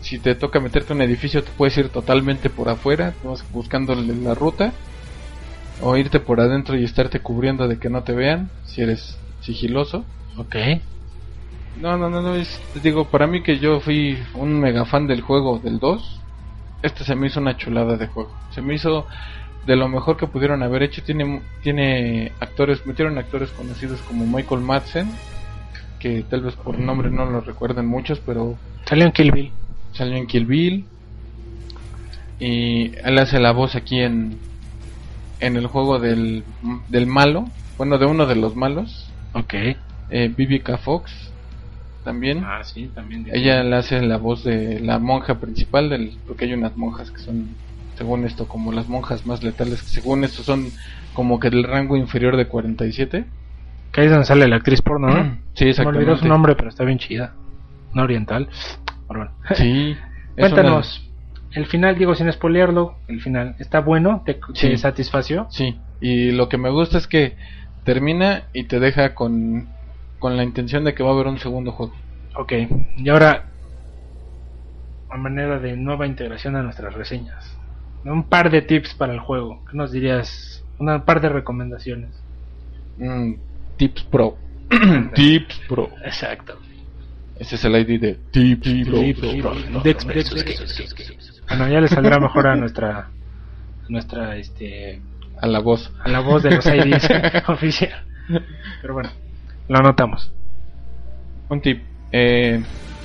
si 0.00 0.18
te 0.18 0.34
toca 0.34 0.60
meterte 0.60 0.92
a 0.92 0.96
un 0.96 1.02
edificio, 1.02 1.42
te 1.42 1.52
puedes 1.52 1.76
ir 1.78 1.88
totalmente 1.88 2.50
por 2.50 2.68
afuera, 2.68 3.14
vas 3.24 3.44
la 4.22 4.34
ruta 4.34 4.72
o 5.80 5.96
irte 5.96 6.20
por 6.20 6.40
adentro 6.40 6.76
y 6.76 6.84
estarte 6.84 7.20
cubriendo 7.20 7.68
de 7.68 7.78
que 7.78 7.90
no 7.90 8.02
te 8.02 8.12
vean 8.12 8.50
si 8.64 8.82
eres 8.82 9.18
sigiloso. 9.40 10.04
Ok. 10.36 10.56
No, 11.80 11.98
no, 11.98 12.08
no, 12.08 12.22
no, 12.22 12.34
es, 12.34 12.60
digo, 12.82 13.06
para 13.06 13.26
mí 13.26 13.42
que 13.42 13.58
yo 13.58 13.80
fui 13.80 14.18
un 14.34 14.58
mega 14.58 14.86
fan 14.86 15.06
del 15.06 15.20
juego 15.20 15.58
del 15.58 15.78
2, 15.78 16.20
este 16.82 17.04
se 17.04 17.14
me 17.14 17.26
hizo 17.26 17.40
una 17.40 17.56
chulada 17.56 17.96
de 17.96 18.06
juego. 18.06 18.30
Se 18.50 18.62
me 18.62 18.74
hizo 18.74 19.06
de 19.66 19.76
lo 19.76 19.88
mejor 19.88 20.16
que 20.16 20.26
pudieron 20.26 20.62
haber 20.62 20.82
hecho. 20.82 21.02
Tiene, 21.02 21.42
tiene 21.62 22.32
actores, 22.40 22.86
metieron 22.86 23.18
actores 23.18 23.50
conocidos 23.50 24.00
como 24.02 24.26
Michael 24.26 24.62
Madsen, 24.62 25.10
que 25.98 26.22
tal 26.22 26.42
vez 26.42 26.54
por 26.54 26.78
nombre 26.78 27.10
no 27.10 27.26
lo 27.26 27.40
recuerden 27.40 27.86
muchos, 27.86 28.20
pero 28.24 28.56
Salió 28.86 29.04
en 29.04 29.12
Kill 29.12 29.32
Bill. 29.32 29.52
salió 29.92 30.16
en 30.16 30.26
Kill 30.26 30.46
Bill. 30.46 30.84
Y 32.38 32.92
él 32.96 33.18
hace 33.18 33.40
la 33.40 33.52
voz 33.52 33.74
aquí 33.74 34.00
en, 34.00 34.38
en 35.40 35.56
el 35.56 35.66
juego 35.66 35.98
del, 35.98 36.44
del 36.88 37.06
malo, 37.06 37.46
bueno, 37.76 37.98
de 37.98 38.06
uno 38.06 38.26
de 38.26 38.36
los 38.36 38.56
malos. 38.56 39.12
Ok. 39.32 39.54
Eh, 40.10 40.32
Vivica 40.36 40.78
Fox 40.78 41.32
también. 42.04 42.42
Ah, 42.44 42.62
sí, 42.62 42.88
también. 42.94 43.26
Ella 43.32 43.62
le 43.64 43.76
hace 43.76 44.00
la 44.00 44.16
voz 44.16 44.44
de 44.44 44.80
la 44.80 44.98
monja 44.98 45.40
principal, 45.40 45.90
del, 45.90 46.18
porque 46.26 46.44
hay 46.44 46.54
unas 46.54 46.76
monjas 46.76 47.10
que 47.10 47.18
son, 47.18 47.48
según 47.96 48.24
esto, 48.24 48.46
como 48.46 48.72
las 48.72 48.88
monjas 48.88 49.26
más 49.26 49.42
letales, 49.42 49.82
que 49.82 49.88
según 49.88 50.22
esto 50.24 50.42
son 50.42 50.70
como 51.14 51.40
que 51.40 51.50
del 51.50 51.64
rango 51.64 51.96
inferior 51.96 52.36
de 52.36 52.46
47. 52.46 53.24
Que 53.92 54.00
ahí 54.00 54.06
es 54.06 54.12
donde 54.12 54.26
sale 54.26 54.46
la 54.46 54.56
actriz 54.56 54.80
porno, 54.82 55.08
¿no? 55.08 55.38
Sí, 55.54 55.64
Me 55.64 55.70
exactamente. 55.70 56.04
olvidó 56.04 56.16
su 56.18 56.28
nombre, 56.28 56.54
pero 56.54 56.68
está 56.68 56.84
bien 56.84 56.98
chida. 56.98 57.34
No 57.94 58.02
oriental. 58.02 58.48
Bueno. 59.08 59.30
Sí. 59.54 59.96
Cuéntanos. 60.36 61.05
El 61.52 61.66
final, 61.66 61.96
digo 61.96 62.14
sin 62.14 62.30
spoilearlo, 62.30 62.96
el 63.08 63.20
final, 63.20 63.56
¿está 63.58 63.80
bueno? 63.80 64.22
¿Te, 64.26 64.34
te 64.34 64.40
Sí. 64.54 64.76
satisfació? 64.76 65.46
sí. 65.50 65.78
Y 65.98 66.30
lo 66.32 66.50
que 66.50 66.58
me 66.58 66.68
gusta 66.68 66.98
es 66.98 67.06
que 67.06 67.36
termina 67.84 68.42
y 68.52 68.64
te 68.64 68.78
deja 68.80 69.14
con, 69.14 69.66
con 70.18 70.36
la 70.36 70.42
intención 70.44 70.84
de 70.84 70.92
que 70.94 71.02
va 71.02 71.08
a 71.10 71.12
haber 71.14 71.26
un 71.26 71.38
segundo 71.38 71.72
juego. 71.72 71.94
Ok. 72.34 72.52
Y 72.98 73.08
ahora, 73.08 73.46
a 75.08 75.16
manera 75.16 75.58
de 75.58 75.74
nueva 75.74 76.06
integración 76.06 76.54
a 76.56 76.62
nuestras 76.62 76.92
reseñas. 76.92 77.56
Un 78.04 78.24
par 78.24 78.50
de 78.50 78.60
tips 78.60 78.92
para 78.94 79.14
el 79.14 79.20
juego. 79.20 79.64
¿Qué 79.70 79.76
nos 79.76 79.90
dirías? 79.90 80.62
Un 80.78 81.00
par 81.06 81.22
de 81.22 81.30
recomendaciones. 81.30 82.10
Mm, 82.98 83.32
Tips 83.78 84.02
Pro. 84.04 84.36
Tips 85.14 85.60
Pro. 85.66 85.90
Exacto. 86.04 86.58
Ese 87.38 87.54
es 87.54 87.64
el 87.64 87.74
ID 87.76 88.00
de 88.00 88.14
Tips 88.30 88.68
Pro. 88.86 89.00
Tips 89.00 89.40
Pro. 89.40 89.54
Bueno, 91.48 91.68
ya 91.68 91.80
le 91.80 91.88
saldrá 91.88 92.18
mejor 92.18 92.46
a 92.48 92.56
nuestra, 92.56 93.08
nuestra, 93.88 94.36
este, 94.36 95.00
A 95.40 95.46
la 95.46 95.60
voz. 95.60 95.92
a 96.04 96.08
la 96.08 96.20
voz 96.20 96.42
de 96.42 96.50
los 96.52 96.66
IDs 96.66 97.08
oficial. 97.48 97.92
Pero 98.82 98.94
bueno, 98.94 99.10
lo 99.68 99.78
anotamos. 99.78 100.32
Un 101.48 101.60
tip. 101.60 101.82
Eh, 102.12 102.62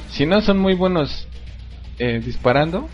si 0.09 0.25
no 0.25 0.41
son 0.41 0.57
muy 0.57 0.73
buenos 0.73 1.27
eh, 1.99 2.19
disparando, 2.23 2.89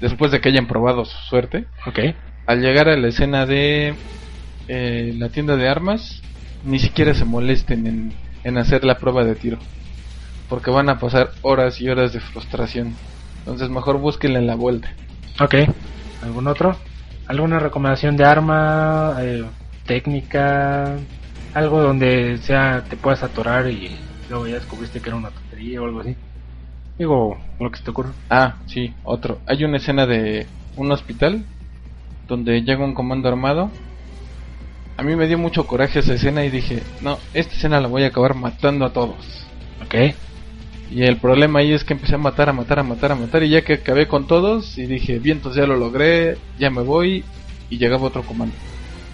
después 0.00 0.30
de 0.30 0.40
que 0.40 0.50
hayan 0.50 0.66
probado 0.66 1.04
su 1.04 1.16
suerte, 1.28 1.66
Ok. 1.86 1.98
al 2.46 2.60
llegar 2.60 2.88
a 2.88 2.96
la 2.96 3.08
escena 3.08 3.46
de 3.46 3.94
eh, 4.68 5.14
la 5.16 5.30
tienda 5.30 5.56
de 5.56 5.68
armas, 5.68 6.20
ni 6.64 6.78
siquiera 6.78 7.14
se 7.14 7.24
molesten 7.24 7.86
en, 7.86 8.12
en 8.44 8.58
hacer 8.58 8.84
la 8.84 8.98
prueba 8.98 9.24
de 9.24 9.34
tiro. 9.34 9.58
Porque 10.48 10.70
van 10.70 10.90
a 10.90 10.98
pasar 10.98 11.30
horas 11.40 11.80
y 11.80 11.88
horas 11.88 12.12
de 12.12 12.20
frustración. 12.20 12.94
Entonces 13.42 13.68
mejor 13.70 13.98
búsquenle 13.98 14.40
la 14.40 14.54
vuelta. 14.54 14.88
Ok. 15.40 15.54
¿Algún 16.22 16.46
otro? 16.46 16.76
¿Alguna 17.26 17.58
recomendación 17.58 18.16
de 18.16 18.24
arma? 18.24 19.16
eh, 19.20 19.44
técnica? 19.84 20.96
Algo 21.54 21.82
donde 21.82 22.38
sea 22.38 22.84
te 22.88 22.96
puedas 22.96 23.22
atorar 23.22 23.68
y 23.68 23.98
luego 24.28 24.46
ya 24.46 24.54
descubriste 24.54 25.00
que 25.00 25.10
era 25.10 25.18
una 25.18 25.30
tontería 25.30 25.82
o 25.82 25.84
algo 25.86 26.00
así. 26.00 26.16
Digo, 26.98 27.36
lo 27.58 27.70
que 27.70 27.78
se 27.78 27.84
te 27.84 27.90
ocurra. 27.90 28.12
Ah, 28.30 28.56
sí, 28.66 28.94
otro. 29.04 29.38
Hay 29.46 29.64
una 29.64 29.78
escena 29.78 30.06
de 30.06 30.46
un 30.76 30.92
hospital 30.92 31.44
donde 32.28 32.62
llega 32.62 32.84
un 32.84 32.94
comando 32.94 33.28
armado. 33.28 33.70
A 34.96 35.02
mí 35.02 35.16
me 35.16 35.26
dio 35.26 35.36
mucho 35.36 35.66
coraje 35.66 35.98
esa 35.98 36.14
escena 36.14 36.44
y 36.44 36.50
dije, 36.50 36.82
no, 37.00 37.18
esta 37.34 37.54
escena 37.54 37.80
la 37.80 37.88
voy 37.88 38.04
a 38.04 38.08
acabar 38.08 38.34
matando 38.34 38.84
a 38.84 38.92
todos. 38.92 39.46
Ok. 39.84 40.14
Y 40.94 41.04
el 41.04 41.16
problema 41.16 41.60
ahí 41.60 41.72
es 41.72 41.84
que 41.84 41.94
empecé 41.94 42.16
a 42.16 42.18
matar, 42.18 42.50
a 42.50 42.52
matar, 42.52 42.78
a 42.78 42.82
matar, 42.82 43.12
a 43.12 43.14
matar. 43.14 43.42
Y 43.42 43.48
ya 43.48 43.62
que 43.62 43.74
acabé 43.74 44.06
con 44.06 44.26
todos, 44.26 44.76
y 44.76 44.84
dije, 44.84 45.18
bien, 45.18 45.38
entonces 45.38 45.62
ya 45.62 45.66
lo 45.66 45.76
logré, 45.76 46.36
ya 46.58 46.70
me 46.70 46.82
voy. 46.82 47.24
Y 47.70 47.78
llegaba 47.78 48.04
otro 48.04 48.22
comando. 48.22 48.54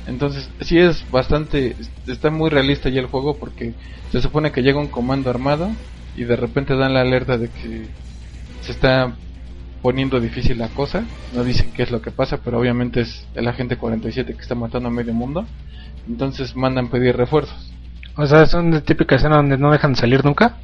Entonces, 0.08 0.50
sí 0.60 0.78
es 0.78 1.08
bastante. 1.12 1.76
Está 2.08 2.30
muy 2.30 2.50
realista 2.50 2.88
ya 2.88 3.00
el 3.00 3.06
juego 3.06 3.36
porque 3.36 3.74
se 4.10 4.20
supone 4.20 4.50
que 4.50 4.62
llega 4.62 4.80
un 4.80 4.88
comando 4.88 5.30
armado. 5.30 5.70
Y 6.16 6.24
de 6.24 6.34
repente 6.34 6.74
dan 6.74 6.94
la 6.94 7.02
alerta 7.02 7.38
de 7.38 7.48
que 7.48 7.86
se 8.62 8.72
está 8.72 9.14
poniendo 9.80 10.18
difícil 10.18 10.58
la 10.58 10.68
cosa. 10.68 11.04
No 11.32 11.44
dicen 11.44 11.70
qué 11.76 11.84
es 11.84 11.92
lo 11.92 12.02
que 12.02 12.10
pasa, 12.10 12.40
pero 12.44 12.58
obviamente 12.58 13.02
es 13.02 13.24
el 13.36 13.46
agente 13.46 13.76
47 13.76 14.34
que 14.34 14.40
está 14.40 14.56
matando 14.56 14.88
a 14.88 14.92
medio 14.92 15.14
mundo. 15.14 15.46
Entonces 16.08 16.56
mandan 16.56 16.88
pedir 16.88 17.16
refuerzos. 17.16 17.72
O 18.16 18.26
sea, 18.26 18.46
son 18.46 18.72
de 18.72 18.80
típica 18.80 19.14
escena 19.14 19.36
donde 19.36 19.58
no 19.58 19.70
dejan 19.70 19.92
de 19.92 20.00
salir 20.00 20.24
nunca. 20.24 20.56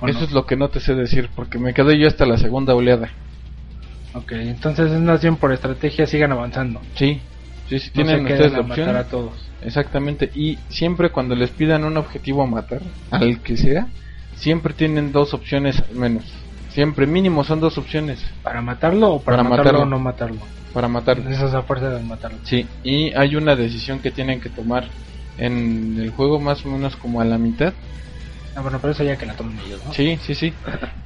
¿O 0.00 0.08
Eso 0.08 0.20
no? 0.20 0.24
es 0.26 0.32
lo 0.32 0.46
que 0.46 0.56
no 0.56 0.68
te 0.68 0.80
sé 0.80 0.94
decir 0.94 1.30
porque 1.34 1.58
me 1.58 1.72
quedé 1.74 1.98
yo 1.98 2.08
hasta 2.08 2.26
la 2.26 2.36
segunda 2.38 2.74
oleada. 2.74 3.10
Ok, 4.14 4.32
entonces 4.32 4.90
es 4.92 5.00
más 5.00 5.20
bien 5.22 5.36
por 5.36 5.52
estrategia 5.52 6.06
sigan 6.06 6.32
avanzando. 6.32 6.80
Sí, 6.94 7.20
sí, 7.68 7.78
tienen 7.92 8.22
ustedes 8.22 8.52
la 8.52 8.60
opción. 8.60 8.86
matar 8.88 8.96
a 8.96 9.08
todos. 9.08 9.32
Exactamente, 9.62 10.30
y 10.34 10.58
siempre 10.68 11.10
cuando 11.10 11.34
les 11.34 11.50
pidan 11.50 11.84
un 11.84 11.96
objetivo 11.96 12.42
a 12.42 12.46
matar, 12.46 12.80
al 13.10 13.40
que 13.40 13.56
sea, 13.56 13.86
siempre 14.36 14.74
tienen 14.74 15.10
dos 15.10 15.32
opciones 15.34 15.82
al 15.90 15.96
menos. 15.96 16.24
Siempre 16.68 17.06
mínimo 17.06 17.44
son 17.44 17.60
dos 17.60 17.78
opciones 17.78 18.20
¿Para 18.42 18.60
matarlo 18.60 19.12
o 19.14 19.20
para, 19.22 19.36
Para 19.38 19.48
matarlo, 19.48 19.64
matarlo. 19.72 19.82
o 19.82 19.86
no 19.86 19.98
matarlo? 20.00 20.40
para 20.72 20.88
matar. 20.88 21.18
Esa 21.20 21.46
es 21.46 21.52
la 21.52 21.62
fuerza 21.62 21.88
de 21.88 22.02
matarlo. 22.02 22.38
Sí, 22.42 22.66
y 22.82 23.12
hay 23.14 23.36
una 23.36 23.54
decisión 23.54 24.00
que 24.00 24.10
tienen 24.10 24.40
que 24.40 24.48
tomar 24.50 24.88
en 25.38 25.96
el 26.00 26.10
juego 26.10 26.40
más 26.40 26.66
o 26.66 26.68
menos 26.68 26.96
como 26.96 27.20
a 27.20 27.24
la 27.24 27.38
mitad. 27.38 27.72
Ah, 28.56 28.60
bueno, 28.60 28.78
pero 28.80 28.92
eso 28.92 29.02
ya 29.02 29.16
que 29.16 29.26
la 29.26 29.34
tomen 29.34 29.58
ellos, 29.66 29.82
¿no? 29.84 29.92
Sí, 29.92 30.16
sí, 30.22 30.34
sí. 30.34 30.52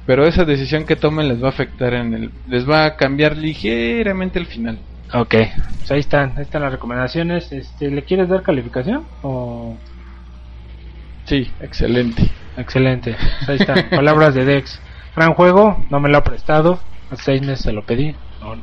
Pero 0.05 0.25
esa 0.27 0.45
decisión 0.45 0.85
que 0.85 0.95
tomen 0.95 1.27
les 1.27 1.41
va 1.41 1.47
a 1.47 1.49
afectar 1.49 1.93
en 1.93 2.13
el 2.13 2.31
les 2.47 2.69
va 2.69 2.85
a 2.85 2.95
cambiar 2.95 3.35
ligeramente 3.37 4.37
el 4.39 4.45
final. 4.45 4.77
Ok, 5.13 5.33
pues 5.79 5.91
ahí 5.91 5.99
están, 5.99 6.33
ahí 6.37 6.43
están 6.43 6.61
las 6.61 6.71
recomendaciones. 6.71 7.51
Este, 7.51 7.89
¿Le 7.89 8.03
quieres 8.03 8.29
dar 8.29 8.43
calificación? 8.43 9.03
O... 9.23 9.75
Sí, 11.25 11.49
excelente. 11.61 12.29
Excelente, 12.57 13.15
pues 13.37 13.49
ahí 13.49 13.57
están. 13.59 13.89
Palabras 13.95 14.35
de 14.35 14.45
Dex. 14.45 14.79
Gran 15.15 15.33
juego, 15.33 15.83
no 15.89 15.99
me 15.99 16.09
lo 16.09 16.17
ha 16.19 16.23
prestado. 16.23 16.79
Hace 17.09 17.23
seis 17.23 17.41
meses 17.41 17.61
se 17.61 17.71
lo 17.73 17.83
pedí. 17.83 18.15
No, 18.41 18.55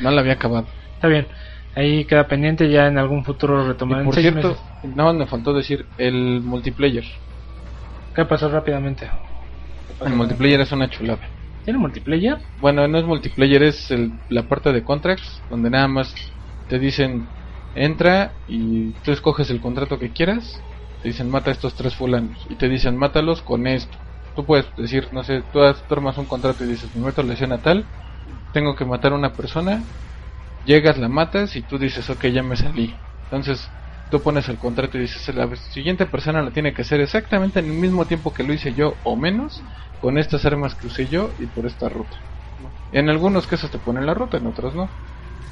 No 0.00 0.10
la 0.10 0.20
había 0.20 0.34
acabado. 0.34 0.66
Está 0.94 1.08
bien, 1.08 1.26
ahí 1.74 2.04
queda 2.04 2.26
pendiente. 2.28 2.68
Ya 2.70 2.86
en 2.86 2.98
algún 2.98 3.24
futuro 3.24 3.66
retomarán. 3.66 4.04
por 4.04 4.14
Seis 4.14 4.30
cierto, 4.30 4.48
meses. 4.82 4.96
nada 4.96 5.10
más 5.12 5.18
me 5.20 5.26
faltó 5.26 5.54
decir 5.54 5.86
el 5.98 6.40
multiplayer. 6.42 7.04
¿Qué 8.14 8.24
pasó 8.24 8.48
rápidamente? 8.48 9.10
¿Qué 9.86 9.94
pasó? 9.94 10.10
El 10.10 10.16
multiplayer 10.16 10.60
es 10.60 10.72
una 10.72 10.88
chulada. 10.88 11.20
¿Tiene 11.62 11.78
multiplayer? 11.78 12.38
Bueno, 12.56 12.86
no 12.88 12.98
es 12.98 13.04
multiplayer, 13.04 13.62
es 13.62 13.90
el- 13.90 14.20
la 14.28 14.48
parte 14.48 14.72
de 14.72 14.84
contracts, 14.84 15.44
donde 15.48 15.70
nada 15.70 15.88
más 15.88 16.14
te 16.66 16.78
dicen 16.78 17.34
entra 17.74 18.38
y 18.46 18.94
tú 19.00 19.10
escoges 19.12 19.50
el 19.50 19.60
contrato 19.60 19.98
que 19.98 20.12
quieras. 20.12 20.64
Te 21.00 21.08
dicen 21.08 21.28
mata 21.28 21.50
a 21.50 21.52
estos 21.54 21.74
tres 21.74 21.96
fulanos 21.96 22.46
y 22.48 22.56
te 22.56 22.68
dicen 22.68 22.96
mátalos 22.96 23.42
con 23.42 23.66
esto. 23.66 23.98
tú 24.34 24.46
puedes 24.46 24.74
decir, 24.74 25.08
no 25.12 25.22
sé, 25.22 25.42
tú 25.44 25.60
armas 25.90 26.18
un 26.18 26.26
contrato 26.26 26.64
y 26.64 26.68
dices, 26.68 26.92
me 26.94 27.04
meto 27.06 27.22
lesión 27.22 27.52
a 27.52 27.62
tal, 27.62 27.92
tengo 28.52 28.76
que 28.76 28.84
matar 28.86 29.12
a 29.12 29.16
una 29.16 29.36
persona, 29.36 29.88
llegas, 30.62 30.98
la 30.98 31.08
matas 31.08 31.56
y 31.56 31.62
tú 31.66 31.78
dices, 31.78 32.08
ok, 32.10 32.26
ya 32.26 32.42
me 32.42 32.56
salí. 32.56 33.04
Entonces, 33.24 33.76
tú 34.10 34.22
pones 34.22 34.48
el 34.48 34.58
contrato 34.58 34.98
y 34.98 35.02
dices, 35.02 35.34
la 35.34 35.54
siguiente 35.56 36.06
persona 36.06 36.42
lo 36.42 36.52
tiene 36.52 36.72
que 36.72 36.82
hacer 36.82 37.00
exactamente 37.00 37.58
en 37.58 37.66
el 37.66 37.72
mismo 37.72 38.06
tiempo 38.06 38.32
que 38.32 38.42
lo 38.44 38.52
hice 38.52 38.74
yo 38.74 38.98
o 39.02 39.16
menos, 39.16 39.62
con 40.00 40.18
estas 40.18 40.44
armas 40.44 40.74
que 40.74 40.86
usé 40.86 41.08
yo 41.08 41.34
y 41.38 41.46
por 41.46 41.66
esta 41.66 41.88
ruta. 41.88 42.16
En 42.92 43.08
algunos 43.08 43.46
casos 43.46 43.70
te 43.70 43.78
ponen 43.78 44.06
la 44.06 44.14
ruta, 44.14 44.36
en 44.36 44.46
otros 44.46 44.74
no. 44.74 44.90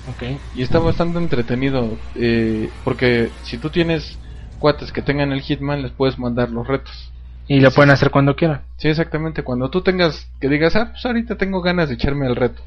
Ok. 0.07 0.23
Y 0.53 0.63
está 0.63 0.79
bastante 0.79 1.19
entretenido 1.19 1.99
eh, 2.15 2.73
porque 2.85 3.33
si 3.43 3.59
tú 3.59 3.71
tienes 3.71 4.21
cuates 4.59 4.93
que 4.93 5.03
tengan 5.03 5.33
el 5.33 5.43
Hitman, 5.43 5.83
les 5.83 5.93
puedes 5.93 6.19
mandar 6.19 6.51
los 6.51 6.67
retos. 6.67 7.13
Y 7.47 7.61
lo 7.61 7.71
pueden 7.73 7.91
hacer 7.91 8.11
cuando 8.11 8.37
quieran. 8.37 8.63
Sí, 8.77 8.89
exactamente. 8.89 9.43
Cuando 9.43 9.71
tú 9.71 9.83
tengas 9.83 10.31
que 10.41 10.49
digas, 10.49 10.77
ah, 10.77 10.91
pues 10.93 11.05
ahorita 11.05 11.37
tengo 11.37 11.61
ganas 11.61 11.89
de 11.89 11.97
echarme 11.97 12.27
el 12.27 12.37
reto. 12.37 12.63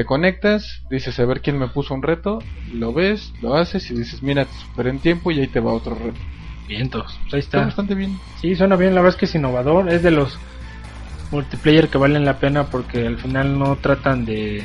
Te 0.00 0.06
conectas, 0.06 0.80
dices 0.88 1.18
a 1.20 1.26
ver 1.26 1.42
quién 1.42 1.58
me 1.58 1.68
puso 1.68 1.92
un 1.92 2.02
reto, 2.02 2.38
lo 2.72 2.94
ves, 2.94 3.34
lo 3.42 3.54
haces 3.54 3.90
y 3.90 3.94
dices, 3.94 4.22
mira, 4.22 4.46
te 4.46 4.54
superé 4.58 4.88
en 4.88 4.98
tiempo 4.98 5.30
y 5.30 5.40
ahí 5.40 5.46
te 5.46 5.60
va 5.60 5.74
otro 5.74 5.94
reto. 5.94 6.18
Vientos. 6.66 7.18
Pues 7.24 7.34
ahí 7.34 7.40
Está 7.40 7.58
está. 7.58 7.64
bastante 7.66 7.94
bien. 7.94 8.18
Sí, 8.40 8.54
suena 8.56 8.76
bien, 8.76 8.94
la 8.94 9.02
verdad 9.02 9.14
es 9.16 9.18
que 9.20 9.26
es 9.26 9.34
innovador, 9.34 9.90
es 9.92 10.02
de 10.02 10.10
los 10.10 10.38
multiplayer 11.30 11.88
que 11.90 11.98
valen 11.98 12.24
la 12.24 12.38
pena 12.38 12.64
porque 12.70 13.06
al 13.06 13.18
final 13.18 13.58
no 13.58 13.76
tratan 13.76 14.24
de, 14.24 14.64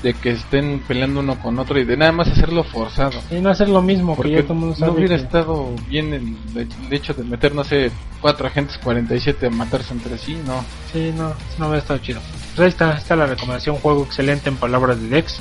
De 0.00 0.14
que 0.14 0.30
estén 0.30 0.80
peleando 0.86 1.18
uno 1.18 1.40
con 1.40 1.58
otro 1.58 1.80
y 1.80 1.84
de 1.84 1.96
nada 1.96 2.12
más 2.12 2.28
hacerlo 2.28 2.62
forzado. 2.62 3.20
de 3.30 3.40
no 3.40 3.50
hacer 3.50 3.68
lo 3.68 3.82
mismo, 3.82 4.12
que 4.12 4.16
Porque 4.18 4.32
ya 4.32 4.42
todo 4.42 4.52
el 4.52 4.58
mundo 4.60 4.76
sabe 4.76 4.92
no 4.92 4.96
hubiera 4.98 5.16
que- 5.16 5.22
estado 5.24 5.74
bien 5.88 6.14
el, 6.14 6.36
el 6.56 6.92
hecho 6.92 7.14
de 7.14 7.24
meter, 7.24 7.52
no 7.52 7.64
sé, 7.64 7.90
cuatro 8.20 8.46
agentes 8.46 8.78
47 8.78 9.46
a 9.46 9.50
matarse 9.50 9.92
entre 9.92 10.16
sí, 10.18 10.38
no. 10.46 10.64
Sí, 10.92 11.12
no, 11.16 11.32
no 11.58 11.66
hubiera 11.66 11.78
estado 11.82 11.98
chido. 11.98 12.20
Pues 12.54 12.60
ahí 12.60 12.68
está, 12.68 12.96
está 12.98 13.16
la 13.16 13.26
recomendación, 13.26 13.76
juego 13.76 14.04
excelente 14.04 14.48
en 14.48 14.56
palabras 14.56 15.00
de 15.00 15.08
Dex. 15.08 15.40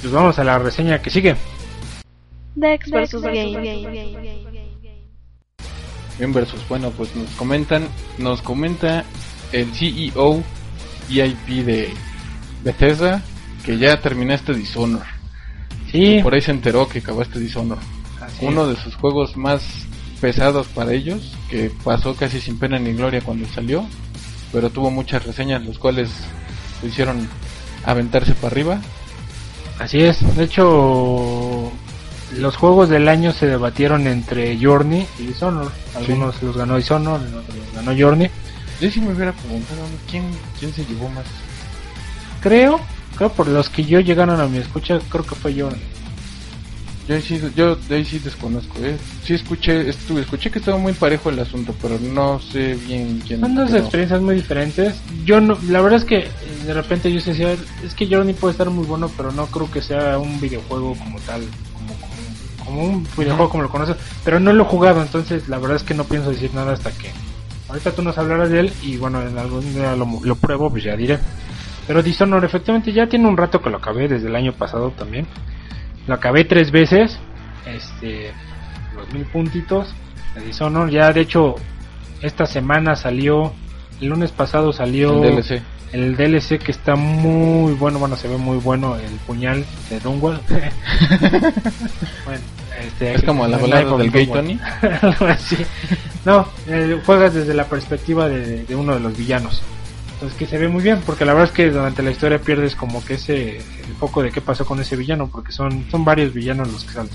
Pues 0.00 0.12
vamos 0.12 0.38
a 0.38 0.44
la 0.44 0.58
reseña 0.58 1.00
que 1.02 1.10
sigue. 1.10 1.36
Dex 2.54 2.90
versus 2.90 3.22
Game. 3.22 3.56
Bien 6.18 6.32
versus, 6.32 6.60
bueno, 6.68 6.90
pues 6.90 7.14
nos 7.14 7.30
comentan, 7.32 7.86
nos 8.18 8.42
comenta 8.42 9.04
el 9.52 9.72
CEO 9.72 10.42
VIP 11.08 11.64
de 11.64 11.90
Bethesda 12.64 13.22
que 13.64 13.78
ya 13.78 14.00
terminaste 14.00 14.52
Dishonor. 14.54 15.04
Sí, 15.92 16.20
Por 16.22 16.34
ahí 16.34 16.40
se 16.40 16.50
enteró 16.50 16.88
que 16.88 16.98
acabaste 16.98 17.38
Dishonor. 17.38 17.78
así 18.20 18.44
Uno 18.46 18.68
es. 18.70 18.76
de 18.76 18.82
sus 18.82 18.94
juegos 18.96 19.36
más 19.36 19.86
pesados 20.20 20.66
para 20.68 20.92
ellos, 20.92 21.32
que 21.48 21.70
pasó 21.84 22.14
casi 22.14 22.40
sin 22.40 22.58
pena 22.58 22.78
ni 22.78 22.92
gloria 22.92 23.20
cuando 23.20 23.46
salió, 23.48 23.86
pero 24.52 24.70
tuvo 24.70 24.90
muchas 24.90 25.24
reseñas, 25.24 25.64
los 25.64 25.78
cuales 25.78 26.10
lo 26.82 26.88
hicieron 26.88 27.28
aventarse 27.84 28.34
para 28.34 28.48
arriba. 28.48 28.80
Así 29.78 30.00
es, 30.00 30.36
de 30.36 30.44
hecho 30.44 31.72
los 32.36 32.56
juegos 32.56 32.88
del 32.88 33.08
año 33.08 33.32
se 33.32 33.46
debatieron 33.46 34.06
entre 34.06 34.58
Journey 34.60 35.06
y 35.18 35.26
Dishonored. 35.26 35.70
Algunos 35.96 36.42
los 36.42 36.56
ganó 36.56 36.76
Dishonored, 36.76 37.34
otros 37.34 37.56
los 37.56 37.72
ganó 37.74 37.98
Journey. 37.98 38.30
Yo 38.80 38.90
sí 38.90 39.00
me 39.00 39.12
hubiera 39.12 39.32
preguntado 39.32 39.80
quién, 40.10 40.24
quién 40.58 40.72
se 40.72 40.84
llevó 40.84 41.08
más. 41.08 41.24
Creo, 42.40 42.80
creo 43.16 43.32
por 43.32 43.48
los 43.48 43.68
que 43.68 43.84
yo 43.84 44.00
llegaron 44.00 44.40
a 44.40 44.46
mi 44.46 44.58
escucha, 44.58 44.98
creo 45.08 45.24
que 45.24 45.34
fue 45.34 45.54
Journey. 45.58 45.80
Yo 47.08 47.14
ahí 47.14 47.22
sí, 47.22 47.40
yo 47.56 47.74
de 47.74 47.96
ahí 47.96 48.04
sí 48.04 48.18
desconozco, 48.18 48.84
¿eh? 48.84 48.94
Sí 49.24 49.32
escuché, 49.32 49.88
estuve, 49.88 50.20
escuché 50.20 50.50
que 50.50 50.58
estaba 50.58 50.76
muy 50.76 50.92
parejo 50.92 51.30
el 51.30 51.38
asunto, 51.38 51.74
pero 51.80 51.98
no 51.98 52.38
sé 52.38 52.74
bien 52.74 53.22
quién. 53.26 53.40
Son 53.40 53.54
dos 53.54 53.72
experiencias 53.72 54.20
muy 54.20 54.34
diferentes. 54.34 55.00
Yo 55.24 55.40
no, 55.40 55.56
la 55.70 55.80
verdad 55.80 56.00
es 56.00 56.04
que 56.04 56.18
eh, 56.18 56.30
de 56.66 56.74
repente 56.74 57.10
yo 57.10 57.18
decía, 57.18 57.56
es 57.82 57.94
que 57.94 58.06
Journey 58.06 58.34
puede 58.34 58.52
estar 58.52 58.68
muy 58.68 58.84
bueno, 58.84 59.10
pero 59.16 59.32
no 59.32 59.46
creo 59.46 59.70
que 59.70 59.80
sea 59.80 60.18
un 60.18 60.38
videojuego 60.38 60.94
como 60.96 61.18
tal, 61.20 61.40
como, 61.72 61.94
como, 61.94 62.64
como 62.66 62.84
un 62.84 63.06
videojuego 63.16 63.48
como 63.48 63.62
lo 63.62 63.70
conoces. 63.70 63.96
Pero 64.22 64.38
no 64.38 64.52
lo 64.52 64.64
he 64.64 64.66
jugado, 64.66 65.00
entonces 65.00 65.48
la 65.48 65.58
verdad 65.58 65.76
es 65.76 65.84
que 65.84 65.94
no 65.94 66.04
pienso 66.04 66.28
decir 66.28 66.52
nada 66.52 66.74
hasta 66.74 66.90
que 66.90 67.10
ahorita 67.70 67.92
tú 67.92 68.02
nos 68.02 68.18
hablarás 68.18 68.50
de 68.50 68.60
él 68.60 68.72
y 68.82 68.98
bueno, 68.98 69.22
en 69.22 69.38
algún 69.38 69.62
día 69.72 69.96
lo, 69.96 70.06
lo 70.22 70.36
pruebo, 70.36 70.70
pues 70.70 70.84
ya 70.84 70.94
diré. 70.94 71.18
Pero 71.86 72.02
Dishonored 72.02 72.44
efectivamente 72.44 72.92
ya 72.92 73.06
tiene 73.06 73.26
un 73.26 73.38
rato 73.38 73.62
que 73.62 73.70
lo 73.70 73.78
acabé, 73.78 74.08
desde 74.08 74.28
el 74.28 74.36
año 74.36 74.52
pasado 74.52 74.90
también. 74.90 75.26
Lo 76.08 76.14
acabé 76.14 76.44
tres 76.44 76.70
veces, 76.70 77.18
este, 77.66 78.32
los 78.96 79.12
mil 79.12 79.26
puntitos 79.26 79.94
de 80.34 80.40
Dishonored. 80.40 80.90
Ya 80.90 81.12
de 81.12 81.20
hecho, 81.20 81.56
esta 82.22 82.46
semana 82.46 82.96
salió, 82.96 83.52
el 84.00 84.08
lunes 84.08 84.32
pasado 84.32 84.72
salió 84.72 85.22
El 85.22 85.36
DLC. 85.36 85.62
el 85.92 86.16
DLC 86.16 86.58
que 86.58 86.72
está 86.72 86.96
muy 86.96 87.74
bueno, 87.74 87.98
bueno, 87.98 88.16
se 88.16 88.26
ve 88.26 88.38
muy 88.38 88.56
bueno 88.56 88.96
el 88.96 89.12
puñal 89.26 89.66
de 89.90 90.00
Dunwall. 90.00 90.40
bueno, 90.48 92.40
este, 92.80 93.14
Es 93.14 93.22
como 93.22 93.46
la 93.46 93.58
el 93.58 93.86
of 93.86 94.00
del 94.00 94.10
gay. 94.10 94.26
Tony. 94.26 94.58
No, 96.24 96.46
eh, 96.66 97.00
juegas 97.06 97.34
desde 97.34 97.54
la 97.54 97.64
perspectiva 97.64 98.28
de, 98.28 98.64
de 98.64 98.74
uno 98.74 98.94
de 98.94 99.00
los 99.00 99.16
villanos. 99.16 99.62
Entonces 100.20 100.36
que 100.36 100.46
se 100.46 100.58
ve 100.58 100.66
muy 100.66 100.82
bien, 100.82 101.00
porque 101.06 101.24
la 101.24 101.32
verdad 101.32 101.48
es 101.50 101.54
que 101.54 101.70
durante 101.70 102.02
la 102.02 102.10
historia 102.10 102.40
pierdes 102.40 102.74
como 102.74 103.04
que 103.04 103.14
ese 103.14 103.58
el 103.58 103.94
foco 104.00 104.20
de 104.20 104.32
qué 104.32 104.40
pasó 104.40 104.64
con 104.66 104.80
ese 104.80 104.96
villano, 104.96 105.28
porque 105.28 105.52
son, 105.52 105.86
son 105.90 106.04
varios 106.04 106.34
villanos 106.34 106.72
los 106.72 106.84
que 106.84 106.92
salen. 106.92 107.12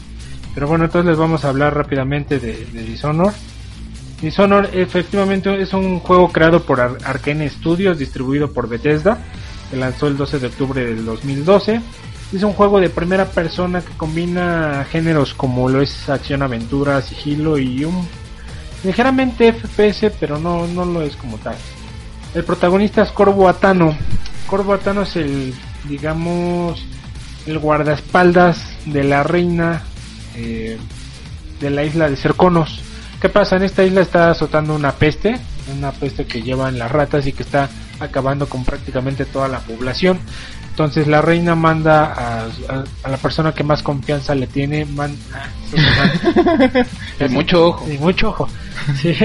Pero 0.53 0.67
bueno, 0.67 0.85
entonces 0.85 1.09
les 1.09 1.17
vamos 1.17 1.43
a 1.43 1.49
hablar 1.49 1.75
rápidamente 1.75 2.39
de, 2.39 2.65
de 2.65 2.83
Dishonored. 2.83 3.33
Dishonored 4.21 4.73
efectivamente 4.75 5.61
es 5.61 5.73
un 5.73 5.99
juego 5.99 6.31
creado 6.31 6.63
por 6.63 6.79
Ar- 6.79 6.97
Arkane 7.03 7.49
Studios, 7.49 7.97
distribuido 7.99 8.53
por 8.53 8.69
Bethesda, 8.69 9.17
que 9.69 9.75
lanzó 9.75 10.07
el 10.07 10.15
12 10.15 10.39
de 10.39 10.47
octubre 10.47 10.85
del 10.85 11.03
2012. 11.03 11.81
Es 12.33 12.43
un 12.43 12.53
juego 12.53 12.79
de 12.79 12.89
primera 12.89 13.25
persona 13.25 13.81
que 13.81 13.91
combina 13.97 14.87
géneros 14.89 15.33
como 15.33 15.67
lo 15.67 15.81
es 15.81 16.07
acción, 16.07 16.41
aventura, 16.41 17.01
sigilo 17.01 17.57
y 17.57 17.83
un 17.83 18.07
ligeramente 18.85 19.51
FPS, 19.51 20.09
pero 20.19 20.39
no, 20.39 20.67
no 20.67 20.85
lo 20.85 21.01
es 21.01 21.15
como 21.17 21.37
tal. 21.37 21.55
El 22.34 22.43
protagonista 22.43 23.03
es 23.03 23.11
Corvo 23.11 23.47
Atano. 23.47 23.95
Corvo 24.47 24.73
Atano 24.73 25.03
es 25.03 25.15
el, 25.15 25.53
digamos, 25.86 26.84
el 27.45 27.59
guardaespaldas 27.59 28.59
de 28.86 29.03
la 29.03 29.23
reina 29.23 29.84
eh, 30.36 30.77
de 31.59 31.69
la 31.69 31.84
isla 31.84 32.09
de 32.09 32.15
Cerconos. 32.15 32.81
¿Qué 33.21 33.29
pasa? 33.29 33.55
En 33.55 33.63
esta 33.63 33.84
isla 33.84 34.01
está 34.01 34.31
azotando 34.31 34.75
una 34.75 34.91
peste, 34.93 35.39
una 35.77 35.91
peste 35.91 36.25
que 36.25 36.41
llevan 36.41 36.77
las 36.77 36.91
ratas 36.91 37.25
y 37.27 37.31
que 37.34 37.43
está 37.43 37.69
acabando 37.99 38.49
con 38.49 38.65
prácticamente 38.65 39.25
toda 39.25 39.47
la 39.47 39.59
población. 39.59 40.19
Entonces 40.71 41.07
la 41.07 41.21
reina 41.21 41.53
manda 41.55 42.05
a, 42.05 42.41
a- 42.45 42.84
a 43.03 43.09
la 43.09 43.17
persona 43.17 43.53
que 43.53 43.63
más 43.63 43.84
confianza 43.84 44.34
le 44.34 44.47
tiene, 44.47 44.86
man- 44.86 45.15
ah. 45.34 46.84
Y 47.25 47.29
mucho 47.29 47.67
ojo. 47.67 47.88
Y 47.91 47.97
mucho 47.99 48.29
ojo. 48.29 48.49
Sí, 48.99 49.15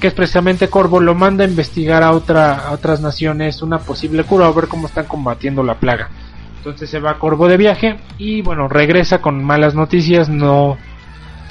que 0.00 0.06
es 0.08 0.14
precisamente 0.14 0.68
Corvo, 0.68 1.00
lo 1.00 1.14
manda 1.14 1.44
a 1.44 1.48
investigar 1.48 2.02
a, 2.02 2.12
otra, 2.12 2.68
a 2.68 2.72
otras 2.72 3.00
naciones 3.00 3.62
una 3.62 3.78
posible 3.78 4.24
cura, 4.24 4.46
a 4.46 4.52
ver 4.52 4.68
cómo 4.68 4.86
están 4.86 5.06
combatiendo 5.06 5.62
la 5.62 5.76
plaga. 5.76 6.10
Entonces 6.58 6.90
se 6.90 7.00
va 7.00 7.18
Corvo 7.18 7.48
de 7.48 7.56
viaje 7.56 7.98
y 8.18 8.42
bueno, 8.42 8.68
regresa 8.68 9.20
con 9.20 9.42
malas 9.42 9.74
noticias, 9.74 10.28
no, 10.28 10.76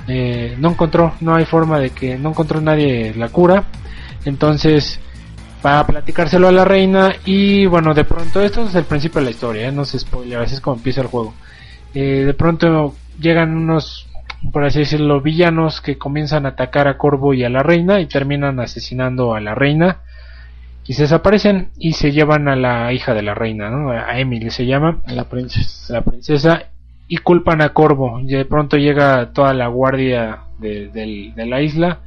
eh, 0.08 0.56
no 0.60 0.72
encontró, 0.72 1.14
no 1.22 1.36
hay 1.36 1.46
forma 1.46 1.80
de 1.80 1.92
que, 1.92 2.18
no 2.18 2.30
encontró 2.30 2.62
nadie 2.62 3.14
la 3.16 3.30
cura. 3.30 3.66
Entonces 4.26 5.00
va 5.66 5.80
a 5.80 5.88
platicárselo 5.88 6.48
a 6.48 6.52
la 6.52 6.66
reina 6.66 7.16
y 7.26 7.66
bueno, 7.66 7.94
de 7.94 8.04
pronto, 8.04 8.42
esto 8.42 8.66
es 8.66 8.76
el 8.76 8.86
principio 8.86 9.20
de 9.20 9.26
la 9.26 9.32
historia, 9.32 9.68
¿eh? 9.68 9.72
no 9.72 9.86
se 9.86 10.00
spoiler, 10.00 10.40
así 10.40 10.56
es 10.56 10.62
como 10.62 10.78
empieza 10.78 11.02
el 11.02 11.08
juego. 11.08 11.34
Eh, 11.94 12.24
de 12.26 12.34
pronto 12.34 12.96
llegan 13.20 13.56
unos, 13.56 14.08
por 14.52 14.64
así 14.64 14.80
decirlo, 14.80 15.22
villanos 15.22 15.82
que 15.82 15.98
comienzan 15.98 16.46
a 16.46 16.50
atacar 16.50 16.88
a 16.88 16.98
Corvo 16.98 17.34
y 17.34 17.44
a 17.44 17.50
la 17.50 17.64
reina 17.64 18.00
y 18.00 18.08
terminan 18.08 18.60
asesinando 18.60 19.36
a 19.36 19.40
la 19.40 19.54
reina 19.54 20.00
y 20.86 20.94
se 20.94 21.04
desaparecen 21.04 21.70
y 21.78 21.94
se 21.94 22.12
llevan 22.12 22.48
a 22.48 22.56
la 22.56 22.92
hija 22.92 23.14
de 23.14 23.22
la 23.22 23.36
reina, 23.36 23.70
¿no? 23.70 23.92
A 23.92 24.20
Emily 24.20 24.50
se 24.50 24.66
llama 24.66 25.02
La 25.06 25.26
princesa. 25.26 25.94
la 25.94 26.02
princesa 26.02 26.64
y 27.08 27.18
culpan 27.18 27.62
a 27.62 27.70
Corvo. 27.70 28.20
Y 28.20 28.28
de 28.28 28.46
pronto 28.46 28.78
llega 28.78 29.32
toda 29.32 29.54
la 29.54 29.68
guardia 29.68 30.42
de 30.58 31.34
la 31.36 31.62
isla, 31.62 32.00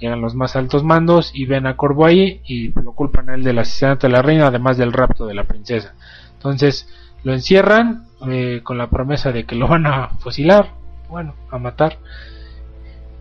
llegan 0.00 0.20
los 0.20 0.34
más 0.34 0.56
altos 0.56 0.82
mandos 0.82 1.30
y 1.34 1.46
ven 1.46 1.66
a 1.66 1.76
Corvo 1.76 2.06
ahí 2.06 2.40
y 2.46 2.68
lo 2.80 2.92
culpan 2.92 3.28
a 3.28 3.34
él 3.34 3.44
del 3.44 3.58
asesinato 3.58 4.06
de 4.06 4.12
la 4.14 4.22
reina, 4.22 4.46
además 4.46 4.78
del 4.78 4.92
rapto 4.92 5.26
de 5.26 5.34
la 5.34 5.44
princesa. 5.44 5.94
Entonces 6.34 6.88
lo 7.22 7.32
encierran 7.32 8.06
eh, 8.28 8.60
con 8.64 8.78
la 8.78 8.88
promesa 8.88 9.30
de 9.30 9.44
que 9.44 9.56
lo 9.56 9.68
van 9.68 9.86
a 9.86 10.08
fusilar, 10.20 10.70
bueno, 11.12 11.34
a 11.50 11.58
matar. 11.58 11.98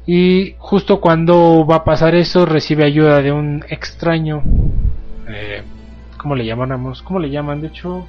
Y 0.08 0.56
justo 0.60 1.02
cuando 1.02 1.66
va 1.70 1.76
a 1.76 1.84
pasar 1.84 2.16
eso, 2.16 2.46
recibe 2.46 2.86
ayuda 2.86 3.22
de 3.22 3.34
un 3.34 3.66
extraño. 3.68 4.42
Eh, 5.28 5.62
¿Cómo 6.18 6.36
le 6.36 6.46
llamamos? 6.46 7.02
¿Cómo 7.02 7.20
le 7.20 7.30
llaman? 7.30 7.60
De 7.60 7.68
hecho, 7.68 8.08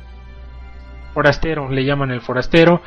forastero, 1.13 1.69
le 1.69 1.85
llaman 1.85 2.13
el 2.13 2.21
forastero 2.21 2.81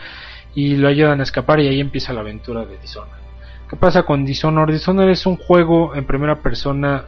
y 0.56 0.78
lo 0.78 0.88
ayudan 0.88 1.20
a 1.20 1.24
escapar 1.24 1.60
y 1.60 1.68
ahí 1.68 1.82
empieza 1.82 2.14
la 2.14 2.22
aventura 2.22 2.66
de 2.66 2.78
Dishonored. 2.78 3.26
¿Qué 3.70 3.76
pasa 3.76 4.04
con 4.04 4.24
Dishonored? 4.24 4.74
Dishonored 4.74 5.12
es 5.12 5.26
un 5.26 5.36
juego 5.36 5.96
en 5.96 6.06
primera 6.06 6.38
persona 6.38 7.04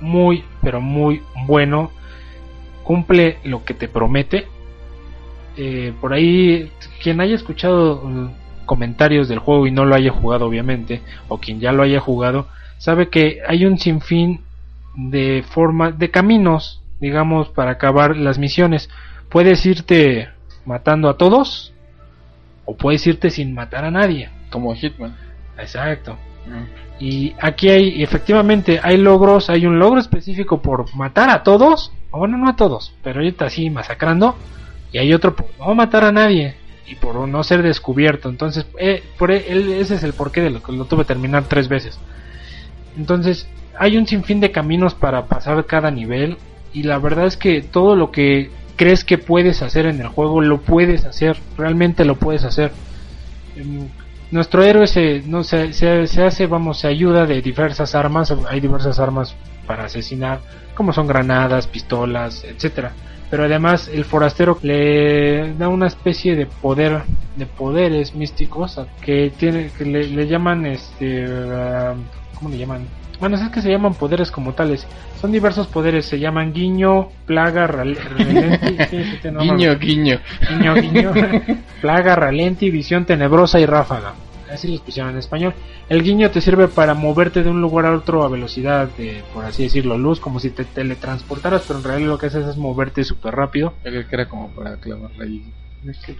muy, 0.00 0.44
pero 0.62 0.80
muy 0.80 1.20
bueno. 1.46 1.90
Cumple 2.84 3.36
lo 3.44 3.64
que 3.64 3.74
te 3.74 3.86
promete. 3.86 4.46
Eh, 5.58 5.92
por 6.00 6.14
ahí, 6.14 6.70
quien 7.02 7.20
haya 7.20 7.34
escuchado 7.34 8.02
comentarios 8.64 9.28
del 9.28 9.38
juego 9.38 9.66
y 9.66 9.70
no 9.70 9.84
lo 9.84 9.94
haya 9.94 10.10
jugado, 10.10 10.46
obviamente, 10.46 11.02
o 11.28 11.38
quien 11.38 11.60
ya 11.60 11.72
lo 11.72 11.82
haya 11.82 12.00
jugado, 12.00 12.48
sabe 12.78 13.08
que 13.08 13.40
hay 13.46 13.64
un 13.64 13.78
sinfín 13.78 14.40
de 14.96 15.44
formas, 15.48 15.98
de 15.98 16.10
caminos, 16.10 16.82
digamos, 17.00 17.48
para 17.48 17.72
acabar 17.72 18.16
las 18.16 18.38
misiones. 18.38 18.90
Puedes 19.28 19.64
irte 19.66 20.28
matando 20.64 21.08
a 21.08 21.16
todos, 21.16 21.72
o 22.64 22.76
puedes 22.76 23.06
irte 23.06 23.30
sin 23.30 23.54
matar 23.54 23.84
a 23.84 23.90
nadie. 23.90 24.30
Como 24.50 24.74
Hitman. 24.74 25.16
Exacto. 25.58 26.16
Y 27.00 27.34
aquí 27.40 27.68
hay, 27.68 28.02
efectivamente, 28.02 28.80
hay 28.82 28.96
logros, 28.96 29.50
hay 29.50 29.66
un 29.66 29.78
logro 29.78 30.00
específico 30.00 30.62
por 30.62 30.94
matar 30.94 31.30
a 31.30 31.42
todos, 31.42 31.92
o 32.10 32.18
bueno, 32.18 32.38
no 32.38 32.48
a 32.48 32.56
todos, 32.56 32.94
pero 33.02 33.20
ahorita 33.20 33.50
sí 33.50 33.68
masacrando, 33.70 34.36
y 34.92 34.98
hay 34.98 35.12
otro 35.12 35.34
por 35.34 35.46
no 35.58 35.74
matar 35.74 36.04
a 36.04 36.12
nadie 36.12 36.54
y 36.86 36.96
por 36.96 37.26
no 37.28 37.42
ser 37.44 37.62
descubierto. 37.62 38.28
Entonces, 38.28 38.66
eh, 38.78 39.02
por 39.18 39.30
e- 39.30 39.46
él, 39.48 39.72
ese 39.72 39.94
es 39.94 40.02
el 40.02 40.12
porqué 40.12 40.40
de 40.40 40.50
lo 40.50 40.62
que 40.62 40.72
lo 40.72 40.84
tuve 40.84 41.02
que 41.02 41.08
terminar 41.08 41.44
tres 41.48 41.68
veces. 41.68 41.98
Entonces, 42.96 43.48
hay 43.78 43.96
un 43.96 44.06
sinfín 44.06 44.40
de 44.40 44.52
caminos 44.52 44.94
para 44.94 45.26
pasar 45.26 45.64
cada 45.66 45.90
nivel, 45.90 46.36
y 46.72 46.82
la 46.82 46.98
verdad 46.98 47.26
es 47.26 47.36
que 47.36 47.62
todo 47.62 47.96
lo 47.96 48.10
que 48.10 48.50
crees 48.76 49.04
que 49.04 49.18
puedes 49.18 49.62
hacer 49.62 49.86
en 49.86 50.00
el 50.00 50.08
juego, 50.08 50.40
lo 50.40 50.60
puedes 50.60 51.04
hacer, 51.04 51.36
realmente 51.56 52.04
lo 52.04 52.16
puedes 52.16 52.44
hacer. 52.44 52.72
Em, 53.56 53.88
nuestro 54.30 54.62
héroe 54.64 54.86
se, 54.86 55.22
no, 55.26 55.44
se, 55.44 55.72
se, 55.72 56.06
se 56.06 56.22
hace, 56.22 56.46
vamos, 56.46 56.80
se 56.80 56.88
ayuda 56.88 57.26
de 57.26 57.40
diversas 57.40 57.94
armas, 57.94 58.34
hay 58.48 58.60
diversas 58.60 58.98
armas 58.98 59.36
para 59.66 59.84
asesinar, 59.84 60.40
como 60.74 60.92
son 60.92 61.06
granadas, 61.06 61.66
pistolas, 61.66 62.44
etcétera. 62.44 62.92
Pero 63.34 63.46
además 63.46 63.90
el 63.92 64.04
forastero 64.04 64.60
le 64.62 65.54
da 65.54 65.66
una 65.68 65.88
especie 65.88 66.36
de 66.36 66.46
poder, 66.46 67.02
de 67.34 67.46
poderes 67.46 68.14
místicos 68.14 68.80
que 69.00 69.32
tiene, 69.36 69.72
que 69.76 69.84
le, 69.84 70.06
le 70.06 70.28
llaman 70.28 70.64
este, 70.66 71.26
ah, 71.50 71.94
¿cómo 72.36 72.50
le 72.50 72.58
llaman? 72.58 72.86
Bueno, 73.18 73.34
es 73.34 73.48
que 73.50 73.60
se 73.60 73.70
llaman 73.72 73.94
poderes 73.94 74.30
como 74.30 74.52
tales. 74.52 74.86
Son 75.20 75.32
diversos 75.32 75.66
poderes, 75.66 76.06
se 76.06 76.20
llaman 76.20 76.52
guiño, 76.52 77.08
plaga, 77.26 77.66
rale- 77.66 77.98
relenti, 77.98 78.76
sí, 78.88 79.02
sí, 79.02 79.18
te- 79.20 79.32
no, 79.32 79.42
no, 79.44 79.56
Guiño, 79.56 79.78
guiño. 79.80 80.20
Guiño, 80.50 80.74
guiño. 80.76 81.12
Plaga, 81.80 82.14
ralenti, 82.14 82.70
visión 82.70 83.04
tenebrosa 83.04 83.58
y 83.58 83.66
ráfaga. 83.66 84.14
Así 84.54 84.72
lo 84.72 84.82
pusieron 84.82 85.12
en 85.12 85.18
español. 85.18 85.52
El 85.88 86.02
guiño 86.02 86.30
te 86.30 86.40
sirve 86.40 86.68
para 86.68 86.94
moverte 86.94 87.42
de 87.42 87.50
un 87.50 87.60
lugar 87.60 87.86
a 87.86 87.92
otro 87.92 88.22
a 88.22 88.28
velocidad 88.28 88.88
de, 88.96 89.22
por 89.34 89.44
así 89.44 89.64
decirlo, 89.64 89.98
luz, 89.98 90.20
como 90.20 90.38
si 90.38 90.50
te 90.50 90.64
teletransportaras, 90.64 91.64
pero 91.66 91.80
en 91.80 91.84
realidad 91.84 92.08
lo 92.08 92.18
que 92.18 92.26
haces 92.26 92.46
es 92.46 92.56
moverte 92.56 93.04
súper 93.04 93.34
rápido. 93.34 93.74
Que 93.82 94.06
era 94.10 94.28
como 94.28 94.48
para 94.50 94.76
clavarla 94.76 95.24
ahí. 95.24 95.44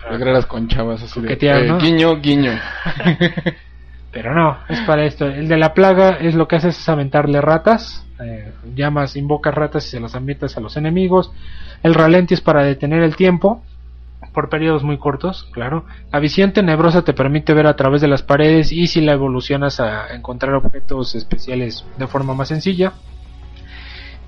Ah. 0.04 0.12
Lograr 0.12 0.46
con 0.46 0.68
chavas 0.68 1.02
así 1.02 1.20
de. 1.20 1.32
Eh, 1.32 1.66
¿no? 1.66 1.78
Guiño, 1.78 2.20
guiño. 2.20 2.52
Pero 4.12 4.32
no, 4.32 4.58
es 4.68 4.80
para 4.82 5.04
esto. 5.06 5.26
El 5.26 5.48
de 5.48 5.56
la 5.56 5.74
plaga 5.74 6.10
es 6.10 6.36
lo 6.36 6.46
que 6.46 6.56
haces 6.56 6.78
es 6.78 6.88
aventarle 6.88 7.40
ratas. 7.40 8.06
eh, 8.24 8.52
llamas, 8.74 9.16
invocas 9.16 9.52
ratas 9.52 9.86
y 9.86 9.90
se 9.90 10.00
las 10.00 10.14
avientas 10.14 10.56
a 10.56 10.60
los 10.60 10.76
enemigos. 10.76 11.32
El 11.82 11.94
ralenti 11.94 12.34
es 12.34 12.40
para 12.40 12.62
detener 12.62 13.02
el 13.02 13.16
tiempo. 13.16 13.64
Por 14.32 14.48
periodos 14.48 14.82
muy 14.82 14.98
cortos, 14.98 15.44
claro. 15.52 15.86
La 16.12 16.18
visión 16.18 16.52
tenebrosa 16.52 17.02
te 17.04 17.14
permite 17.14 17.54
ver 17.54 17.66
a 17.66 17.76
través 17.76 18.00
de 18.00 18.08
las 18.08 18.22
paredes 18.22 18.72
y 18.72 18.86
si 18.88 19.00
la 19.00 19.12
evolucionas 19.12 19.80
a 19.80 20.12
encontrar 20.14 20.54
objetos 20.54 21.14
especiales 21.14 21.88
de 21.94 22.06
forma 22.08 22.34
más 22.34 22.48
sencilla. 22.48 23.00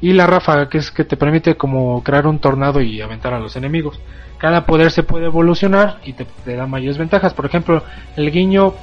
Y 0.00 0.12
la 0.12 0.26
ráfaga, 0.26 0.68
que 0.68 0.78
es 0.78 0.90
que 0.90 1.04
te 1.04 1.16
permite 1.16 1.56
como 1.56 2.02
crear 2.02 2.26
un 2.26 2.40
tornado 2.40 2.80
y 2.82 3.00
aventar 3.00 3.32
a 3.34 3.40
los 3.40 3.56
enemigos. 3.56 4.02
Cada 4.36 4.66
poder 4.66 4.90
se 4.90 5.02
puede 5.02 5.26
evolucionar 5.26 6.00
y 6.02 6.14
te, 6.14 6.28
da 6.54 6.66
mayores 6.66 6.98
ventajas. 6.98 7.32
Por 7.34 7.46
ejemplo, 7.46 7.84
el 8.14 8.30
guiño 8.30 8.80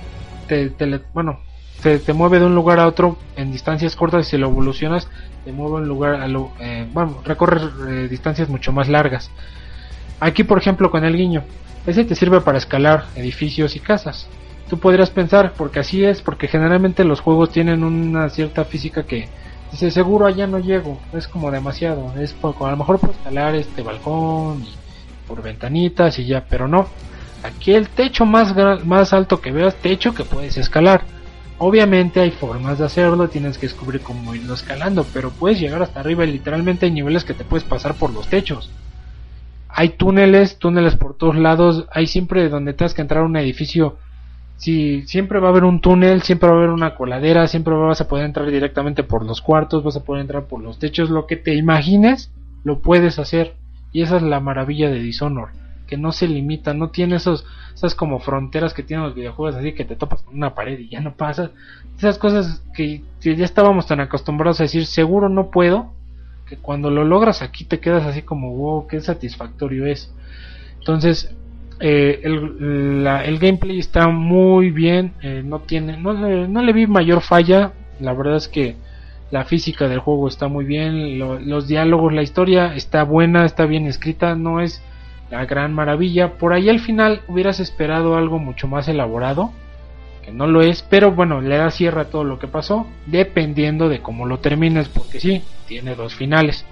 te, 0.47 0.72
te- 0.72 1.05
bueno, 1.14 1.41
te, 1.82 1.99
te 1.99 2.14
mueve 2.14 2.39
de 2.39 2.45
un 2.47 2.55
lugar 2.55 2.80
a 2.80 2.88
otro 2.88 3.26
en 3.36 3.51
distancias 3.51 3.95
cortas 3.95 4.28
y 4.28 4.32
si 4.32 4.38
lo 4.38 4.47
evolucionas 4.47 5.07
te 5.43 5.51
mueve 5.51 5.76
un 5.78 5.88
lugar 5.88 6.16
a 6.16 6.28
lo, 6.28 6.55
eh, 6.59 6.88
bueno, 6.91 7.22
recorres 7.24 7.64
eh, 7.89 8.07
distancias 8.09 8.49
mucho 8.49 8.72
más 8.72 8.89
largas. 8.89 9.32
Aquí, 10.20 10.43
por 10.43 10.57
ejemplo, 10.57 10.89
con 10.89 11.03
el 11.03 11.16
guiño, 11.16 11.43
ese 11.86 12.05
te 12.05 12.16
sirve 12.16 12.41
para 12.41 12.57
escalar 12.57 13.05
edificios 13.16 13.76
y 13.76 13.80
casas. 13.80 14.28
Tú 14.70 14.80
podrías 14.80 15.09
pensar, 15.09 15.53
porque 15.57 15.80
así 15.80 16.03
es, 16.03 16.22
porque 16.22 16.47
generalmente 16.47 17.03
los 17.03 17.20
juegos 17.20 17.51
tienen 17.51 17.84
una 17.84 18.30
cierta 18.30 18.64
física 18.64 19.03
que 19.03 19.28
dice, 19.72 19.91
seguro 19.91 20.26
allá 20.26 20.47
no 20.47 20.59
llego, 20.59 20.99
es 21.14 21.28
como 21.28 21.51
demasiado, 21.51 22.14
es 22.20 22.34
poco, 22.34 22.66
a 22.66 22.72
lo 22.72 22.78
mejor 22.78 22.99
puedo 22.99 23.14
escalar 23.14 23.55
este 23.55 23.82
balcón 23.82 24.64
y 24.64 24.74
por 25.28 25.41
ventanitas 25.41 26.18
y 26.20 26.26
ya, 26.26 26.45
pero 26.49 26.68
no. 26.68 26.88
Aquí 27.43 27.74
el 27.74 27.89
techo 27.89 28.26
más, 28.26 28.55
más 28.86 29.11
alto 29.11 29.41
que 29.41 29.51
veas, 29.51 29.76
techo 29.76 30.14
que 30.14 30.24
puedes 30.24 30.57
escalar. 30.57 31.03
Obviamente 31.57 32.22
hay 32.22 32.32
formas 32.32 32.80
de 32.80 32.86
hacerlo, 32.86 33.28
tienes 33.28 33.57
que 33.57 33.68
descubrir 33.68 34.01
cómo 34.01 34.34
irlo 34.34 34.53
escalando, 34.53 35.05
pero 35.14 35.30
puedes 35.30 35.59
llegar 35.59 35.82
hasta 35.82 35.99
arriba 35.99 36.24
y 36.24 36.32
literalmente 36.32 36.86
hay 36.86 36.91
niveles 36.91 37.26
que 37.26 37.34
te 37.34 37.43
puedes 37.43 37.66
pasar 37.66 37.95
por 37.95 38.11
los 38.11 38.28
techos. 38.28 38.70
Hay 39.76 39.89
túneles, 39.89 40.59
túneles 40.59 40.95
por 40.95 41.17
todos 41.17 41.36
lados, 41.36 41.88
hay 41.91 42.05
siempre 42.05 42.47
donde 42.47 42.74
tengas 42.74 42.93
que 42.93 43.01
entrar 43.01 43.24
a 43.24 43.26
un 43.26 43.36
edificio. 43.36 43.97
Si 44.57 45.01
siempre 45.07 45.39
va 45.39 45.47
a 45.47 45.51
haber 45.51 45.63
un 45.63 45.82
túnel, 45.82 46.21
siempre 46.21 46.47
va 46.47 46.53
a 46.53 46.57
haber 46.59 46.69
una 46.69 46.93
coladera, 46.93 47.47
siempre 47.47 47.74
vas 47.74 47.99
a 47.99 48.07
poder 48.07 48.26
entrar 48.26 48.49
directamente 48.51 49.03
por 49.03 49.26
los 49.26 49.41
cuartos, 49.41 49.84
vas 49.84 49.95
a 49.95 50.03
poder 50.03 50.21
entrar 50.21 50.45
por 50.45 50.61
los 50.61 50.78
techos, 50.78 51.09
lo 51.09 51.26
que 51.26 51.38
te 51.38 51.55
imagines, 51.55 52.32
lo 52.63 52.82
puedes 52.82 53.17
hacer. 53.17 53.55
Y 53.91 54.03
esa 54.03 54.17
es 54.17 54.21
la 54.21 54.39
maravilla 54.39 54.91
de 54.91 54.99
Dishonor, 54.99 55.49
que 55.88 55.97
no 55.97 56.11
se 56.11 56.28
limita, 56.28 56.76
no 56.76 56.91
tiene 56.91 57.15
esos, 57.15 57.43
esas 57.74 57.95
como 57.95 58.19
fronteras 58.19 58.76
que 58.76 58.84
tienen 58.84 59.07
los 59.07 59.15
videojuegos, 59.15 59.55
así 59.55 59.74
que 59.74 59.86
te 59.86 59.95
topas 59.95 60.21
con 60.21 60.36
una 60.36 60.53
pared 60.53 60.78
y 60.80 60.89
ya 60.89 61.01
no 61.01 61.15
pasas. 61.15 61.49
Esas 61.97 62.19
cosas 62.19 62.63
que, 62.76 63.01
que 63.21 63.36
ya 63.36 63.43
estábamos 63.43 63.88
tan 63.88 64.01
acostumbrados 64.01 64.59
a 64.59 64.63
decir, 64.63 64.86
seguro 64.86 65.30
no 65.30 65.49
puedo, 65.49 65.93
cuando 66.61 66.89
lo 66.89 67.03
logras 67.03 67.41
aquí 67.41 67.65
te 67.65 67.79
quedas 67.79 68.05
así 68.05 68.21
como, 68.21 68.55
wow, 68.55 68.87
qué 68.87 68.99
satisfactorio 69.01 69.85
es. 69.85 70.13
Entonces, 70.79 71.33
eh, 71.79 72.21
el, 72.23 73.05
el 73.07 73.39
gameplay 73.39 73.79
está 73.79 74.07
muy 74.07 74.71
bien, 74.71 75.13
eh, 75.21 75.41
no 75.45 75.59
tiene, 75.59 75.97
no, 75.97 76.13
le- 76.13 76.47
no 76.47 76.61
le 76.61 76.73
vi 76.73 76.87
mayor 76.87 77.21
falla, 77.21 77.73
la 77.99 78.13
verdad 78.13 78.37
es 78.37 78.47
que 78.47 78.75
la 79.31 79.45
física 79.45 79.87
del 79.87 79.99
juego 79.99 80.27
está 80.27 80.47
muy 80.47 80.65
bien, 80.65 81.17
lo- 81.19 81.39
los 81.39 81.67
diálogos, 81.67 82.13
la 82.13 82.21
historia 82.21 82.75
está 82.75 83.03
buena, 83.03 83.45
está 83.45 83.65
bien 83.65 83.87
escrita, 83.87 84.35
no 84.35 84.61
es 84.61 84.81
la 85.31 85.45
gran 85.45 85.73
maravilla. 85.73 86.33
Por 86.37 86.53
ahí 86.53 86.69
al 86.69 86.79
final 86.79 87.21
hubieras 87.27 87.59
esperado 87.59 88.15
algo 88.15 88.37
mucho 88.39 88.67
más 88.67 88.87
elaborado, 88.87 89.51
que 90.24 90.32
no 90.32 90.47
lo 90.47 90.61
es, 90.61 90.82
pero 90.82 91.11
bueno, 91.11 91.41
le 91.41 91.57
da 91.57 91.69
cierre 91.69 92.01
a 92.01 92.09
todo 92.09 92.24
lo 92.24 92.39
que 92.39 92.47
pasó, 92.47 92.88
dependiendo 93.05 93.89
de 93.89 94.01
cómo 94.01 94.26
lo 94.26 94.39
termines, 94.39 94.88
porque 94.89 95.19
sí, 95.19 95.43
tiene 95.67 95.95
dos 95.95 96.15
finales. 96.15 96.65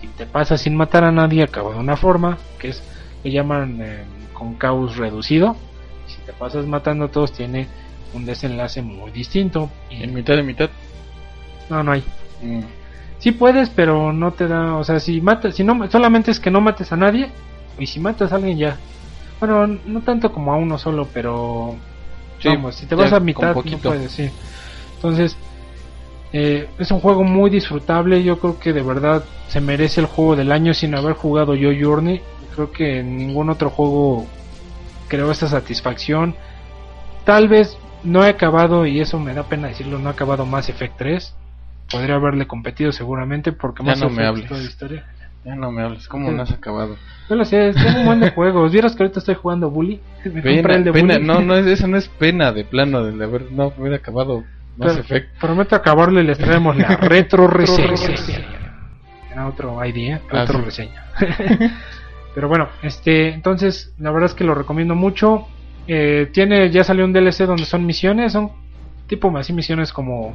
Si 0.00 0.06
te 0.08 0.26
pasas 0.26 0.60
sin 0.60 0.76
matar 0.76 1.04
a 1.04 1.12
nadie, 1.12 1.42
acaba 1.42 1.72
de 1.72 1.80
una 1.80 1.96
forma, 1.96 2.38
que 2.58 2.68
es, 2.68 2.82
que 3.22 3.30
llaman 3.30 3.78
eh, 3.80 4.04
con 4.32 4.54
caos 4.54 4.96
reducido. 4.96 5.56
Si 6.06 6.18
te 6.22 6.32
pasas 6.32 6.66
matando 6.66 7.06
a 7.06 7.08
todos, 7.08 7.32
tiene 7.32 7.68
un 8.12 8.24
desenlace 8.24 8.82
muy 8.82 9.10
distinto. 9.10 9.70
Y 9.90 10.02
En 10.02 10.12
mitad 10.12 10.36
de 10.36 10.42
mitad. 10.42 10.70
no, 11.70 11.82
no 11.82 11.92
hay. 11.92 12.04
Mm. 12.42 12.60
Sí 13.18 13.30
puedes, 13.30 13.70
pero 13.70 14.12
no 14.12 14.32
te 14.32 14.48
da, 14.48 14.74
o 14.74 14.82
sea, 14.82 14.98
si 14.98 15.20
matas, 15.20 15.54
si 15.54 15.62
no, 15.62 15.88
solamente 15.88 16.32
es 16.32 16.40
que 16.40 16.50
no 16.50 16.60
mates 16.60 16.90
a 16.90 16.96
nadie, 16.96 17.30
y 17.78 17.86
si 17.86 18.00
matas 18.00 18.32
a 18.32 18.36
alguien 18.36 18.58
ya. 18.58 18.76
Bueno, 19.38 19.78
no 19.86 20.00
tanto 20.00 20.32
como 20.32 20.52
a 20.52 20.56
uno 20.56 20.76
solo, 20.76 21.06
pero 21.14 21.76
Sí, 22.42 22.48
vamos, 22.48 22.74
si 22.74 22.86
te 22.86 22.94
vas 22.94 23.12
a 23.12 23.20
mitad 23.20 23.54
no 23.54 23.78
puedes, 23.78 24.12
sí. 24.12 24.28
Entonces, 24.96 25.36
eh, 26.32 26.68
es 26.78 26.90
un 26.90 27.00
juego 27.00 27.24
muy 27.24 27.50
disfrutable, 27.50 28.22
yo 28.22 28.38
creo 28.38 28.58
que 28.58 28.72
de 28.72 28.82
verdad 28.82 29.24
se 29.48 29.60
merece 29.60 30.00
el 30.00 30.06
juego 30.06 30.34
del 30.34 30.50
año 30.50 30.74
sin 30.74 30.94
haber 30.94 31.14
jugado 31.14 31.54
yo 31.54 31.70
Journey. 31.78 32.20
Creo 32.54 32.72
que 32.72 33.00
en 33.00 33.16
ningún 33.16 33.50
otro 33.50 33.70
juego 33.70 34.26
creo 35.08 35.30
esta 35.30 35.46
satisfacción. 35.46 36.34
Tal 37.24 37.48
vez 37.48 37.76
no 38.02 38.24
he 38.24 38.28
acabado, 38.28 38.86
y 38.86 39.00
eso 39.00 39.18
me 39.18 39.34
da 39.34 39.44
pena 39.44 39.68
decirlo, 39.68 39.98
no 39.98 40.08
he 40.08 40.12
acabado 40.12 40.46
Mass 40.46 40.68
Effect 40.68 40.96
3. 40.96 41.34
Podría 41.90 42.14
haberle 42.14 42.46
competido 42.46 42.92
seguramente 42.92 43.52
porque 43.52 43.82
Ya 43.82 43.90
Mass 43.90 44.00
no 44.00 44.10
me 44.10 44.22
Effect 44.22 44.28
hables. 44.28 44.44
es 44.44 44.48
toda 44.48 44.62
historia. 44.62 45.06
Ya 45.44 45.56
no 45.56 45.72
me 45.72 45.82
hables, 45.82 46.06
¿cómo 46.06 46.30
no 46.30 46.42
has 46.42 46.52
acabado? 46.52 46.96
Yo 47.28 47.34
lo 47.36 47.44
sé, 47.44 47.72
tengo 47.72 48.00
un 48.00 48.06
buen 48.06 48.20
de 48.20 48.30
juegos. 48.30 48.70
¿Vieras 48.72 48.94
que 48.94 49.02
ahorita 49.02 49.18
estoy 49.18 49.34
jugando 49.34 49.70
Bully? 49.70 50.00
Me 50.24 50.42
Pena, 50.42 50.74
el 50.76 50.84
de 50.84 50.92
pena, 50.92 51.14
Bully. 51.14 51.26
no, 51.26 51.40
no, 51.40 51.56
es, 51.56 51.66
eso 51.66 51.88
no 51.88 51.96
es 51.96 52.08
pena 52.08 52.52
de 52.52 52.64
plano, 52.64 53.04
de 53.04 53.24
haber, 53.24 53.50
no 53.50 53.72
haber 53.76 53.94
acabado 53.94 54.44
Mass 54.76 54.98
Effect. 54.98 55.38
Prometo 55.40 55.74
acabarlo 55.74 56.20
y 56.20 56.24
les 56.24 56.38
traemos 56.38 56.76
la 56.76 56.96
retro 57.00 57.48
reseña. 57.48 57.94
Era 59.32 59.48
otro 59.48 59.84
ID, 59.84 59.96
¿eh? 59.96 60.20
Ah, 60.30 60.40
Retro 60.44 60.58
sí. 60.58 60.64
reseña. 60.64 61.04
Pero 62.34 62.48
bueno, 62.48 62.68
este, 62.82 63.28
entonces, 63.28 63.92
la 63.98 64.10
verdad 64.10 64.30
es 64.30 64.34
que 64.34 64.44
lo 64.44 64.54
recomiendo 64.54 64.94
mucho. 64.94 65.46
Eh, 65.86 66.30
tiene, 66.32 66.70
ya 66.70 66.84
salió 66.84 67.04
un 67.04 67.12
DLC 67.12 67.46
donde 67.46 67.64
son 67.64 67.84
misiones, 67.84 68.32
son 68.32 68.52
tipo 69.06 69.36
así 69.36 69.52
misiones 69.52 69.92
como 69.92 70.34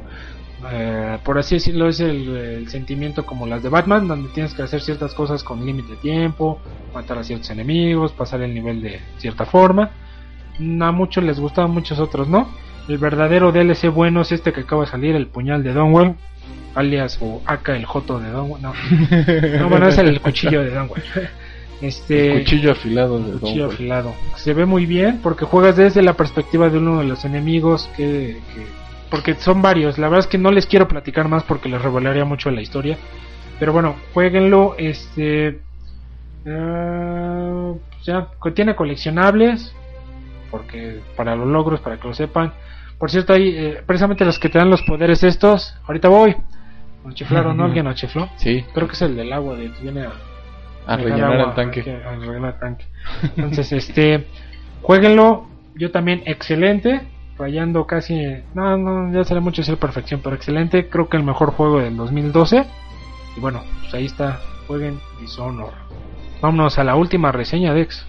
eh, 0.70 1.18
por 1.24 1.38
así 1.38 1.54
decirlo, 1.56 1.88
es 1.88 2.00
el, 2.00 2.36
el 2.36 2.68
sentimiento 2.68 3.24
como 3.24 3.46
las 3.46 3.62
de 3.62 3.68
Batman, 3.68 4.06
donde 4.08 4.28
tienes 4.30 4.54
que 4.54 4.62
hacer 4.62 4.80
ciertas 4.80 5.14
cosas 5.14 5.42
con 5.42 5.64
límite 5.64 5.92
de 5.92 5.96
tiempo, 5.98 6.60
matar 6.94 7.18
a 7.18 7.24
ciertos 7.24 7.48
enemigos, 7.50 8.12
pasar 8.12 8.42
el 8.42 8.52
nivel 8.54 8.82
de 8.82 9.00
cierta 9.18 9.44
forma. 9.46 9.90
Mm, 10.58 10.82
A 10.82 10.92
muchos 10.92 11.22
les 11.24 11.38
gustaba, 11.40 11.66
a 11.68 11.70
muchos 11.70 11.98
otros 11.98 12.28
no. 12.28 12.48
El 12.88 12.98
verdadero 12.98 13.52
DLC 13.52 13.88
bueno 13.92 14.22
es 14.22 14.32
este 14.32 14.52
que 14.52 14.60
acaba 14.62 14.84
de 14.84 14.90
salir, 14.90 15.14
el 15.14 15.26
puñal 15.26 15.62
de 15.62 15.72
Donwell, 15.74 16.14
alias 16.74 17.18
o 17.20 17.42
Aka 17.44 17.76
el 17.76 17.84
Joto 17.84 18.18
de 18.18 18.30
Donwell. 18.30 18.62
No, 18.62 18.72
no 19.60 19.68
bueno, 19.68 19.88
es 19.88 19.98
el 19.98 20.20
cuchillo 20.20 20.62
de 20.64 20.70
Donwell. 20.70 21.02
Este, 21.80 22.32
El 22.32 22.38
cuchillo 22.40 22.72
afilado 22.72 23.20
de 23.20 23.38
cuchillo 23.38 23.64
Don 23.66 23.74
afilado. 23.74 24.14
Se 24.36 24.52
ve 24.52 24.66
muy 24.66 24.84
bien 24.86 25.20
porque 25.22 25.44
juegas 25.44 25.76
desde 25.76 26.02
la 26.02 26.14
perspectiva 26.14 26.68
de 26.70 26.78
uno 26.78 26.98
de 26.98 27.04
los 27.04 27.24
enemigos 27.24 27.88
que, 27.96 28.38
que- 28.54 28.77
porque 29.10 29.34
son 29.34 29.62
varios. 29.62 29.98
La 29.98 30.08
verdad 30.08 30.20
es 30.24 30.30
que 30.30 30.38
no 30.38 30.50
les 30.50 30.66
quiero 30.66 30.88
platicar 30.88 31.28
más 31.28 31.42
porque 31.44 31.68
les 31.68 31.80
revelaría 31.82 32.24
mucho 32.24 32.50
la 32.50 32.60
historia. 32.60 32.96
Pero 33.58 33.72
bueno, 33.72 33.96
jueguenlo. 34.14 34.74
Este 34.78 35.60
eh, 36.44 37.74
ya 38.04 38.28
co- 38.38 38.52
tiene 38.52 38.74
coleccionables 38.76 39.74
porque 40.50 41.00
para 41.16 41.36
los 41.36 41.46
logros 41.46 41.80
para 41.80 41.98
que 41.98 42.08
lo 42.08 42.14
sepan. 42.14 42.52
Por 42.98 43.10
cierto, 43.10 43.32
hay 43.32 43.50
eh, 43.56 43.82
precisamente 43.86 44.24
los 44.24 44.38
que 44.38 44.48
te 44.48 44.58
dan 44.58 44.70
los 44.70 44.82
poderes 44.82 45.22
estos. 45.22 45.74
Ahorita 45.86 46.08
voy. 46.08 46.36
Nos 47.04 47.14
chiflaron, 47.14 47.56
¿no? 47.56 47.64
Alguien 47.66 47.84
nos 47.84 47.94
chifló. 47.96 48.28
Sí, 48.36 48.64
Creo 48.74 48.86
que 48.88 48.94
es 48.94 49.02
el 49.02 49.16
del 49.16 49.32
agua 49.32 49.56
de 49.56 49.68
viene 49.80 50.02
a 50.02 50.12
a 50.86 50.96
dejar 50.96 51.12
rellenar 51.12 51.32
agua, 51.32 51.48
el 51.50 51.54
tanque. 51.54 51.82
que- 51.84 51.92
a 52.02 52.10
rellenar 52.16 52.54
el 52.54 52.60
tanque. 52.60 52.84
Entonces, 53.36 53.72
este, 53.72 54.26
jueguenlo. 54.82 55.46
Yo 55.74 55.90
también, 55.92 56.22
excelente. 56.26 57.02
Fallando 57.38 57.86
casi. 57.86 58.42
No, 58.52 58.76
no, 58.76 59.12
ya 59.14 59.24
será 59.24 59.40
mucho 59.40 59.62
decir 59.62 59.76
perfección, 59.76 60.20
pero 60.22 60.34
excelente. 60.34 60.88
Creo 60.88 61.08
que 61.08 61.16
el 61.16 61.22
mejor 61.22 61.52
juego 61.52 61.78
del 61.78 61.96
2012. 61.96 62.66
Y 63.36 63.40
bueno, 63.40 63.62
pues 63.80 63.94
ahí 63.94 64.06
está. 64.06 64.40
Jueguen 64.66 64.98
Dishonor. 65.20 65.72
Vámonos 66.42 66.78
a 66.78 66.84
la 66.84 66.96
última 66.96 67.30
reseña, 67.30 67.72
Dex. 67.72 68.04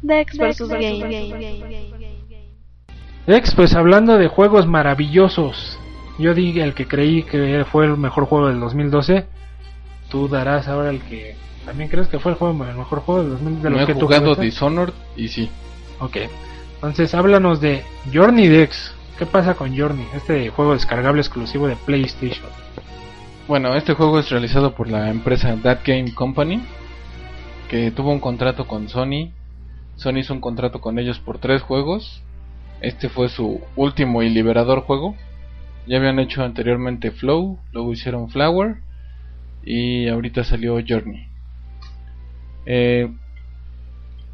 Dex 0.00 0.38
vs. 0.38 0.68
Game. 0.70 2.00
Dex, 3.26 3.54
pues 3.54 3.74
hablando 3.74 4.16
de 4.16 4.28
juegos 4.28 4.66
maravillosos. 4.66 5.78
Yo 6.18 6.34
di 6.34 6.58
el 6.60 6.72
que 6.72 6.88
creí 6.88 7.22
que 7.22 7.66
fue 7.70 7.84
el 7.84 7.98
mejor 7.98 8.24
juego 8.24 8.48
del 8.48 8.58
2012. 8.58 9.26
Tú 10.08 10.28
darás 10.28 10.66
ahora 10.66 10.88
el 10.88 11.02
que. 11.02 11.36
¿También 11.66 11.90
crees 11.90 12.08
que 12.08 12.18
fue 12.18 12.32
el, 12.32 12.38
juego, 12.38 12.64
el 12.64 12.76
mejor 12.76 13.00
juego 13.00 13.20
del 13.20 13.30
2012? 13.32 13.62
De 13.62 13.70
No 13.70 13.76
los 13.76 13.82
he 13.82 13.92
que 13.92 13.98
tú 13.98 14.06
jugado 14.06 14.22
jugaste? 14.22 14.44
Dishonored 14.44 14.94
y 15.14 15.28
sí. 15.28 15.50
Ok. 16.00 16.16
Entonces, 16.80 17.12
háblanos 17.14 17.60
de 17.60 17.82
Journey 18.10 18.48
Dex. 18.48 18.94
¿Qué 19.18 19.26
pasa 19.26 19.52
con 19.54 19.76
Journey? 19.76 20.06
Este 20.14 20.48
juego 20.48 20.72
descargable 20.72 21.20
exclusivo 21.20 21.68
de 21.68 21.76
PlayStation. 21.76 22.46
Bueno, 23.46 23.74
este 23.74 23.92
juego 23.92 24.18
es 24.18 24.30
realizado 24.30 24.74
por 24.74 24.88
la 24.88 25.10
empresa 25.10 25.54
That 25.62 25.80
Game 25.84 26.14
Company, 26.14 26.62
que 27.68 27.90
tuvo 27.90 28.12
un 28.12 28.18
contrato 28.18 28.66
con 28.66 28.88
Sony. 28.88 29.30
Sony 29.96 30.20
hizo 30.20 30.32
un 30.32 30.40
contrato 30.40 30.80
con 30.80 30.98
ellos 30.98 31.18
por 31.18 31.36
tres 31.36 31.60
juegos. 31.60 32.22
Este 32.80 33.10
fue 33.10 33.28
su 33.28 33.60
último 33.76 34.22
y 34.22 34.30
liberador 34.30 34.80
juego. 34.80 35.16
Ya 35.86 35.98
habían 35.98 36.18
hecho 36.18 36.42
anteriormente 36.42 37.10
Flow, 37.10 37.58
luego 37.72 37.92
hicieron 37.92 38.30
Flower 38.30 38.78
y 39.62 40.08
ahorita 40.08 40.44
salió 40.44 40.78
Journey. 40.82 41.28
Eh, 42.64 43.12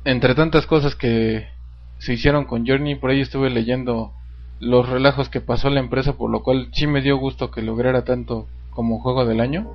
entre 0.05 0.37
tantas 0.37 0.65
cosas 0.67 0.95
que 0.95 1.56
se 1.99 2.15
hicieron 2.15 2.45
con 2.45 2.67
Journey, 2.67 2.95
por 2.97 3.11
ahí 3.11 3.21
estuve 3.21 3.51
leyendo 3.51 4.13
los 4.59 4.89
relajos 4.89 5.29
que 5.29 5.41
pasó 5.41 5.71
la 5.71 5.81
empresa, 5.81 6.15
por 6.15 6.31
lo 6.31 6.43
cual 6.43 6.69
sí 6.73 6.87
me 6.87 7.03
dio 7.03 7.17
gusto 7.19 7.51
que 7.51 7.63
lograra 7.63 8.05
tanto 8.05 8.47
como 8.71 9.01
juego 9.01 9.25
del 9.25 9.41
año. 9.41 9.71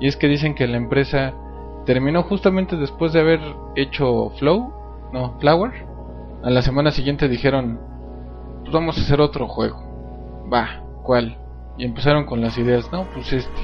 Y 0.00 0.08
es 0.08 0.16
que 0.16 0.28
dicen 0.28 0.54
que 0.54 0.66
la 0.66 0.76
empresa 0.76 1.34
terminó 1.86 2.22
justamente 2.22 2.76
después 2.76 3.12
de 3.12 3.20
haber 3.20 3.40
hecho 3.76 4.30
Flow, 4.38 4.72
no, 5.12 5.38
Flower. 5.40 5.86
A 6.42 6.50
la 6.50 6.62
semana 6.62 6.90
siguiente 6.90 7.28
dijeron, 7.28 7.80
pues 8.60 8.72
vamos 8.72 8.98
a 8.98 9.00
hacer 9.00 9.20
otro 9.20 9.46
juego. 9.48 9.82
Va, 10.52 10.82
¿cuál? 11.02 11.38
Y 11.78 11.84
empezaron 11.84 12.26
con 12.26 12.40
las 12.40 12.58
ideas, 12.58 12.90
no, 12.92 13.06
pues 13.12 13.32
este. 13.32 13.60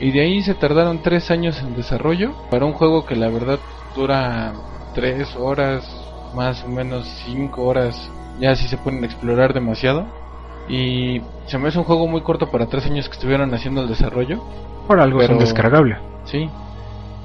Y 0.00 0.10
de 0.10 0.20
ahí 0.22 0.42
se 0.42 0.54
tardaron 0.54 1.02
tres 1.02 1.30
años 1.30 1.60
en 1.60 1.76
desarrollo 1.76 2.34
para 2.50 2.64
un 2.64 2.72
juego 2.72 3.06
que 3.06 3.14
la 3.14 3.28
verdad 3.28 3.58
dura 3.94 4.52
tres 4.94 5.34
horas, 5.36 6.03
más 6.34 6.64
o 6.64 6.68
menos 6.68 7.06
cinco 7.24 7.64
horas, 7.64 8.10
ya 8.40 8.54
si 8.56 8.68
se 8.68 8.76
pueden 8.76 9.04
explorar 9.04 9.54
demasiado. 9.54 10.06
Y 10.68 11.20
se 11.46 11.58
me 11.58 11.68
hace 11.68 11.78
un 11.78 11.84
juego 11.84 12.06
muy 12.06 12.22
corto 12.22 12.50
para 12.50 12.66
tres 12.66 12.86
años 12.86 13.08
que 13.08 13.14
estuvieron 13.14 13.52
haciendo 13.54 13.82
el 13.82 13.88
desarrollo. 13.88 14.42
Por 14.86 15.00
algo 15.00 15.20
es 15.20 15.30
un 15.30 15.38
descargable. 15.38 15.98
Sí, 16.24 16.48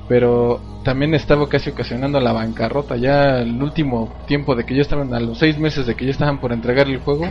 pero 0.07 0.60
también 0.84 1.14
estaba 1.14 1.47
casi 1.47 1.70
ocasionando 1.70 2.20
la 2.20 2.34
bancarrota. 2.34 2.97
Ya 2.97 3.39
el 3.39 3.62
último 3.62 4.10
tiempo 4.28 4.55
de 4.55 4.66
que 4.66 4.76
ya 4.76 4.82
estaban, 4.82 5.14
a 5.14 5.20
los 5.20 5.38
seis 5.38 5.57
meses 5.57 5.86
de 5.88 5.95
que 5.95 6.05
ya 6.05 6.12
estaban 6.12 6.39
por 6.39 6.51
entregar 6.51 6.88
el 6.88 6.99
juego, 6.99 7.28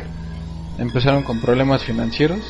empezaron 0.78 1.22
con 1.22 1.40
problemas 1.40 1.84
financieros. 1.84 2.40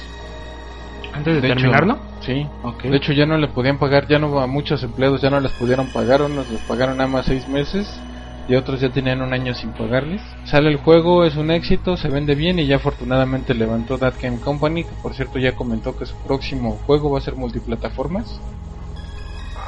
Antes 1.12 1.36
de, 1.36 1.40
De 1.40 1.48
hecho, 1.48 1.62
terminarlo. 1.62 1.98
Sí, 2.20 2.46
de 2.82 2.96
hecho 2.96 3.12
ya 3.12 3.26
no 3.26 3.38
le 3.38 3.48
podían 3.48 3.78
pagar, 3.78 4.06
ya 4.06 4.18
no 4.18 4.38
a 4.38 4.46
muchos 4.46 4.82
empleados 4.82 5.22
ya 5.22 5.30
no 5.30 5.40
les 5.40 5.52
pudieron 5.52 5.86
pagar, 5.86 6.20
unos 6.22 6.48
les 6.50 6.60
pagaron 6.62 6.98
nada 6.98 7.08
más 7.08 7.26
seis 7.26 7.48
meses 7.48 8.00
y 8.48 8.54
otros 8.54 8.80
ya 8.80 8.88
tenían 8.88 9.20
un 9.20 9.32
año 9.32 9.54
sin 9.54 9.70
pagarles. 9.70 10.22
Sale 10.44 10.70
el 10.70 10.76
juego, 10.78 11.24
es 11.24 11.36
un 11.36 11.50
éxito, 11.50 11.96
se 11.96 12.08
vende 12.08 12.34
bien 12.34 12.58
y 12.58 12.66
ya 12.66 12.76
afortunadamente 12.76 13.54
levantó 13.54 13.98
That 13.98 14.14
Game 14.20 14.38
Company, 14.38 14.84
que 14.84 14.94
por 15.02 15.14
cierto 15.14 15.38
ya 15.38 15.54
comentó 15.54 15.96
que 15.96 16.06
su 16.06 16.16
próximo 16.16 16.78
juego 16.86 17.10
va 17.10 17.18
a 17.18 17.22
ser 17.22 17.36
multiplataformas. 17.36 18.40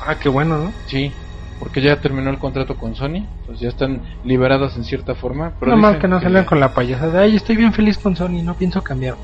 Ah, 0.07 0.17
qué 0.19 0.31
bueno, 0.31 0.57
¿no? 0.57 0.73
Sí, 0.87 1.13
porque 1.59 1.83
ya 1.83 2.01
terminó 2.01 2.31
el 2.31 2.39
contrato 2.39 2.77
con 2.77 2.95
Sony, 2.95 3.27
pues 3.47 3.61
ya 3.61 3.69
están 3.69 4.01
liberados 4.25 4.77
en 4.79 4.85
cierta 4.85 5.15
forma. 5.15 5.53
Pero 5.61 5.73
no 5.73 5.77
más 5.77 5.99
que 5.99 6.09
no 6.09 6.19
salgan 6.19 6.47
con 6.47 6.59
la 6.59 6.73
payasada. 6.73 7.21
Ay, 7.21 7.37
estoy 7.37 7.57
bien 7.57 7.75
feliz 7.75 7.99
con 7.99 8.17
Sony, 8.17 8.43
no 8.43 8.55
pienso 8.55 8.83
cambiar. 8.83 9.17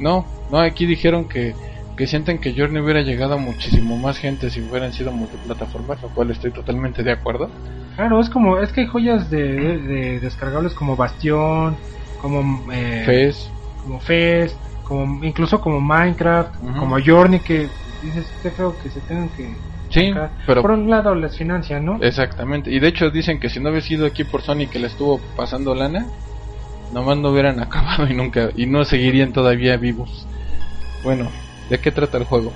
No, 0.00 0.26
no, 0.50 0.58
aquí 0.58 0.86
dijeron 0.86 1.28
que, 1.28 1.54
que 1.98 2.06
sienten 2.06 2.40
que 2.40 2.54
Journey 2.56 2.82
hubiera 2.82 3.02
llegado 3.02 3.34
a 3.34 3.38
muchísimo 3.38 3.98
más 3.98 4.18
gente 4.18 4.50
si 4.50 4.62
hubieran 4.62 4.94
sido 4.94 5.12
multiplataformas, 5.12 6.02
lo 6.02 6.10
cual 6.14 6.30
estoy 6.30 6.52
totalmente 6.52 7.02
de 7.04 7.12
acuerdo. 7.12 7.52
Claro, 7.94 8.20
es 8.20 8.30
como, 8.30 8.58
es 8.60 8.72
que 8.72 8.82
hay 8.82 8.86
joyas 8.86 9.28
de, 9.30 9.42
de- 9.42 9.78
de 9.82 10.20
descargables 10.20 10.74
como 10.74 10.96
Bastión, 10.96 11.80
como 12.16 12.72
eh, 12.72 13.06
Fez, 13.06 13.54
como 13.76 14.00
Fez, 14.00 14.60
como 14.84 15.24
incluso 15.24 15.60
como 15.60 15.80
Minecraft, 15.80 16.54
como 16.78 16.98
Journey 17.04 17.42
que 17.42 17.72
dices, 18.00 18.30
este 18.32 18.54
creo 18.54 18.78
que 18.78 18.90
se 18.90 19.02
tengan 19.02 19.30
que 19.32 19.64
sí, 19.90 20.12
pero 20.44 20.62
por 20.62 20.70
un 20.72 20.88
lado 20.90 21.14
les 21.14 21.36
financian, 21.36 21.84
¿no? 21.84 22.00
exactamente. 22.00 22.70
Y 22.72 22.80
de 22.80 22.88
hecho 22.88 23.10
dicen 23.10 23.40
que 23.40 23.48
si 23.50 23.60
no 23.60 23.70
hubiera 23.70 23.84
sido 23.86 24.06
aquí 24.06 24.24
por 24.24 24.42
Sony 24.42 24.68
que 24.70 24.78
le 24.78 24.86
estuvo 24.86 25.28
pasando 25.34 25.74
lana, 25.74 26.12
nomás 26.90 27.18
no 27.18 27.30
hubieran 27.32 27.60
acabado 27.62 28.08
y 28.08 28.14
nunca, 28.14 28.50
y 28.54 28.66
no 28.66 28.84
seguirían 28.84 29.32
todavía 29.32 29.76
vivos. 29.78 30.30
Bueno, 31.02 31.32
¿de 31.68 31.80
qué 31.80 31.92
trata 31.92 32.18
el 32.18 32.24
juego? 32.24 32.52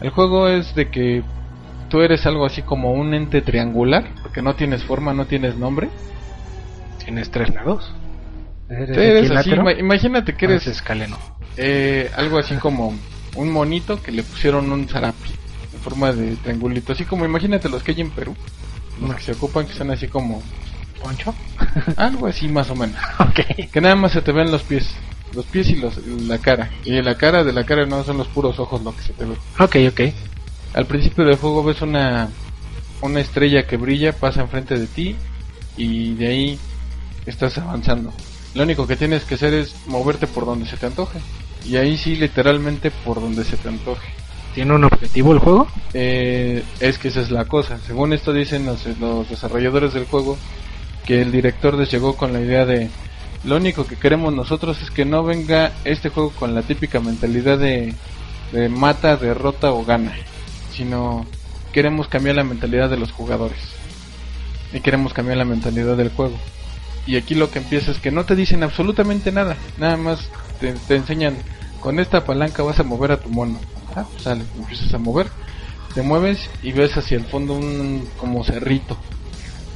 El 0.00 0.10
juego 0.10 0.48
es 0.48 0.74
de 0.74 0.90
que 0.90 1.22
tú 1.88 2.00
eres 2.00 2.24
algo 2.26 2.46
así 2.46 2.62
como 2.62 2.92
un 2.92 3.14
ente 3.14 3.42
triangular, 3.42 4.14
porque 4.22 4.42
no 4.42 4.54
tienes 4.56 4.84
forma, 4.84 5.12
no 5.14 5.26
tienes 5.26 5.56
nombre. 5.56 5.90
Tienes 7.04 7.30
tres 7.30 7.52
lados. 7.54 7.92
Eres 8.68 8.96
eres 8.96 9.30
así, 9.32 9.50
imagínate 9.78 10.36
que 10.36 10.46
o 10.46 10.50
eres 10.50 10.66
escaleno. 10.66 11.18
eh, 11.56 12.10
algo 12.16 12.38
así 12.38 12.54
como 12.56 12.94
un 13.34 13.50
monito 13.50 14.00
que 14.02 14.12
le 14.12 14.22
pusieron 14.22 14.70
un 14.70 14.88
zarapi 14.88 15.30
en 15.72 15.80
forma 15.80 16.12
de 16.12 16.36
triangulito, 16.36 16.92
así 16.92 17.04
como 17.04 17.24
imagínate 17.24 17.68
los 17.68 17.82
que 17.82 17.92
hay 17.92 18.00
en 18.00 18.10
Perú, 18.12 18.36
los 19.00 19.14
que 19.16 19.22
se 19.22 19.32
ocupan 19.32 19.66
que 19.66 19.72
son 19.74 19.90
así 19.90 20.06
como 20.08 20.42
¿Poncho? 21.02 21.34
algo 21.96 22.26
así 22.28 22.48
más 22.48 22.70
o 22.70 22.76
menos, 22.76 22.96
ok. 23.18 23.70
que 23.72 23.80
nada 23.80 23.96
más 23.96 24.12
se 24.12 24.22
te 24.22 24.30
ven 24.32 24.50
los 24.52 24.62
pies, 24.62 24.88
los 25.34 25.44
pies 25.46 25.68
y 25.70 25.76
los, 25.76 25.96
la 26.06 26.38
cara, 26.38 26.70
y 26.84 27.00
la 27.02 27.16
cara 27.16 27.44
de 27.44 27.52
la 27.52 27.64
cara 27.64 27.86
no 27.86 28.02
son 28.04 28.18
los 28.18 28.28
puros 28.28 28.58
ojos 28.58 28.82
lo 28.82 28.94
que 28.94 29.02
se 29.02 29.12
te 29.12 29.24
ve. 29.24 29.34
Ok, 29.58 29.76
ok. 29.88 30.14
Al 30.74 30.86
principio 30.86 31.24
del 31.24 31.36
juego 31.36 31.64
ves 31.64 31.82
una 31.82 32.28
una 33.02 33.20
estrella 33.20 33.66
que 33.66 33.76
brilla, 33.76 34.12
pasa 34.12 34.42
enfrente 34.42 34.78
de 34.78 34.86
ti 34.86 35.16
y 35.76 36.14
de 36.14 36.26
ahí 36.26 36.58
estás 37.26 37.56
avanzando. 37.58 38.12
Lo 38.54 38.64
único 38.64 38.86
que 38.86 38.96
tienes 38.96 39.24
que 39.24 39.36
hacer 39.36 39.54
es 39.54 39.74
moverte 39.86 40.26
por 40.26 40.44
donde 40.44 40.66
se 40.66 40.76
te 40.76 40.86
antoje. 40.86 41.20
Y 41.64 41.76
ahí 41.76 41.96
sí, 41.96 42.16
literalmente 42.16 42.90
por 42.90 43.20
donde 43.20 43.44
se 43.44 43.56
te 43.56 43.68
antoje. 43.68 44.08
¿Tiene 44.54 44.74
un 44.74 44.84
objetivo 44.84 45.32
el 45.32 45.38
juego? 45.38 45.68
Eh, 45.94 46.64
es 46.80 46.98
que 46.98 47.08
esa 47.08 47.20
es 47.20 47.30
la 47.30 47.44
cosa. 47.44 47.78
Según 47.86 48.12
esto 48.12 48.32
dicen 48.32 48.66
los, 48.66 48.84
los 48.98 49.28
desarrolladores 49.28 49.94
del 49.94 50.06
juego, 50.06 50.36
que 51.06 51.22
el 51.22 51.30
director 51.30 51.74
les 51.74 51.90
llegó 51.90 52.16
con 52.16 52.32
la 52.32 52.40
idea 52.40 52.66
de 52.66 52.90
lo 53.44 53.56
único 53.56 53.86
que 53.86 53.96
queremos 53.96 54.34
nosotros 54.34 54.80
es 54.82 54.90
que 54.90 55.04
no 55.04 55.24
venga 55.24 55.72
este 55.84 56.10
juego 56.10 56.30
con 56.30 56.54
la 56.54 56.62
típica 56.62 57.00
mentalidad 57.00 57.58
de, 57.58 57.94
de 58.52 58.68
mata, 58.68 59.16
derrota 59.16 59.72
o 59.72 59.84
gana, 59.84 60.14
sino 60.72 61.26
queremos 61.72 62.08
cambiar 62.08 62.36
la 62.36 62.44
mentalidad 62.44 62.90
de 62.90 62.96
los 62.96 63.12
jugadores 63.12 63.60
y 64.72 64.80
queremos 64.80 65.12
cambiar 65.12 65.38
la 65.38 65.44
mentalidad 65.44 65.96
del 65.96 66.10
juego. 66.10 66.36
Y 67.06 67.16
aquí 67.16 67.34
lo 67.34 67.50
que 67.50 67.60
empieza 67.60 67.90
es 67.90 67.98
que 67.98 68.10
no 68.10 68.24
te 68.24 68.36
dicen 68.36 68.62
absolutamente 68.62 69.32
nada, 69.32 69.56
nada 69.78 69.96
más 69.96 70.28
te, 70.60 70.72
te 70.72 70.96
enseñan 70.96 71.36
con 71.80 71.98
esta 71.98 72.24
palanca 72.24 72.62
vas 72.62 72.78
a 72.78 72.84
mover 72.84 73.12
a 73.12 73.20
tu 73.20 73.30
mono. 73.30 73.58
Ah, 73.96 74.04
pues 74.10 74.22
sale, 74.22 74.44
empiezas 74.56 74.92
a 74.94 74.98
mover, 74.98 75.28
te 75.94 76.02
mueves 76.02 76.38
y 76.62 76.72
ves 76.72 76.96
hacia 76.96 77.16
el 77.16 77.24
fondo 77.24 77.54
un 77.54 78.06
como 78.18 78.44
cerrito. 78.44 78.96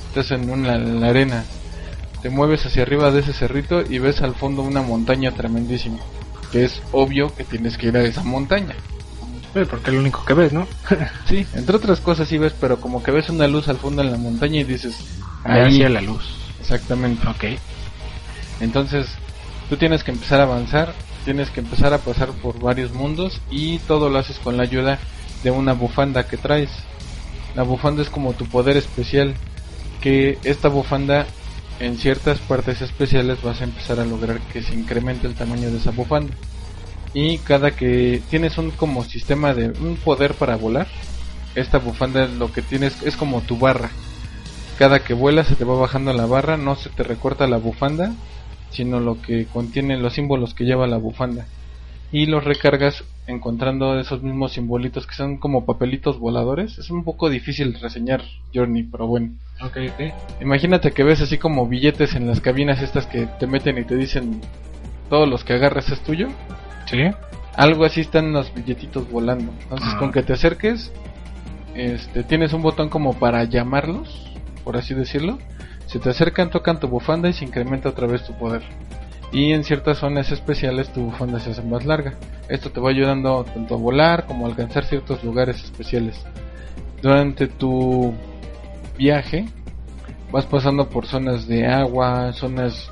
Estás 0.09 0.31
en 0.31 0.51
una 0.51 0.77
en 0.77 1.01
la 1.01 1.09
arena. 1.09 1.45
Te 2.25 2.31
mueves 2.31 2.65
hacia 2.65 2.85
arriba 2.85 3.11
de 3.11 3.21
ese 3.21 3.35
cerrito 3.35 3.83
y 3.87 3.99
ves 3.99 4.23
al 4.23 4.35
fondo 4.35 4.63
una 4.63 4.81
montaña 4.81 5.33
tremendísima. 5.33 5.99
Que 6.51 6.65
es 6.65 6.81
obvio 6.91 7.35
que 7.35 7.45
tienes 7.45 7.77
que 7.77 7.89
ir 7.89 7.97
a 7.99 8.03
esa 8.03 8.23
montaña. 8.23 8.75
Porque 9.53 9.91
es 9.91 9.93
lo 9.93 10.01
único 10.01 10.25
que 10.25 10.33
ves, 10.33 10.51
¿no? 10.51 10.67
Sí, 11.29 11.47
entre 11.53 11.77
otras 11.77 12.01
cosas 12.01 12.27
sí 12.27 12.39
ves, 12.39 12.55
pero 12.59 12.81
como 12.81 13.03
que 13.03 13.11
ves 13.11 13.29
una 13.29 13.47
luz 13.47 13.69
al 13.69 13.77
fondo 13.77 14.01
en 14.01 14.11
la 14.11 14.17
montaña 14.17 14.61
y 14.61 14.65
dices, 14.65 14.97
Ahí 15.45 15.61
ahí, 15.61 15.75
hacia 15.75 15.91
la 15.91 16.01
luz. 16.01 16.25
exactamente. 16.61 17.29
Ok. 17.29 17.45
Entonces, 18.63 19.07
tú 19.69 19.77
tienes 19.77 20.03
que 20.03 20.13
empezar 20.13 20.41
a 20.41 20.45
avanzar, 20.45 20.95
tienes 21.27 21.51
que 21.51 21.61
empezar 21.61 21.93
a 21.93 21.99
pasar 21.99 22.31
por 22.31 22.59
varios 22.59 22.91
mundos 22.95 23.39
y 23.51 23.81
todo 23.81 24.09
lo 24.09 24.19
haces 24.19 24.39
con 24.39 24.57
la 24.57 24.63
ayuda 24.63 24.99
de 25.43 25.51
una 25.51 25.75
bufanda 25.75 26.27
que 26.27 26.39
traes. 26.39 26.71
La 27.55 27.65
bufanda 27.65 28.01
es 28.01 28.09
como 28.09 28.33
tu 28.33 28.47
poder 28.47 28.79
especial, 28.79 29.35
que 30.01 30.39
esta 30.43 30.71
bufanda 30.71 31.27
en 31.81 31.99
ciertas 31.99 32.39
partes 32.41 32.81
especiales 32.83 33.43
vas 33.43 33.61
a 33.61 33.65
empezar 33.65 33.99
a 34.01 34.05
lograr 34.05 34.41
que 34.53 34.63
se 34.63 34.75
incremente 34.75 35.27
el 35.27 35.35
tamaño 35.35 35.71
de 35.71 35.79
esa 35.79 35.91
bufanda. 35.91 36.35
Y 37.13 37.39
cada 37.39 37.73
que 37.73 38.23
tienes 38.31 38.59
un 38.59 38.71
como 38.73 39.05
sistema 39.05 39.55
de 39.55 39.69
un 39.69 39.97
poder 39.97 40.35
para 40.35 40.57
volar, 40.57 40.89
esta 41.55 41.79
bufanda 41.79 42.27
lo 42.27 42.53
que 42.53 42.63
tienes 42.63 43.03
es 43.03 43.17
como 43.17 43.41
tu 43.41 43.59
barra. 43.59 43.91
Cada 44.79 45.05
que 45.05 45.15
vuelas 45.15 45.47
se 45.47 45.55
te 45.55 45.65
va 45.65 45.77
bajando 45.77 46.13
la 46.13 46.27
barra, 46.27 46.57
no 46.57 46.75
se 46.75 46.91
te 46.91 47.05
recorta 47.05 47.47
la 47.47 47.59
bufanda, 47.59 48.13
sino 48.71 48.99
lo 48.99 49.23
que 49.23 49.47
contiene 49.47 49.97
los 49.97 50.15
símbolos 50.15 50.55
que 50.55 50.65
lleva 50.65 50.89
la 50.89 50.97
bufanda. 50.97 51.47
Y 52.13 52.27
los 52.27 52.45
recargas 52.45 53.03
encontrando 53.27 53.99
esos 53.99 54.23
mismos 54.23 54.53
simbolitos 54.53 55.07
que 55.07 55.15
son 55.15 55.39
como 55.39 55.65
papelitos 55.65 56.19
voladores. 56.19 56.79
Es 56.79 56.91
un 56.91 57.03
poco 57.05 57.29
difícil 57.31 57.75
reseñar 57.81 58.23
Journey, 58.55 58.85
pero 58.85 59.07
bueno. 59.07 59.33
Imagínate 60.41 60.93
que 60.93 61.03
ves 61.03 61.21
así 61.23 61.39
como 61.39 61.67
billetes 61.67 62.15
en 62.15 62.27
las 62.27 62.41
cabinas 62.41 62.83
estas 62.83 63.07
que 63.07 63.27
te 63.27 63.47
meten 63.47 63.79
y 63.79 63.85
te 63.85 63.97
dicen 63.97 64.41
todos 65.09 65.29
los 65.29 65.43
que 65.45 65.55
agarras 65.55 65.91
es 65.91 66.01
tuyo. 66.01 66.29
Sí. 66.87 66.99
Algo 67.57 67.85
así 67.85 68.01
están 68.03 68.33
los 68.33 68.53
billetitos 68.55 69.11
volando. 69.11 69.53
Entonces 69.63 69.89
Ah. 69.95 69.99
con 69.99 70.13
que 70.13 70.23
te 70.23 70.33
acerques, 70.35 70.93
este, 71.75 72.23
tienes 72.25 72.53
un 72.53 72.63
botón 72.63 72.89
como 72.89 73.15
para 73.15 73.45
llamarlos, 73.45 74.31
por 74.65 74.77
así 74.77 74.95
decirlo. 74.95 75.39
Se 75.87 75.99
te 75.99 76.11
acercan, 76.11 76.51
tocan 76.51 76.81
tu 76.81 76.89
bufanda 76.89 77.29
y 77.29 77.33
se 77.33 77.45
incrementa 77.45 77.89
otra 77.89 78.07
vez 78.07 78.25
tu 78.25 78.33
poder. 78.35 78.63
Y 79.33 79.53
en 79.53 79.65
ciertas 79.65 79.99
zonas 79.99 80.31
especiales 80.31 80.93
tu 80.93 81.07
bufanda 81.07 81.41
se 81.41 81.51
hace 81.51 81.63
más 81.63 81.85
larga. 81.85 82.15
Esto 82.49 82.71
te 82.71 82.81
va 82.81 82.91
ayudando 82.91 83.45
tanto 83.45 83.75
a 83.75 83.79
volar 83.79 84.27
como 84.27 84.47
a 84.47 84.49
alcanzar 84.49 84.85
ciertos 84.85 85.25
lugares 85.25 85.63
especiales. 85.63 86.25
Durante 87.03 87.49
tu 87.49 88.15
viaje 88.97 89.47
vas 90.31 90.47
pasando 90.47 90.89
por 90.89 91.07
zonas 91.07 91.47
de 91.47 91.67
agua, 91.67 92.33
zonas 92.33 92.91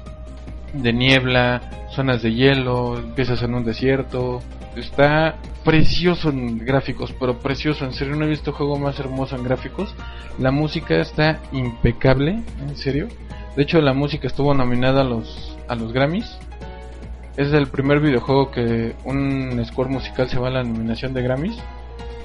de 0.73 0.93
niebla, 0.93 1.89
zonas 1.95 2.23
de 2.23 2.35
hielo, 2.35 2.99
empiezas 2.99 3.43
en 3.43 3.55
un 3.55 3.65
desierto. 3.65 4.41
Está 4.77 5.37
precioso 5.65 6.31
en 6.31 6.59
gráficos, 6.59 7.15
pero 7.19 7.39
precioso, 7.39 7.85
en 7.85 7.93
serio 7.93 8.17
no 8.17 8.25
he 8.25 8.29
visto 8.29 8.53
juego 8.53 8.79
más 8.79 8.99
hermoso 8.99 9.37
en 9.37 9.45
gráficos. 9.45 9.95
La 10.39 10.51
música 10.51 10.97
está 11.01 11.41
impecable, 11.53 12.43
en 12.61 12.77
serio. 12.77 13.09
De 13.57 13.63
hecho 13.63 13.81
la 13.81 13.93
música 13.93 14.27
estuvo 14.27 14.55
nominada 14.55 15.03
a 15.03 15.05
los 15.05 15.52
a 15.73 15.77
los 15.77 15.93
Grammys. 15.93 16.39
Es 17.37 17.53
el 17.53 17.67
primer 17.69 18.01
videojuego 18.01 18.51
que 18.51 18.95
un 19.05 19.61
score 19.65 19.89
musical 19.89 20.29
se 20.29 20.39
va 20.39 20.49
a 20.49 20.51
la 20.51 20.63
nominación 20.63 21.15
de 21.15 21.23
Grammys. 21.23 21.57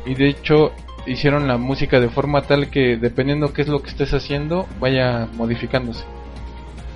Y 0.06 0.16
de 0.16 0.30
hecho 0.30 0.72
hicieron 1.06 1.48
la 1.48 1.58
música 1.58 2.00
de 2.00 2.10
forma 2.10 2.42
tal 2.42 2.70
que 2.70 2.98
dependiendo 2.98 3.54
qué 3.54 3.62
es 3.62 3.68
lo 3.70 3.82
que 3.82 3.90
estés 3.90 4.14
haciendo 4.14 4.68
vaya 4.80 5.28
modificándose. 5.36 6.04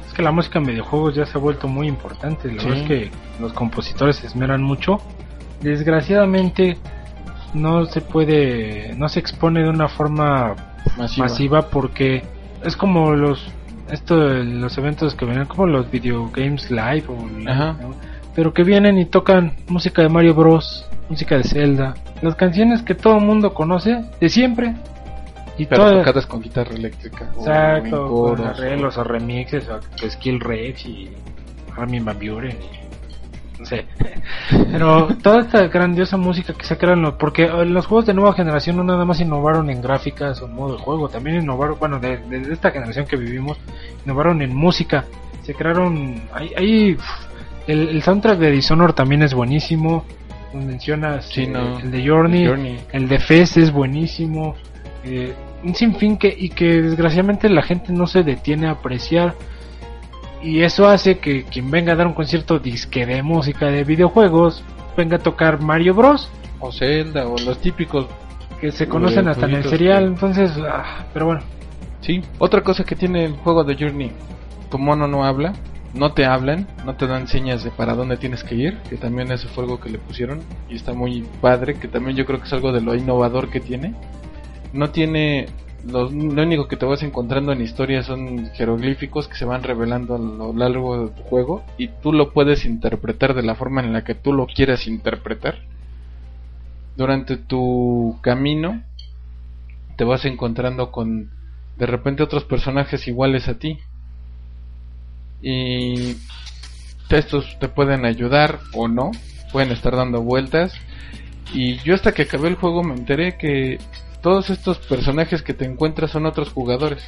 Es 0.07 0.13
que 0.13 0.21
la 0.21 0.31
música 0.33 0.59
en 0.59 0.65
videojuegos 0.65 1.15
ya 1.15 1.25
se 1.25 1.37
ha 1.37 1.41
vuelto 1.41 1.69
muy 1.69 1.87
importante. 1.87 2.51
La 2.51 2.61
Sí. 2.61 2.67
verdad 2.67 2.81
es 2.83 2.87
que 2.87 3.11
los 3.39 3.53
compositores 3.53 4.17
se 4.17 4.27
esmeran 4.27 4.61
mucho. 4.61 4.97
Desgraciadamente 5.61 6.77
no 7.53 7.85
se 7.85 8.01
puede, 8.01 8.93
no 8.97 9.07
se 9.07 9.19
expone 9.19 9.63
de 9.63 9.69
una 9.69 9.87
forma 9.87 10.55
Masiva. 10.97 11.27
masiva 11.27 11.61
porque 11.69 12.23
es 12.63 12.75
como 12.75 13.13
los 13.15 13.47
esto 13.91 14.17
de 14.19 14.43
los 14.43 14.77
eventos 14.77 15.15
que 15.15 15.25
vienen 15.25 15.45
como 15.45 15.65
los 15.67 15.89
video 15.91 16.29
games 16.33 16.69
live 16.71 17.03
o 17.07 17.49
Ajá. 17.49 17.77
¿no? 17.81 17.91
pero 18.35 18.53
que 18.53 18.63
vienen 18.63 18.97
y 18.97 19.05
tocan 19.05 19.55
música 19.67 20.01
de 20.01 20.09
Mario 20.09 20.33
Bros 20.33 20.85
música 21.09 21.37
de 21.37 21.43
Zelda 21.43 21.93
las 22.21 22.35
canciones 22.35 22.81
que 22.83 22.95
todo 22.95 23.17
el 23.17 23.25
mundo 23.25 23.53
conoce 23.53 24.03
de 24.19 24.29
siempre 24.29 24.75
y 25.57 25.65
Pero 25.65 25.81
todas 25.83 25.97
tocadas 26.05 26.25
con 26.25 26.41
guitarra 26.41 26.73
eléctrica. 26.73 27.29
o 27.35 27.45
en 27.45 27.51
exacto 27.51 28.07
con 28.07 28.41
arreglos 28.47 28.97
o 28.97 29.03
remixes 29.03 29.67
o 29.69 29.79
skill 30.09 30.39
rex 30.39 30.85
y 30.85 31.09
Armin 31.77 32.05
Van 32.05 32.17
Buren 32.17 32.57
y 32.61 32.80
no 33.61 33.65
sé 33.65 33.85
pero 34.71 35.07
toda 35.21 35.41
esta 35.41 35.67
grandiosa 35.67 36.17
música 36.17 36.53
que 36.53 36.65
se 36.65 36.77
crean 36.77 37.01
los- 37.01 37.13
porque 37.15 37.43
eh, 37.43 37.65
los 37.65 37.85
juegos 37.85 38.05
de 38.07 38.13
nueva 38.13 38.33
generación 38.33 38.75
no 38.77 38.83
nada 38.83 39.05
más 39.05 39.19
innovaron 39.21 39.69
en 39.69 39.81
gráficas 39.81 40.41
o 40.41 40.47
modo 40.47 40.75
de 40.77 40.81
juego 40.83 41.07
también 41.09 41.41
innovaron 41.41 41.77
bueno 41.79 41.99
de, 41.99 42.17
de 42.17 42.51
esta 42.53 42.71
generación 42.71 43.05
que 43.05 43.15
vivimos 43.15 43.57
innovaron 44.05 44.41
en 44.41 44.55
música. 44.55 45.05
Se 45.43 45.53
crearon 45.55 46.21
ahí, 46.33 46.51
ahí, 46.57 46.93
uf, 46.95 47.03
el, 47.67 47.89
el 47.89 48.01
soundtrack 48.03 48.37
de 48.37 48.51
Dishonored 48.51 48.93
también 48.93 49.23
es 49.23 49.33
buenísimo. 49.33 50.05
Mencionas 50.53 51.25
Sí, 51.25 51.43
eh, 51.43 51.47
no. 51.47 51.79
el 51.79 51.91
de 51.91 52.07
Journey, 52.07 52.45
Journey. 52.45 52.79
el 52.91 53.07
de 53.07 53.19
Fez 53.19 53.57
es 53.57 53.71
buenísimo. 53.71 54.55
Eh, 55.03 55.33
un 55.63 55.73
sinfín 55.75 56.17
que 56.17 56.35
y 56.37 56.49
que 56.49 56.81
desgraciadamente 56.81 57.49
la 57.49 57.61
gente 57.63 57.93
no 57.93 58.05
se 58.07 58.23
detiene 58.23 58.67
a 58.67 58.71
apreciar 58.71 59.33
y 60.43 60.61
eso 60.61 60.87
hace 60.87 61.19
que 61.19 61.43
quien 61.43 61.69
venga 61.71 61.93
a 61.93 61.95
dar 61.95 62.07
un 62.07 62.13
concierto 62.13 62.59
disque 62.59 63.05
de 63.05 63.21
música 63.23 63.67
de 63.67 63.83
videojuegos 63.83 64.63
venga 64.97 65.17
a 65.17 65.19
tocar 65.19 65.61
Mario 65.61 65.93
Bros 65.93 66.29
O 66.59 66.71
Zelda, 66.71 67.27
o 67.27 67.37
los 67.37 67.59
típicos. 67.59 68.07
que 68.59 68.71
se 68.71 68.87
conocen 68.87 69.27
hasta 69.27 69.45
en 69.47 69.55
el 69.55 69.63
serial 69.63 70.03
que- 70.03 70.09
entonces 70.09 70.51
ah, 70.67 71.05
pero 71.13 71.25
bueno 71.27 71.41
Sí. 72.01 72.19
Otra 72.39 72.61
cosa 72.63 72.83
que 72.83 72.95
tiene 72.95 73.25
el 73.25 73.33
juego 73.33 73.63
de 73.63 73.75
Journey. 73.75 74.11
Tu 74.71 74.79
mono 74.79 75.07
no 75.07 75.23
habla. 75.23 75.53
No 75.93 76.13
te 76.13 76.25
hablan. 76.25 76.67
No 76.83 76.95
te 76.95 77.05
dan 77.05 77.27
señas 77.27 77.63
de 77.63 77.69
para 77.69 77.93
dónde 77.93 78.17
tienes 78.17 78.43
que 78.43 78.55
ir. 78.55 78.77
Que 78.89 78.97
también 78.97 79.31
eso 79.31 79.47
fue 79.49 79.65
algo 79.65 79.79
que 79.79 79.91
le 79.91 79.99
pusieron. 79.99 80.39
Y 80.67 80.77
está 80.77 80.93
muy 80.93 81.21
padre. 81.41 81.75
Que 81.75 81.87
también 81.87 82.17
yo 82.17 82.25
creo 82.25 82.39
que 82.39 82.47
es 82.47 82.53
algo 82.53 82.71
de 82.71 82.81
lo 82.81 82.95
innovador 82.95 83.51
que 83.51 83.59
tiene. 83.59 83.93
No 84.73 84.89
tiene... 84.89 85.45
Lo, 85.85 86.07
único 86.07 86.67
que 86.67 86.77
te 86.77 86.85
vas 86.85 87.01
encontrando 87.01 87.51
en 87.51 87.61
historia 87.61 88.03
son 88.03 88.51
jeroglíficos 88.53 89.27
que 89.27 89.35
se 89.35 89.45
van 89.45 89.63
revelando 89.63 90.15
a 90.15 90.19
lo 90.19 90.53
largo 90.53 91.07
del 91.07 91.23
juego 91.23 91.63
y 91.77 91.87
tú 91.87 92.13
lo 92.13 92.33
puedes 92.33 92.65
interpretar 92.65 93.33
de 93.33 93.41
la 93.41 93.55
forma 93.55 93.81
en 93.81 93.91
la 93.91 94.03
que 94.03 94.13
tú 94.13 94.31
lo 94.31 94.45
quieras 94.45 94.87
interpretar. 94.87 95.59
Durante 96.95 97.37
tu 97.37 98.19
camino 98.21 98.83
te 99.97 100.03
vas 100.03 100.25
encontrando 100.25 100.91
con 100.91 101.31
de 101.77 101.85
repente 101.87 102.21
otros 102.21 102.43
personajes 102.43 103.07
iguales 103.07 103.47
a 103.47 103.57
ti. 103.57 103.79
Y 105.41 106.15
estos 107.09 107.57
te 107.59 107.67
pueden 107.67 108.05
ayudar 108.05 108.59
o 108.73 108.87
no, 108.87 109.11
pueden 109.51 109.71
estar 109.71 109.95
dando 109.95 110.21
vueltas. 110.21 110.73
Y 111.53 111.77
yo 111.79 111.95
hasta 111.95 112.11
que 112.13 112.23
acabé 112.23 112.49
el 112.49 112.55
juego 112.55 112.83
me 112.83 112.93
enteré 112.93 113.37
que 113.37 113.79
todos 114.21 114.49
estos 114.49 114.77
personajes 114.77 115.41
que 115.41 115.53
te 115.53 115.65
encuentras 115.65 116.11
son 116.11 116.25
otros 116.25 116.49
jugadores. 116.49 117.03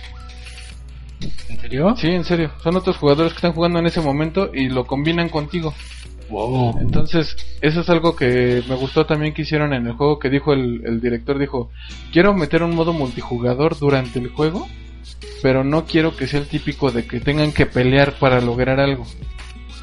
¿en 1.50 1.60
serio? 1.60 1.96
Sí, 1.98 2.08
en 2.08 2.24
serio, 2.24 2.52
son 2.62 2.76
otros 2.76 2.98
jugadores 2.98 3.34
que 3.34 3.38
están 3.38 3.54
jugando 3.54 3.80
en 3.80 3.86
ese 3.86 4.02
momento 4.02 4.52
y 4.54 4.70
lo 4.70 4.86
combinan 4.86 5.30
contigo. 5.30 5.74
Wow. 6.30 6.80
Entonces, 6.80 7.36
eso 7.62 7.82
es 7.82 7.90
algo 7.90 8.16
que 8.16 8.64
me 8.68 8.76
gustó 8.76 9.06
también 9.06 9.34
que 9.34 9.44
hicieron 9.44 9.74
en 9.74 9.86
el 9.86 9.94
juego, 9.94 10.20
que 10.20 10.30
dijo 10.30 10.54
el, 10.54 10.82
el 10.86 11.02
director, 11.02 11.38
dijo, 11.38 11.70
quiero 12.12 12.34
meter 12.34 12.64
un 12.64 12.76
modo 12.76 12.94
multijugador 12.94 13.78
durante 13.78 14.20
el 14.20 14.30
juego, 14.30 14.68
pero 15.42 15.64
no 15.64 15.86
quiero 15.86 16.16
que 16.16 16.28
sea 16.28 16.40
el 16.40 16.48
típico 16.48 16.92
de 16.92 17.06
que 17.06 17.20
tengan 17.20 17.52
que 17.52 17.66
pelear 17.66 18.14
para 18.14 18.42
lograr 18.42 18.80
algo. 18.80 19.06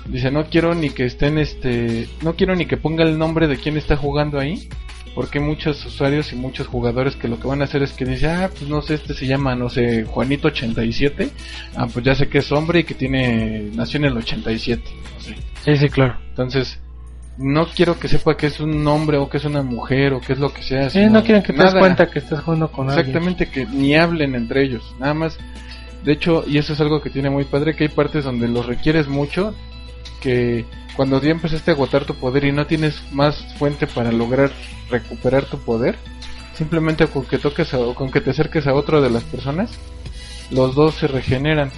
Dice, 0.06 0.30
no 0.30 0.46
quiero 0.46 0.74
ni 0.74 0.90
que 0.90 1.04
estén, 1.04 1.38
este, 1.38 2.08
no 2.22 2.34
quiero 2.34 2.56
ni 2.56 2.66
que 2.66 2.76
ponga 2.76 3.04
el 3.04 3.18
nombre 3.18 3.46
de 3.46 3.58
quién 3.58 3.76
está 3.76 3.96
jugando 3.96 4.40
ahí, 4.40 4.68
porque 5.14 5.38
hay 5.38 5.44
muchos 5.44 5.84
usuarios 5.84 6.32
y 6.32 6.36
muchos 6.36 6.66
jugadores 6.66 7.16
que 7.16 7.28
lo 7.28 7.38
que 7.40 7.48
van 7.48 7.62
a 7.62 7.64
hacer 7.64 7.82
es 7.82 7.92
que 7.92 8.04
dicen, 8.04 8.30
ah, 8.30 8.50
pues 8.50 8.68
no 8.68 8.80
sé, 8.82 8.94
este 8.94 9.14
se 9.14 9.26
llama, 9.26 9.54
no 9.54 9.68
sé, 9.68 10.06
Juanito87, 10.06 11.30
ah, 11.76 11.86
pues 11.92 12.04
ya 12.04 12.14
sé 12.14 12.28
que 12.28 12.38
es 12.38 12.52
hombre 12.52 12.80
y 12.80 12.84
que 12.84 12.94
tiene, 12.94 13.70
nació 13.74 13.98
en 13.98 14.06
el 14.06 14.16
87, 14.16 14.82
no 15.14 15.20
sé. 15.20 15.36
sí 15.64 15.76
sí 15.76 15.88
claro 15.88 16.16
Entonces, 16.30 16.78
no 17.38 17.66
quiero 17.66 17.98
que 17.98 18.08
sepa 18.08 18.36
que 18.36 18.46
es 18.46 18.60
un 18.60 18.86
hombre 18.86 19.16
o 19.16 19.28
que 19.28 19.38
es 19.38 19.44
una 19.44 19.62
mujer 19.62 20.12
o 20.12 20.20
que 20.20 20.34
es 20.34 20.38
lo 20.38 20.52
que 20.52 20.62
sea. 20.62 20.90
sí 20.90 21.00
sino 21.00 21.12
no 21.12 21.24
quieren 21.24 21.42
que 21.42 21.52
te 21.52 21.62
des 21.62 21.74
cuenta 21.74 22.10
que 22.10 22.18
estás 22.18 22.42
jugando 22.42 22.70
con 22.70 22.88
alguien 22.88 23.06
Exactamente, 23.06 23.50
que 23.50 23.66
ni 23.66 23.96
hablen 23.96 24.34
entre 24.34 24.62
ellos. 24.62 24.94
Nada 24.98 25.14
más. 25.14 25.38
De 26.04 26.12
hecho, 26.12 26.44
y 26.46 26.58
eso 26.58 26.72
es 26.72 26.80
algo 26.80 27.02
que 27.02 27.10
tiene 27.10 27.28
muy 27.28 27.44
padre, 27.44 27.76
que 27.76 27.84
hay 27.84 27.88
partes 27.88 28.24
donde 28.24 28.48
los 28.48 28.66
requieres 28.66 29.08
mucho 29.08 29.54
que 30.20 30.66
cuando 30.96 31.20
ya 31.20 31.30
empezaste 31.30 31.70
a 31.70 31.74
agotar 31.74 32.04
tu 32.04 32.14
poder 32.14 32.44
y 32.44 32.52
no 32.52 32.66
tienes 32.66 33.00
más 33.12 33.36
fuente 33.58 33.86
para 33.86 34.12
lograr 34.12 34.50
recuperar 34.90 35.44
tu 35.44 35.58
poder, 35.58 35.96
simplemente 36.54 37.06
con 37.06 37.24
que 37.24 37.38
toques 37.38 37.72
a- 37.74 37.78
o 37.78 37.94
con 37.94 38.10
que 38.10 38.20
te 38.20 38.30
acerques 38.30 38.66
a 38.66 38.74
otro 38.74 39.00
de 39.00 39.10
las 39.10 39.24
personas, 39.24 39.70
los 40.50 40.74
dos 40.74 40.94
se 40.96 41.06
regeneran. 41.06 41.70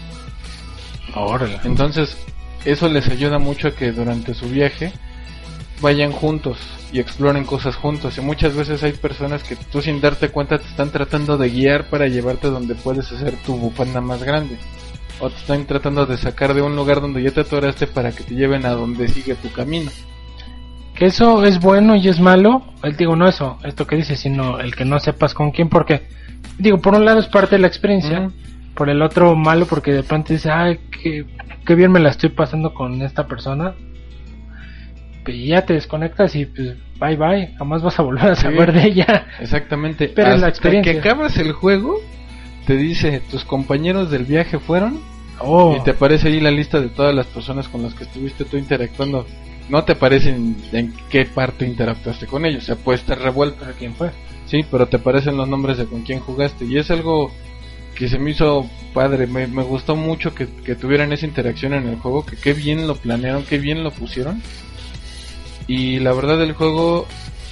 Órale. 1.15 1.61
Entonces, 1.65 2.17
eso 2.65 2.89
les 2.89 3.09
ayuda 3.09 3.39
mucho 3.39 3.69
a 3.69 3.71
que 3.73 3.93
durante 3.93 4.35
su 4.35 4.49
viaje 4.49 4.93
vayan 5.81 6.13
juntos 6.13 6.59
y 6.93 7.01
exploren 7.01 7.45
cosas 7.45 7.77
juntos. 7.77 8.17
Y 8.19 8.21
muchas 8.21 8.55
veces 8.55 8.83
hay 8.83 8.93
personas 8.93 9.43
que 9.43 9.57
tú 9.57 9.83
sin 9.83 10.01
darte 10.01 10.29
cuenta 10.31 10.59
te 10.59 10.69
están 10.69 10.91
tratando 10.91 11.37
de 11.37 11.51
guiar 11.51 11.91
para 11.91 12.09
llevarte 12.09 12.49
donde 12.49 12.75
puedes 12.75 13.11
hacer 13.13 13.35
tu 13.45 13.57
bufanda 13.57 14.01
más 14.01 14.23
grande. 14.23 14.57
O 15.21 15.31
te 15.31 15.37
están 15.37 15.65
tratando 15.67 16.05
de 16.07 16.17
sacar 16.17 16.53
de 16.55 16.63
un 16.63 16.75
lugar 16.75 17.01
donde 17.01 17.23
ya 17.23 17.31
te 17.31 17.41
atoraste 17.43 17.87
para 17.87 18.13
que 18.13 18.25
te 18.25 18.35
lleven 18.35 18.67
a 18.67 18.71
donde 18.71 19.07
sigue 19.09 19.35
tu 19.37 19.51
camino. 19.53 19.91
Que 20.95 21.07
eso 21.07 21.45
es 21.45 21.61
bueno 21.61 21.95
y 21.97 22.09
es 22.09 22.21
malo. 22.21 22.63
Digo, 22.99 23.15
no 23.17 23.29
eso, 23.29 23.59
esto 23.65 23.87
que 23.87 23.97
dices, 23.97 24.21
sino 24.21 24.59
el 24.61 24.75
que 24.75 24.85
no 24.85 24.99
sepas 24.99 25.33
con 25.35 25.51
quién, 25.53 25.69
porque, 25.69 26.03
digo, 26.59 26.79
por 26.79 26.95
un 26.95 27.05
lado 27.05 27.21
es 27.21 27.27
parte 27.29 27.55
de 27.57 27.61
la 27.63 27.69
experiencia, 27.69 28.31
por 28.75 28.91
el 28.91 29.01
otro 29.03 29.35
malo, 29.37 29.67
porque 29.67 29.93
de 29.93 30.03
pronto 30.03 30.33
dices, 30.33 30.51
ay, 30.53 30.81
qué, 31.03 31.25
qué 31.65 31.75
bien 31.75 31.93
me 31.93 32.01
la 32.01 32.11
estoy 32.11 32.31
pasando 32.31 32.75
con 32.75 33.01
esta 33.03 33.27
persona. 33.27 33.75
Y 35.27 35.47
ya 35.49 35.65
te 35.65 35.75
desconectas 35.75 36.35
y 36.35 36.47
pues, 36.47 36.77
bye 36.99 37.17
bye, 37.17 37.55
jamás 37.57 37.81
vas 37.83 37.99
a 37.99 38.03
volver 38.03 38.27
a 38.33 38.35
Sí. 38.35 38.43
saber 38.43 38.73
de 38.73 38.85
ella. 38.89 39.27
Exactamente. 39.41 40.09
Pero 40.09 40.29
es 40.35 40.41
la 40.41 40.49
Hasta 40.49 40.49
experiencia. 40.49 40.93
que 40.93 40.99
acabas 40.99 41.37
el 41.39 41.53
juego, 41.53 42.01
te 42.67 42.77
dice 42.77 43.21
tus 43.31 43.45
compañeros 43.45 44.11
del 44.11 44.25
viaje 44.25 44.59
fueron 44.59 45.01
Oh, 45.45 45.77
y 45.77 45.83
te 45.83 45.93
aparece 45.93 46.29
ahí 46.29 46.41
la 46.41 46.51
lista 46.51 46.81
de 46.81 46.89
todas 46.89 47.15
las 47.15 47.27
personas 47.27 47.69
con 47.69 47.83
las 47.83 47.95
que 47.95 48.05
estuviste 48.05 48.45
tú 48.45 48.57
interactuando. 48.57 49.27
No 49.69 49.85
te 49.85 49.93
aparecen 49.93 50.57
en 50.73 50.93
qué 51.09 51.25
parte 51.25 51.67
interactuaste 51.67 52.27
con 52.27 52.45
ellos, 52.45 52.65
o 52.65 52.67
sea, 52.67 52.77
puede 52.77 52.99
estar 52.99 53.19
revuelto. 53.19 53.59
¿pero 53.61 53.73
quién 53.79 53.95
fue? 53.95 54.11
Sí, 54.47 54.65
pero 54.71 54.87
te 54.87 54.97
aparecen 54.97 55.37
los 55.37 55.49
nombres 55.49 55.79
de 55.79 55.87
con 55.87 56.03
quién 56.03 56.21
jugaste. 56.21 56.65
Y 56.65 56.79
es 56.79 56.91
algo 56.91 57.33
que 57.97 58.09
se 58.09 58.19
me 58.19 58.31
hizo 58.31 58.69
padre. 58.93 59.27
Me, 59.27 59.47
me 59.47 59.63
gustó 59.63 59.97
mucho 59.97 60.35
que, 60.35 60.47
que 60.65 60.75
tuvieran 60.75 61.13
esa 61.13 61.27
interacción 61.27 61.75
en 61.75 61.89
el 61.89 61.97
juego. 61.97 62.27
Que 62.27 62.37
qué 62.37 62.53
bien 62.53 62.87
lo 62.87 62.97
planearon, 62.97 63.45
qué 63.45 63.59
bien 63.59 63.83
lo 63.83 63.91
pusieron. 63.91 64.43
Y 65.67 66.01
la 66.01 66.13
verdad 66.13 66.43
el 66.43 66.53
juego 66.53 67.07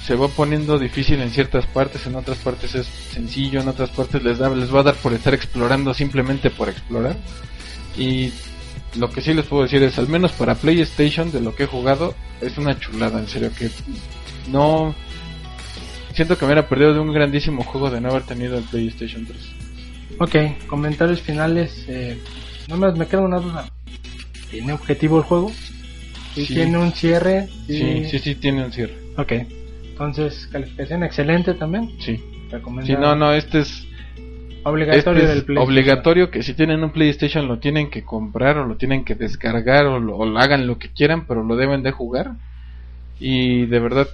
se 0.05 0.15
va 0.15 0.27
poniendo 0.29 0.79
difícil 0.79 1.21
en 1.21 1.29
ciertas 1.29 1.65
partes, 1.67 2.05
en 2.07 2.15
otras 2.15 2.37
partes 2.39 2.73
es 2.75 2.87
sencillo, 2.87 3.61
en 3.61 3.67
otras 3.67 3.89
partes 3.91 4.23
les, 4.23 4.37
da, 4.39 4.49
les 4.49 4.73
va 4.73 4.79
a 4.79 4.83
dar 4.83 4.95
por 4.95 5.13
estar 5.13 5.33
explorando 5.33 5.93
simplemente 5.93 6.49
por 6.49 6.69
explorar. 6.69 7.15
Y 7.97 8.31
lo 8.95 9.09
que 9.11 9.21
sí 9.21 9.33
les 9.33 9.45
puedo 9.45 9.63
decir 9.63 9.81
es, 9.83 9.97
al 9.99 10.07
menos 10.07 10.31
para 10.31 10.55
PlayStation, 10.55 11.31
de 11.31 11.41
lo 11.41 11.53
que 11.55 11.63
he 11.63 11.67
jugado, 11.67 12.15
es 12.41 12.57
una 12.57 12.79
chulada, 12.79 13.19
en 13.19 13.27
serio, 13.27 13.51
que 13.57 13.69
no... 14.49 14.95
Siento 16.13 16.37
que 16.37 16.45
me 16.45 16.51
hubiera 16.53 16.67
perdido 16.67 16.93
de 16.93 16.99
un 16.99 17.13
grandísimo 17.13 17.63
juego 17.63 17.89
de 17.89 18.01
no 18.01 18.09
haber 18.09 18.23
tenido 18.23 18.57
el 18.57 18.63
PlayStation 18.65 19.25
3. 19.25 19.37
Ok, 20.19 20.67
comentarios 20.67 21.21
finales. 21.21 21.85
Eh, 21.87 22.19
nada 22.67 22.79
más 22.81 22.97
me 22.97 23.07
queda 23.07 23.21
una 23.21 23.39
duda. 23.39 23.71
¿Tiene 24.49 24.73
objetivo 24.73 25.17
el 25.19 25.23
juego? 25.23 25.51
¿Y 26.35 26.45
Sí. 26.45 26.53
tiene 26.53 26.77
un 26.77 26.91
cierre? 26.91 27.47
Sí, 27.67 28.05
sí, 28.09 28.19
sí, 28.19 28.35
tiene 28.35 28.65
un 28.65 28.73
cierre. 28.73 28.93
Ok, 29.17 29.31
entonces 30.05 30.47
calificación 30.47 31.03
excelente 31.03 31.53
también. 31.53 31.91
Sí. 31.99 32.23
Recomendado. 32.49 32.87
Sí, 32.87 33.01
no, 33.01 33.15
no, 33.15 33.33
este 33.33 33.59
es, 33.59 33.87
Obligatorio 34.63 35.21
este 35.23 35.27
del 35.27 35.37
es 35.39 35.43
PlayStation. 35.43 35.57
obligatorio 35.69 36.31
que 36.31 36.43
si 36.43 36.53
tienen 36.53 36.83
un 36.83 36.91
PlayStation 36.91 37.47
lo 37.47 37.59
tienen 37.59 37.89
que 37.89 38.03
comprar 38.03 38.57
o 38.57 38.65
lo 38.65 38.75
tienen 38.77 39.03
que 39.03 39.15
descargar 39.15 39.85
o, 39.87 39.99
lo, 39.99 40.17
o 40.17 40.25
lo 40.25 40.39
hagan 40.39 40.67
lo 40.67 40.77
que 40.77 40.89
quieran, 40.89 41.25
pero 41.25 41.43
lo 41.43 41.55
deben 41.55 41.81
de 41.81 41.91
jugar. 41.91 42.33
Y 43.19 43.65
de 43.65 43.79
verdad 43.79 44.07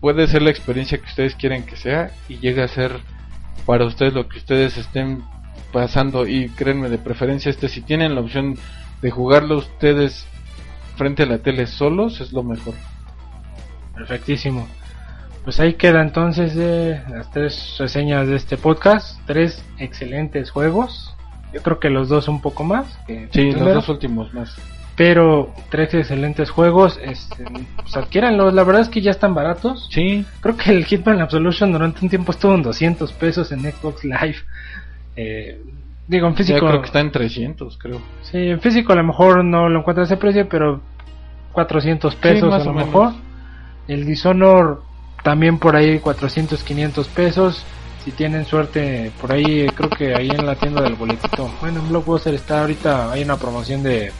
puede 0.00 0.26
ser 0.26 0.42
la 0.42 0.50
experiencia 0.50 0.98
que 0.98 1.06
ustedes 1.06 1.34
quieren 1.34 1.64
que 1.64 1.76
sea 1.76 2.10
y 2.28 2.38
llega 2.38 2.64
a 2.64 2.68
ser 2.68 2.92
para 3.66 3.84
ustedes 3.84 4.14
lo 4.14 4.28
que 4.28 4.38
ustedes 4.38 4.76
estén 4.76 5.22
pasando 5.72 6.26
y 6.26 6.48
créanme 6.50 6.88
de 6.88 6.98
preferencia 6.98 7.50
este 7.50 7.68
si 7.68 7.82
tienen 7.82 8.14
la 8.14 8.20
opción 8.20 8.56
de 9.02 9.10
jugarlo 9.10 9.58
ustedes 9.58 10.26
frente 10.96 11.24
a 11.24 11.26
la 11.26 11.38
tele 11.38 11.66
solos 11.66 12.20
es 12.20 12.32
lo 12.32 12.42
mejor. 12.42 12.74
Perfectísimo. 13.94 14.66
Pues 15.48 15.60
ahí 15.60 15.76
queda 15.76 16.02
entonces 16.02 16.52
eh, 16.58 17.02
las 17.08 17.30
tres 17.30 17.76
reseñas 17.78 18.28
de 18.28 18.36
este 18.36 18.58
podcast. 18.58 19.18
Tres 19.24 19.64
excelentes 19.78 20.50
juegos. 20.50 21.16
Yo 21.54 21.62
creo 21.62 21.80
que 21.80 21.88
los 21.88 22.10
dos 22.10 22.28
un 22.28 22.42
poco 22.42 22.64
más. 22.64 22.98
Que 23.06 23.30
Sí, 23.32 23.52
los 23.52 23.72
dos 23.72 23.88
últimos 23.88 24.34
más. 24.34 24.54
Pero 24.94 25.54
tres 25.70 25.94
excelentes 25.94 26.50
juegos. 26.50 27.00
Este, 27.02 27.46
pues 27.76 27.96
adquiéranlos. 27.96 28.52
La 28.52 28.62
verdad 28.62 28.82
es 28.82 28.90
que 28.90 29.00
ya 29.00 29.10
están 29.10 29.34
baratos. 29.34 29.88
Sí, 29.90 30.26
Creo 30.42 30.54
que 30.54 30.70
el 30.70 30.84
Hitman 30.84 31.22
Absolution 31.22 31.72
durante 31.72 32.00
un 32.02 32.10
tiempo 32.10 32.32
estuvo 32.32 32.54
en 32.54 32.60
200 32.62 33.10
pesos 33.14 33.50
en 33.50 33.60
Xbox 33.60 34.04
Live. 34.04 34.36
Eh, 35.16 35.62
digo, 36.06 36.26
en 36.26 36.34
ya 36.34 36.36
físico. 36.36 36.66
creo 36.66 36.80
que 36.82 36.86
está 36.88 37.00
en 37.00 37.10
300, 37.10 37.78
creo. 37.78 38.02
Sí, 38.20 38.36
en 38.36 38.60
físico 38.60 38.92
a 38.92 38.96
lo 38.96 39.04
mejor 39.04 39.42
no 39.42 39.70
lo 39.70 39.78
encuentras 39.78 40.10
a 40.10 40.12
ese 40.12 40.20
precio, 40.20 40.46
pero 40.46 40.82
400 41.52 42.16
pesos 42.16 42.50
más 42.50 42.60
a 42.60 42.64
lo 42.66 42.70
o 42.72 42.74
menos. 42.74 42.86
mejor. 42.88 43.12
El 43.86 44.04
Dishonor 44.04 44.87
también 45.28 45.58
por 45.58 45.76
ahí 45.76 45.98
400, 45.98 46.62
500 46.64 47.06
pesos. 47.08 47.62
Si 48.02 48.12
tienen 48.12 48.46
suerte, 48.46 49.12
por 49.20 49.30
ahí 49.30 49.66
creo 49.74 49.90
que 49.90 50.14
ahí 50.14 50.30
en 50.30 50.46
la 50.46 50.54
tienda 50.54 50.80
del 50.80 50.94
boletito. 50.94 51.52
Bueno, 51.60 51.80
en 51.80 51.88
Blockbuster 51.90 52.32
está 52.32 52.62
ahorita, 52.62 53.12
hay 53.12 53.24
una 53.24 53.36
promoción 53.36 53.82
de, 53.82 54.10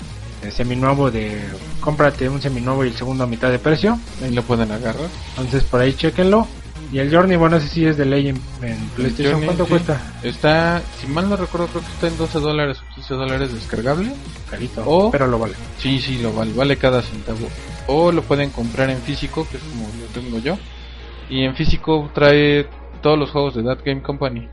de 0.42 0.50
seminuevo 0.50 1.10
de 1.10 1.40
cómprate 1.80 2.28
un 2.28 2.42
seminuevo 2.42 2.84
y 2.84 2.88
el 2.88 2.94
segundo 2.94 3.24
a 3.24 3.26
mitad 3.26 3.50
de 3.50 3.58
precio. 3.58 3.98
Ahí 4.22 4.34
lo 4.34 4.42
pueden 4.42 4.70
agarrar. 4.70 5.08
Entonces 5.38 5.64
por 5.64 5.80
ahí 5.80 5.94
chequenlo. 5.94 6.46
Y 6.92 6.98
el 6.98 7.10
Journey, 7.14 7.38
bueno, 7.38 7.56
ese 7.56 7.68
sí 7.68 7.86
es 7.86 7.96
de 7.96 8.04
ley 8.04 8.28
en, 8.28 8.36
en 8.62 8.76
PlayStation. 8.96 9.32
Journey, 9.40 9.46
¿Cuánto 9.46 9.64
sí. 9.64 9.70
cuesta? 9.70 10.00
Está, 10.22 10.82
si 11.00 11.06
mal 11.06 11.28
no 11.30 11.36
recuerdo, 11.36 11.68
creo 11.68 11.82
que 11.82 11.92
está 11.92 12.08
en 12.08 12.18
12 12.18 12.38
dólares 12.40 12.78
o 12.80 12.94
15 12.96 13.14
dólares 13.14 13.54
descargable. 13.54 14.12
Carito, 14.50 14.82
O- 14.86 15.10
pero 15.10 15.26
lo 15.26 15.38
vale. 15.38 15.54
Sí, 15.78 15.98
sí, 16.00 16.18
lo 16.18 16.34
vale, 16.34 16.52
vale 16.52 16.76
cada 16.76 17.00
centavo. 17.00 17.48
O 17.86 18.12
lo 18.12 18.20
pueden 18.22 18.50
comprar 18.50 18.90
en 18.90 19.00
físico, 19.00 19.46
que 19.50 19.56
es 19.56 19.62
como 19.62 19.86
lo 19.98 20.06
tengo 20.20 20.38
yo. 20.40 20.58
Y 21.28 21.44
en 21.44 21.54
físico 21.54 22.10
trae 22.14 22.66
todos 23.02 23.18
los 23.18 23.30
juegos 23.30 23.54
de 23.54 23.62
That 23.62 23.80
Game 23.84 24.02
Company. 24.02 24.48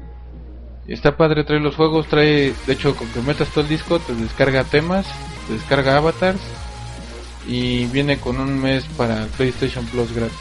Está 0.88 1.17
padre, 1.17 1.43
trae 1.43 1.59
los 1.59 1.76
juegos, 1.76 2.07
trae, 2.07 2.53
de 2.67 2.73
hecho, 2.73 2.95
con 2.95 3.07
que 3.09 3.21
metas 3.21 3.49
todo 3.49 3.61
el 3.61 3.69
disco, 3.69 3.97
te 3.99 4.13
descarga 4.13 4.63
temas, 4.63 5.07
te 5.47 5.53
descarga 5.53 5.97
avatars. 5.97 6.39
Y 7.47 7.86
viene 7.88 8.17
con 8.17 8.39
un 8.39 8.59
mes 8.59 8.86
para 8.97 9.26
PlayStation 9.38 9.86
Plus 9.86 10.13
gratis. 10.13 10.38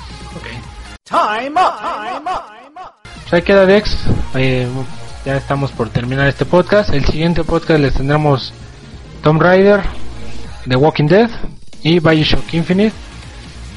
Pues 3.22 3.32
ahí 3.32 3.42
queda 3.42 3.66
Dex. 3.66 4.04
Eh, 4.34 4.66
ya 5.24 5.36
estamos 5.36 5.72
por 5.72 5.88
terminar 5.88 6.28
este 6.28 6.44
podcast. 6.44 6.90
El 6.90 7.04
siguiente 7.04 7.44
podcast 7.44 7.80
les 7.80 7.94
tendremos 7.94 8.52
Tomb 9.22 9.40
Raider, 9.40 9.82
The 10.68 10.76
Walking 10.76 11.06
Dead 11.06 11.30
y 11.82 12.00
Bioshock 12.00 12.52
Infinite. 12.52 12.94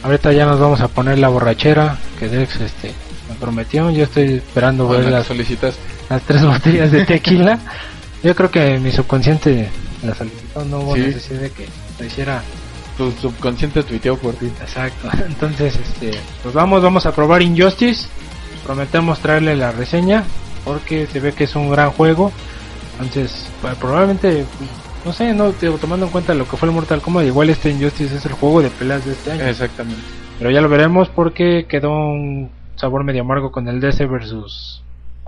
Ahorita 0.04 0.32
ya 0.32 0.46
nos 0.46 0.60
vamos 0.60 0.80
a 0.82 0.88
poner 0.88 1.20
la 1.20 1.28
borrachera 1.28 1.98
que 2.20 2.30
Dex 2.30 2.62
este, 2.62 2.94
me 3.30 3.36
prometió. 3.40 3.90
Yo 3.90 4.04
estoy 4.04 4.36
esperando 4.36 4.88
ver 4.88 5.06
las, 5.06 5.28
solicitas. 5.28 5.76
las 6.10 6.22
tres 6.24 6.46
botellas 6.46 6.92
de 6.92 7.06
tequila. 7.06 7.60
Yo 8.24 8.36
creo 8.36 8.50
que 8.52 8.80
mi 8.80 8.92
subconsciente 8.92 9.70
la 10.04 10.14
solicitó. 10.16 10.64
No 10.66 10.80
hubo 10.80 10.96
Sí. 10.96 11.02
necesidad 11.02 11.42
de 11.42 11.50
que 11.52 11.68
lo 12.00 12.06
hiciera 12.06 12.42
Tu 12.98 13.12
subconsciente 13.12 13.84
tuiteó 13.84 14.18
por 14.18 14.34
ti. 14.36 14.48
Exacto. 14.62 15.10
Entonces, 15.28 15.76
este, 15.76 16.18
pues 16.42 16.54
vamos, 16.56 16.82
vamos 16.82 17.06
a 17.06 17.12
probar 17.12 17.42
Injustice. 17.44 18.08
Prometemos 18.64 19.20
traerle 19.20 19.56
la 19.56 19.72
reseña 19.72 20.24
porque 20.66 21.06
se 21.08 21.20
ve 21.20 21.32
que 21.34 21.44
es 21.46 21.56
un 21.56 21.70
gran 21.70 21.92
juego. 21.92 22.32
Entonces, 23.00 23.46
pues, 23.62 23.76
probablemente, 23.76 24.46
pues, 24.58 24.70
no 25.08 25.14
sé, 25.14 25.34
no 25.34 25.52
digo, 25.54 25.78
tomando 25.78 26.06
en 26.06 26.12
cuenta 26.12 26.34
lo 26.36 26.46
que 26.48 26.58
fue 26.58 26.68
el 26.70 26.76
Mortal 26.76 27.02
Kombat, 27.02 27.26
igual 27.26 27.50
este 27.50 27.70
Injustice 27.72 28.16
es 28.18 28.26
el 28.26 28.34
juego 28.34 28.62
de 28.62 28.70
peleas 28.70 29.06
de 29.06 29.14
este 29.14 29.32
año. 29.32 29.44
Exactamente. 29.46 30.02
Pero 30.38 30.52
ya 30.52 30.62
lo 30.62 30.70
veremos 30.70 31.10
porque 31.10 31.66
quedó 31.68 31.92
un 31.92 32.50
sabor 32.76 33.04
medio 33.04 33.22
amargo 33.22 33.52
con 33.52 33.68
el 33.68 33.80
DC 33.80 34.06
versus 34.06 34.84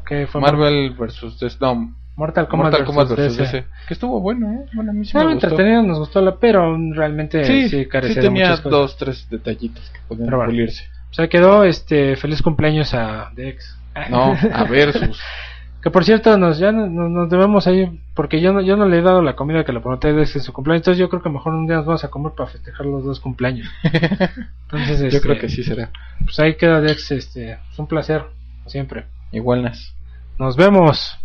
¿qué 0.05 0.27
fue? 0.27 0.41
Marvel 0.41 0.91
versus 0.91 1.39
Des- 1.39 1.59
no, 1.61 1.95
Mortal 2.15 2.47
Kombat, 2.47 2.71
Mortal 2.71 2.85
Kombat 2.85 3.07
versus 3.09 3.37
versus 3.37 3.37
DC. 3.37 3.57
DC. 3.57 3.67
Que 3.87 3.93
estuvo 3.93 4.19
bueno, 4.19 4.51
¿eh? 4.51 4.65
Bueno, 4.73 4.91
a 4.91 4.93
mí 4.93 5.05
sí 5.05 5.09
Estaba 5.09 5.25
me 5.25 5.33
gustó. 5.35 5.47
entretenido, 5.47 5.81
nos 5.83 5.99
gustó 5.99 6.21
la, 6.21 6.35
pero 6.35 6.77
realmente 6.93 7.43
sí, 7.45 7.69
Sí, 7.69 7.69
sí, 7.69 7.85
carecía 7.87 8.21
de 8.21 8.27
tenía 8.27 8.45
muchas 8.47 8.61
cosas. 8.61 8.71
dos, 8.71 8.97
tres 8.97 9.27
detallitos 9.29 9.89
que 9.91 9.99
podían 10.07 10.29
bueno. 10.29 10.45
pulirse. 10.45 10.83
O 11.09 11.13
sea, 11.13 11.27
quedó 11.29 11.63
este 11.63 12.15
feliz 12.17 12.41
cumpleaños 12.41 12.93
a 12.93 13.31
Dex. 13.35 13.75
No, 14.09 14.35
a 14.53 14.63
versus. 14.69 15.19
Que 15.81 15.91
por 15.91 16.03
cierto, 16.03 16.37
nos 16.37 16.57
ya 16.59 16.71
no- 16.73 16.87
no- 16.87 17.07
nos, 17.09 17.29
debemos 17.29 17.65
ahí, 17.67 18.01
porque 18.13 18.41
yo 18.41 18.51
no, 18.51 18.61
yo 18.61 18.75
no 18.75 18.85
le 18.85 18.97
he 18.99 19.01
dado 19.01 19.21
la 19.21 19.35
comida 19.35 19.63
que 19.63 19.71
le 19.71 19.79
prometí 19.79 20.07
en 20.09 20.25
su 20.27 20.51
cumpleaños, 20.51 20.81
entonces 20.81 20.99
yo 20.99 21.09
creo 21.09 21.21
que 21.21 21.29
mejor 21.29 21.53
un 21.53 21.67
día 21.67 21.77
nos 21.77 21.85
vamos 21.85 22.03
a 22.03 22.09
comer 22.09 22.33
para 22.35 22.49
festejar 22.49 22.85
los 22.85 23.03
dos 23.05 23.19
cumpleaños. 23.19 23.67
Entonces, 24.71 24.99
Yo 24.99 25.07
este, 25.07 25.21
creo 25.21 25.39
que 25.39 25.49
sí 25.49 25.63
será. 25.63 25.89
Pues 26.23 26.39
ahí 26.39 26.55
queda 26.55 26.81
Dex, 26.81 27.11
este, 27.11 27.53
es 27.53 27.79
un 27.79 27.87
placer, 27.87 28.23
siempre. 28.67 29.05
Igual 29.31 29.63
nas. 29.63 29.95
Nos 30.37 30.55
vemos. 30.55 31.18